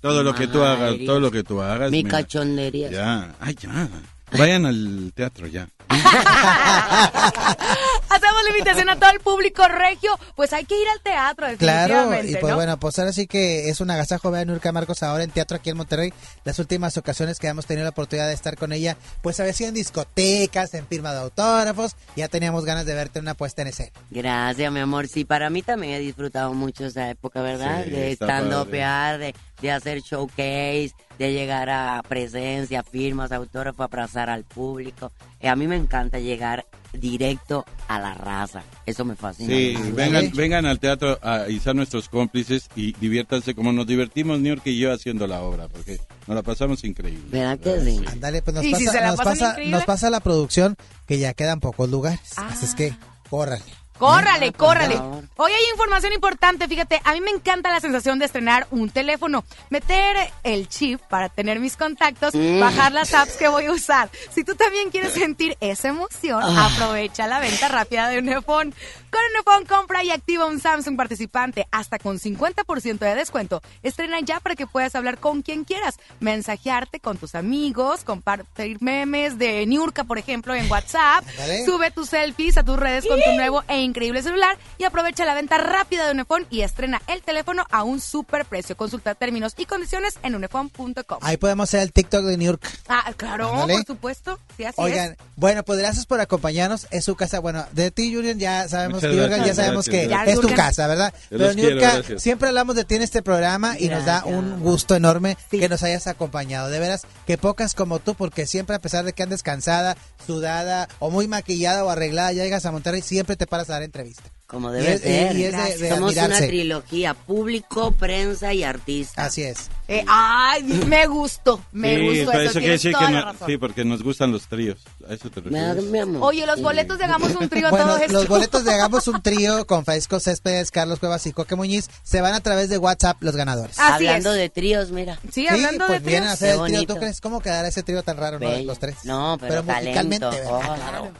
Todo 0.00 0.24
lo 0.24 0.34
que 0.34 0.48
tú 0.48 0.62
hagas, 0.62 0.96
todo 1.06 1.20
lo 1.20 1.30
que 1.30 1.44
tú 1.44 1.60
hagas. 1.62 1.90
Mi 1.92 2.02
mira. 2.02 2.18
cachondería. 2.18 2.90
Ya, 2.90 3.34
ay, 3.38 3.54
ya. 3.60 3.88
Vayan 4.36 4.66
al 4.66 5.12
teatro 5.14 5.46
ya. 5.46 5.68
Hacemos 8.08 8.42
la 8.44 8.50
invitación 8.50 8.88
a 8.88 8.98
todo 8.98 9.10
el 9.10 9.20
público 9.20 9.66
regio. 9.68 10.18
Pues 10.36 10.52
hay 10.52 10.64
que 10.64 10.80
ir 10.80 10.88
al 10.88 11.00
teatro, 11.00 11.46
Claro, 11.58 12.14
y 12.22 12.36
pues 12.36 12.50
¿no? 12.50 12.56
bueno, 12.56 12.78
pues 12.78 12.98
ahora 12.98 13.12
sí 13.12 13.26
que 13.26 13.68
es 13.68 13.80
un 13.80 13.90
agasajo 13.90 14.30
ver 14.30 14.42
a 14.42 14.44
Nurka 14.44 14.72
Marcos 14.72 15.02
ahora 15.02 15.24
en 15.24 15.30
teatro 15.30 15.56
aquí 15.56 15.70
en 15.70 15.76
Monterrey. 15.76 16.12
Las 16.44 16.58
últimas 16.58 16.96
ocasiones 16.96 17.38
que 17.38 17.48
hemos 17.48 17.66
tenido 17.66 17.84
la 17.84 17.90
oportunidad 17.90 18.28
de 18.28 18.34
estar 18.34 18.56
con 18.56 18.72
ella, 18.72 18.96
pues 19.22 19.40
había 19.40 19.52
sido 19.52 19.68
en 19.68 19.74
discotecas, 19.74 20.74
en 20.74 20.86
firma 20.86 21.12
de 21.12 21.20
autógrafos, 21.20 21.96
ya 22.16 22.28
teníamos 22.28 22.64
ganas 22.64 22.86
de 22.86 22.94
verte 22.94 23.18
en 23.18 23.24
una 23.24 23.34
puesta 23.34 23.62
en 23.62 23.68
escena. 23.68 23.90
Gracias, 24.10 24.72
mi 24.72 24.80
amor. 24.80 25.08
Sí, 25.08 25.24
para 25.24 25.50
mí 25.50 25.62
también 25.62 25.94
he 25.94 25.98
disfrutado 26.00 26.52
mucho 26.54 26.86
esa 26.86 27.08
época, 27.10 27.42
¿verdad? 27.42 27.84
Sí, 27.84 27.90
de 27.90 28.12
está 28.12 28.38
stand 28.38 28.70
padre. 28.70 29.26
de, 29.26 29.34
de 29.62 29.70
hacer 29.70 30.00
showcase, 30.00 30.92
de 31.18 31.32
llegar 31.32 31.70
a 31.70 32.02
presencia, 32.06 32.82
firmas, 32.82 33.32
autógrafos, 33.32 33.84
abrazar 33.84 34.28
al 34.28 34.44
público. 34.44 35.12
Y 35.40 35.46
a 35.46 35.56
mí 35.56 35.66
me 35.68 35.76
encanta 35.76 36.18
llegar 36.18 36.66
directo 36.92 37.64
a 37.88 37.98
la 37.98 38.14
raza. 38.14 38.62
Eso 38.84 39.04
me 39.04 39.16
fascina. 39.16 39.54
Sí, 39.54 39.74
vengan, 39.94 40.30
vengan 40.34 40.66
al 40.66 40.78
teatro 40.78 41.18
a 41.22 41.48
y 41.48 41.60
sean 41.60 41.76
nuestros 41.76 42.08
cómplices 42.08 42.68
y 42.74 42.92
diviértanse 42.94 43.54
como 43.54 43.72
nos 43.72 43.86
divertimos 43.86 44.40
New 44.40 44.54
York 44.54 44.66
y 44.66 44.78
yo 44.78 44.92
haciendo 44.92 45.26
la 45.26 45.42
obra, 45.42 45.68
porque 45.68 45.98
nos 46.26 46.34
la 46.34 46.42
pasamos 46.42 46.84
increíble. 46.84 47.24
¿Verdad 47.30 47.58
que 47.58 47.80
sí? 47.80 48.00
Ándale, 48.06 48.42
pues 48.42 48.54
nos 48.54 48.64
Y 48.64 48.74
si 48.74 48.86
pasa, 48.86 48.92
se 48.92 49.00
la 49.00 49.06
nos, 49.12 49.20
pasa, 49.20 49.56
nos 49.64 49.84
pasa 49.84 50.10
la 50.10 50.20
producción 50.20 50.76
que 51.06 51.18
ya 51.18 51.32
quedan 51.34 51.60
pocos 51.60 51.88
lugares. 51.88 52.32
Así 52.36 52.66
es 52.66 52.74
que, 52.74 52.94
córrale. 53.30 53.81
Córrale, 53.98 54.52
córrale. 54.52 54.96
Hoy 55.36 55.52
hay 55.52 55.62
información 55.70 56.12
importante, 56.12 56.66
fíjate, 56.66 57.00
a 57.04 57.12
mí 57.12 57.20
me 57.20 57.30
encanta 57.30 57.70
la 57.70 57.78
sensación 57.80 58.18
de 58.18 58.24
estrenar 58.24 58.66
un 58.70 58.90
teléfono, 58.90 59.44
meter 59.70 60.16
el 60.42 60.68
chip 60.68 61.00
para 61.08 61.28
tener 61.28 61.60
mis 61.60 61.76
contactos, 61.76 62.34
Mm. 62.34 62.58
bajar 62.60 62.92
las 62.92 63.14
apps 63.14 63.36
que 63.36 63.48
voy 63.48 63.66
a 63.66 63.72
usar. 63.72 64.10
Si 64.32 64.42
tú 64.44 64.54
también 64.56 64.90
quieres 64.90 65.12
sentir 65.12 65.56
esa 65.60 65.88
emoción, 65.88 66.42
Ah. 66.42 66.70
aprovecha 66.72 67.26
la 67.26 67.38
venta 67.38 67.68
rápida 67.68 68.08
de 68.08 68.18
Unifone. 68.18 68.72
Con 69.10 69.20
Unifone 69.34 69.66
compra 69.66 70.02
y 70.02 70.10
activa 70.10 70.46
un 70.46 70.58
Samsung 70.58 70.96
participante 70.96 71.66
hasta 71.70 71.98
con 71.98 72.18
50% 72.18 73.04
de 73.04 73.14
descuento. 73.14 73.60
Estrena 73.82 74.18
ya 74.20 74.40
para 74.40 74.54
que 74.56 74.66
puedas 74.66 74.94
hablar 74.94 75.18
con 75.18 75.42
quien 75.42 75.64
quieras, 75.64 75.98
mensajearte 76.20 76.98
con 76.98 77.18
tus 77.18 77.34
amigos, 77.34 78.04
compartir 78.04 78.78
memes 78.80 79.36
de 79.38 79.66
Niurka, 79.66 80.04
por 80.04 80.16
ejemplo, 80.18 80.54
en 80.54 80.68
WhatsApp, 80.70 81.24
sube 81.66 81.90
tus 81.90 82.08
selfies 82.08 82.56
a 82.56 82.62
tus 82.64 82.78
redes 82.78 83.06
con 83.06 83.20
tu 83.22 83.32
nuevo 83.32 83.62
e 83.68 83.81
increíble 83.82 84.22
celular 84.22 84.56
y 84.78 84.84
aprovecha 84.84 85.24
la 85.24 85.34
venta 85.34 85.58
rápida 85.58 86.06
de 86.06 86.12
Unifón 86.12 86.46
y 86.50 86.62
estrena 86.62 87.00
el 87.06 87.22
teléfono 87.22 87.64
a 87.70 87.82
un 87.82 88.00
super 88.00 88.44
precio. 88.44 88.76
Consulta 88.76 89.14
términos 89.14 89.54
y 89.56 89.66
condiciones 89.66 90.18
en 90.22 90.34
unifón.com. 90.34 91.18
Ahí 91.20 91.36
podemos 91.36 91.68
hacer 91.68 91.80
el 91.80 91.92
TikTok 91.92 92.24
de 92.24 92.36
New 92.36 92.46
York. 92.46 92.66
Ah, 92.88 93.12
claro, 93.16 93.50
Ándale. 93.52 93.74
por 93.74 93.86
supuesto. 93.86 94.38
Sí, 94.56 94.64
así 94.64 94.76
Oigan, 94.80 95.12
es. 95.12 95.16
bueno, 95.36 95.62
pues 95.64 95.78
gracias 95.78 96.06
por 96.06 96.20
acompañarnos. 96.20 96.86
Es 96.90 97.04
su 97.04 97.14
casa. 97.16 97.40
Bueno, 97.40 97.64
de 97.72 97.90
ti, 97.90 98.14
Julian, 98.14 98.38
ya 98.38 98.68
sabemos 98.68 99.00
Jürgen, 99.02 99.44
ya 99.44 99.54
sabemos 99.54 99.86
gracias, 99.86 100.02
que 100.02 100.08
gracias. 100.08 100.34
es 100.36 100.40
tu 100.40 100.54
casa, 100.54 100.86
¿verdad? 100.86 101.12
Yo 101.30 101.38
Pero 101.38 101.54
Niurka, 101.54 101.92
gracias. 101.94 102.22
siempre 102.22 102.48
hablamos 102.48 102.76
de 102.76 102.84
ti 102.84 102.94
en 102.96 103.02
este 103.02 103.22
programa 103.22 103.78
y 103.78 103.88
nos 103.88 104.04
da 104.04 104.24
un 104.24 104.60
gusto 104.60 104.94
enorme 104.94 105.36
que 105.50 105.68
nos 105.68 105.82
hayas 105.82 106.06
acompañado. 106.06 106.68
De 106.68 106.78
veras, 106.78 107.02
que 107.26 107.38
pocas 107.38 107.74
como 107.74 107.98
tú, 107.98 108.14
porque 108.14 108.46
siempre, 108.46 108.76
a 108.76 108.78
pesar 108.78 109.04
de 109.04 109.12
que 109.12 109.22
andes 109.22 109.42
cansada, 109.42 109.96
sudada 110.26 110.88
o 110.98 111.10
muy 111.10 111.28
maquillada 111.28 111.84
o 111.84 111.90
arreglada, 111.90 112.32
ya 112.32 112.44
llegas 112.44 112.66
a 112.66 112.72
Monterrey, 112.72 113.02
siempre 113.02 113.36
te 113.36 113.46
paras 113.46 113.70
a 113.70 113.71
dar 113.72 113.82
entrevista. 113.82 114.22
Como 114.46 114.68
Y 114.70 114.74
debe 114.74 114.92
es- 114.94 115.00
ser. 115.00 115.34
y 115.36 115.44
es 115.44 115.56
de- 115.56 115.78
de 115.78 115.88
Somos 115.94 116.14
una 116.14 116.36
trilogía, 116.36 117.14
público, 117.14 117.92
prensa 117.92 118.52
y 118.52 118.62
artista. 118.64 119.24
Así 119.24 119.42
es. 119.42 119.70
Eh, 119.88 120.04
ay, 120.06 120.62
me 120.86 121.06
gustó, 121.06 121.58
me 121.72 121.96
sí, 121.96 122.02
gustó 122.06 122.30
pero 122.32 122.42
eso. 122.42 122.50
eso 122.50 122.58
quiere 122.60 122.78
tienes 122.78 122.82
decir 122.82 122.92
toda 122.92 123.06
que 123.06 123.12
la 123.14 123.20
no, 123.20 123.32
razón. 123.32 123.48
sí, 123.48 123.56
porque 123.56 123.84
nos 123.86 124.02
gustan 124.02 124.30
los 124.30 124.46
tríos. 124.48 124.78
A 125.08 125.14
eso 125.14 125.30
te 125.30 125.40
refieres. 125.40 125.84
Oye, 126.20 126.44
los 126.46 126.60
boletos 126.60 126.98
de 126.98 127.04
Hagamos 127.04 127.34
un 127.34 127.48
trío 127.48 127.66
a 127.68 127.70
Bueno, 127.70 127.86
todo 127.86 127.96
esto. 127.96 128.12
los 128.12 128.28
boletos 128.28 128.64
de 128.64 128.72
Hagamos 128.74 129.08
un 129.08 129.22
trío 129.22 129.66
con 129.66 129.86
Francisco 129.86 130.20
Céspedes, 130.20 130.70
Carlos 130.70 130.98
Cuevas 130.98 131.26
y 131.26 131.32
Coque 131.32 131.56
Muñiz 131.56 131.88
se 132.02 132.20
van 132.20 132.34
a 132.34 132.40
través 132.40 132.68
de 132.68 132.76
WhatsApp 132.76 133.22
los 133.22 133.34
ganadores. 133.34 133.78
Así 133.78 134.06
Hablando 134.06 134.32
es. 134.34 134.38
de 134.38 134.48
tríos, 134.50 134.90
mira. 134.90 135.18
Sí, 135.32 135.48
hablando 135.48 135.86
pues 135.86 136.02
de 136.02 136.10
vienen 136.10 136.28
a 136.28 136.36
tríos. 136.36 136.42
hacer 136.42 136.56
Qué 136.66 136.76
el 136.76 136.84
trío. 136.84 136.94
¿Tú 136.94 137.00
crees 137.00 137.20
cómo 137.22 137.40
quedará 137.40 137.68
ese 137.68 137.82
trío 137.82 138.02
tan 138.02 138.18
raro, 138.18 138.38
no, 138.38 138.50
los 138.64 138.78
tres? 138.78 138.96
No, 139.04 139.38
pero, 139.40 139.62
musicalmente, 139.62 140.18
talento. 140.26 140.30
¿verdad? 140.30 140.50
oh. 140.70 140.74
Claro. 140.74 141.12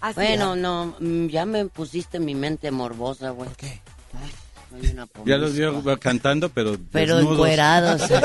Así 0.00 0.14
Bueno, 0.14 0.54
es. 0.54 0.60
no, 0.60 0.94
mm, 0.98 1.26
ya 1.28 1.44
me 1.46 1.66
pusiste 1.66 2.18
mi 2.20 2.34
mente 2.34 2.70
morbosa, 2.70 3.30
güey. 3.30 3.48
¿Por 3.48 3.56
qué? 3.56 3.80
Ya 5.26 5.36
los 5.36 5.52
vio 5.54 5.82
cantando, 5.98 6.48
pero 6.48 6.76
Pero 6.92 7.16
desnudos. 7.16 7.38
encuerados. 7.38 8.02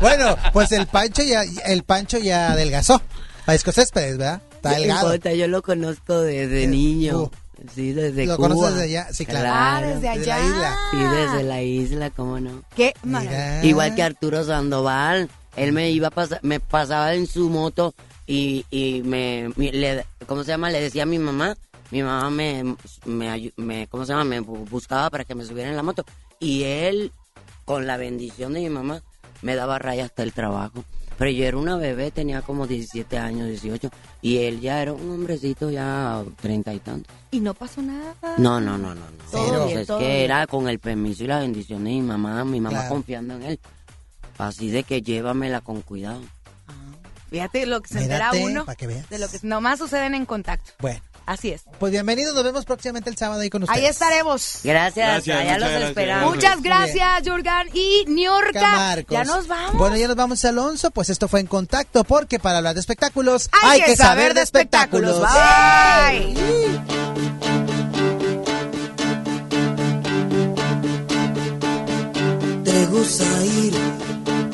Bueno, 0.00 0.36
pues 0.52 0.72
el 0.72 0.86
Pancho 0.86 1.22
ya, 1.22 1.42
el 1.66 1.82
Pancho 1.84 2.18
ya 2.18 2.52
adelgazó. 2.52 3.00
Francisco 3.44 3.72
Céspedes, 3.72 4.18
¿verdad? 4.18 4.42
Está 4.56 4.70
No 4.72 4.76
delgado. 4.78 5.06
importa, 5.06 5.32
yo 5.32 5.48
lo 5.48 5.62
conozco 5.62 6.20
desde 6.20 6.66
niño. 6.66 7.30
Sí, 7.74 7.92
desde 7.92 8.26
¿Lo 8.26 8.36
Cuba. 8.36 8.48
conoces 8.48 8.74
desde 8.74 8.84
allá? 8.84 9.08
Sí, 9.12 9.24
claro. 9.24 9.48
Ah, 9.50 9.80
desde 9.82 9.94
Desde 10.18 10.26
la 10.26 10.34
allá. 10.36 10.46
isla. 10.46 10.76
Sí, 10.90 10.96
desde 10.98 11.42
la 11.44 11.62
isla, 11.62 12.10
cómo 12.10 12.40
no. 12.40 12.62
Qué 12.76 12.92
maravilla. 13.04 13.64
Igual 13.64 13.94
que 13.94 14.02
Arturo 14.02 14.44
Sandoval, 14.44 15.30
él 15.56 15.72
me 15.72 15.90
iba 15.90 16.08
a 16.08 16.10
pasar, 16.10 16.40
me 16.42 16.60
pasaba 16.60 17.14
en 17.14 17.26
su 17.26 17.48
moto 17.48 17.94
y, 18.26 18.64
y 18.70 19.02
me, 19.02 19.50
me- 19.56 19.72
le, 19.72 20.06
¿cómo 20.26 20.42
se 20.44 20.48
llama? 20.52 20.70
Le 20.70 20.80
decía 20.80 21.02
a 21.02 21.06
mi 21.06 21.18
mamá, 21.18 21.56
mi 21.90 22.02
mamá 22.02 22.30
me, 22.30 22.76
me, 23.56 23.86
¿cómo 23.88 24.04
se 24.06 24.12
llama? 24.12 24.24
Me 24.24 24.40
bu- 24.40 24.68
buscaba 24.68 25.10
para 25.10 25.24
que 25.24 25.34
me 25.34 25.44
subiera 25.44 25.70
en 25.70 25.76
la 25.76 25.82
moto 25.82 26.04
y 26.40 26.62
él, 26.64 27.12
con 27.64 27.86
la 27.86 27.96
bendición 27.96 28.54
de 28.54 28.60
mi 28.60 28.70
mamá, 28.70 29.02
me 29.42 29.54
daba 29.54 29.78
raya 29.78 30.04
hasta 30.04 30.22
el 30.22 30.32
trabajo. 30.32 30.84
Pero 31.16 31.30
yo 31.30 31.44
era 31.44 31.56
una 31.58 31.76
bebé, 31.76 32.10
tenía 32.10 32.42
como 32.42 32.66
17 32.66 33.18
años, 33.18 33.46
18, 33.48 33.88
y 34.20 34.38
él 34.38 34.60
ya 34.60 34.82
era 34.82 34.92
un 34.92 35.08
hombrecito 35.12 35.70
ya 35.70 36.24
treinta 36.40 36.74
y 36.74 36.80
tantos. 36.80 37.14
Y 37.30 37.38
no 37.38 37.54
pasó 37.54 37.82
nada. 37.82 38.14
No, 38.36 38.60
no, 38.60 38.76
no, 38.76 38.88
no. 38.88 38.94
no. 38.96 39.06
Todo 39.30 39.52
Pues 39.62 39.66
bien, 39.68 39.78
es 39.78 39.86
todo 39.86 39.98
que 40.00 40.06
bien. 40.08 40.16
era 40.22 40.46
con 40.48 40.68
el 40.68 40.80
permiso 40.80 41.22
y 41.22 41.28
la 41.28 41.38
bendición 41.38 41.84
de 41.84 41.90
mi 41.90 42.02
mamá, 42.02 42.44
mi 42.44 42.58
mamá 42.60 42.78
Claro. 42.78 42.94
confiando 42.94 43.34
en 43.36 43.42
él. 43.44 43.60
Así 44.38 44.70
de 44.70 44.82
que 44.82 45.02
llévamela 45.02 45.60
con 45.60 45.82
cuidado. 45.82 46.20
Fíjate 47.30 47.66
lo 47.66 47.80
que 47.82 47.88
se 47.88 47.98
entera 48.00 48.30
Mírate, 48.30 48.44
uno 48.44 48.64
para 48.64 48.76
que 48.76 48.86
veas. 48.86 49.08
de 49.10 49.18
lo 49.18 49.28
que 49.28 49.38
nomás 49.42 49.78
suceden 49.78 50.14
en 50.14 50.24
contacto. 50.26 50.72
Bueno, 50.78 51.00
Así 51.26 51.50
es. 51.50 51.62
pues 51.78 51.90
bienvenidos, 51.90 52.34
nos 52.34 52.44
vemos 52.44 52.64
próximamente 52.66 53.08
el 53.10 53.16
sábado 53.16 53.40
ahí 53.40 53.48
con 53.50 53.62
ustedes. 53.62 53.80
Ahí 53.82 53.86
estaremos. 53.86 54.60
Gracias, 54.62 55.06
Gracias, 55.24 55.36
allá 55.36 55.44
muchas 55.54 55.60
los 55.60 55.68
gracias. 55.70 55.88
esperamos. 55.88 56.34
Muchas 56.34 56.62
gracias, 56.62 57.22
Jurgen 57.24 57.70
y 57.72 58.04
Niorca. 58.08 58.60
Marcos. 58.72 59.12
Ya 59.12 59.24
nos 59.24 59.48
vamos. 59.48 59.78
Bueno, 59.78 59.96
ya 59.96 60.06
nos 60.06 60.16
vamos, 60.16 60.44
Alonso. 60.44 60.90
Pues 60.90 61.08
esto 61.10 61.26
fue 61.26 61.40
en 61.40 61.46
contacto, 61.46 62.04
porque 62.04 62.38
para 62.38 62.58
hablar 62.58 62.74
de 62.74 62.80
espectáculos 62.80 63.48
Hay 63.62 63.80
que 63.82 63.96
saber 63.96 64.34
de 64.34 64.42
espectáculos. 64.42 65.18
Bye. 65.20 66.34
Te 72.64 72.86
gusta 72.86 73.24
ir 73.44 73.74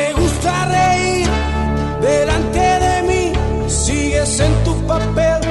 Te 0.00 0.14
gusta 0.14 0.64
reír 0.64 1.28
delante 2.00 2.58
de 2.58 3.02
mí, 3.02 3.32
sigues 3.68 4.40
en 4.40 4.64
tu 4.64 4.74
papel 4.86 5.49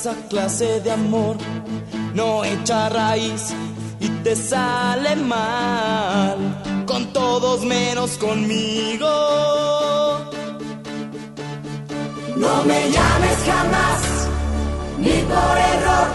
esa 0.00 0.14
clase 0.30 0.80
de 0.80 0.92
amor 0.92 1.36
no 2.14 2.42
echa 2.42 2.88
raíz 2.88 3.52
y 4.00 4.08
te 4.24 4.34
sale 4.34 5.14
mal 5.16 6.38
con 6.86 7.12
todos 7.12 7.66
menos 7.66 8.16
conmigo. 8.16 9.10
No 12.34 12.64
me 12.64 12.80
llames 12.90 13.38
jamás, 13.50 14.00
ni 14.96 15.16
por 15.32 15.54
error, 15.74 16.08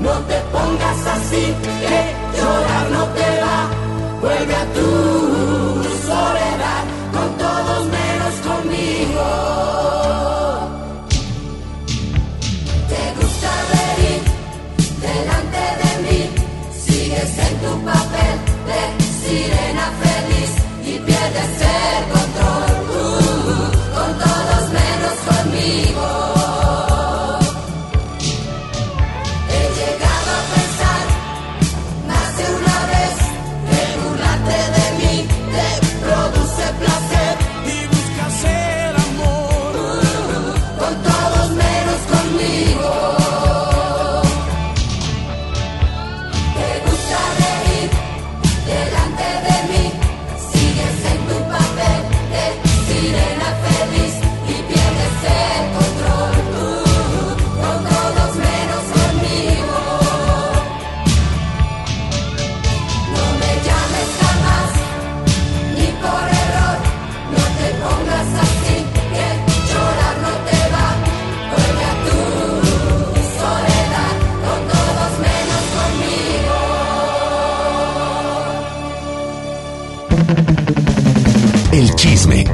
no 0.00 0.12
te 0.28 0.38
pongas 0.52 1.06
así, 1.06 1.54
que 1.88 2.19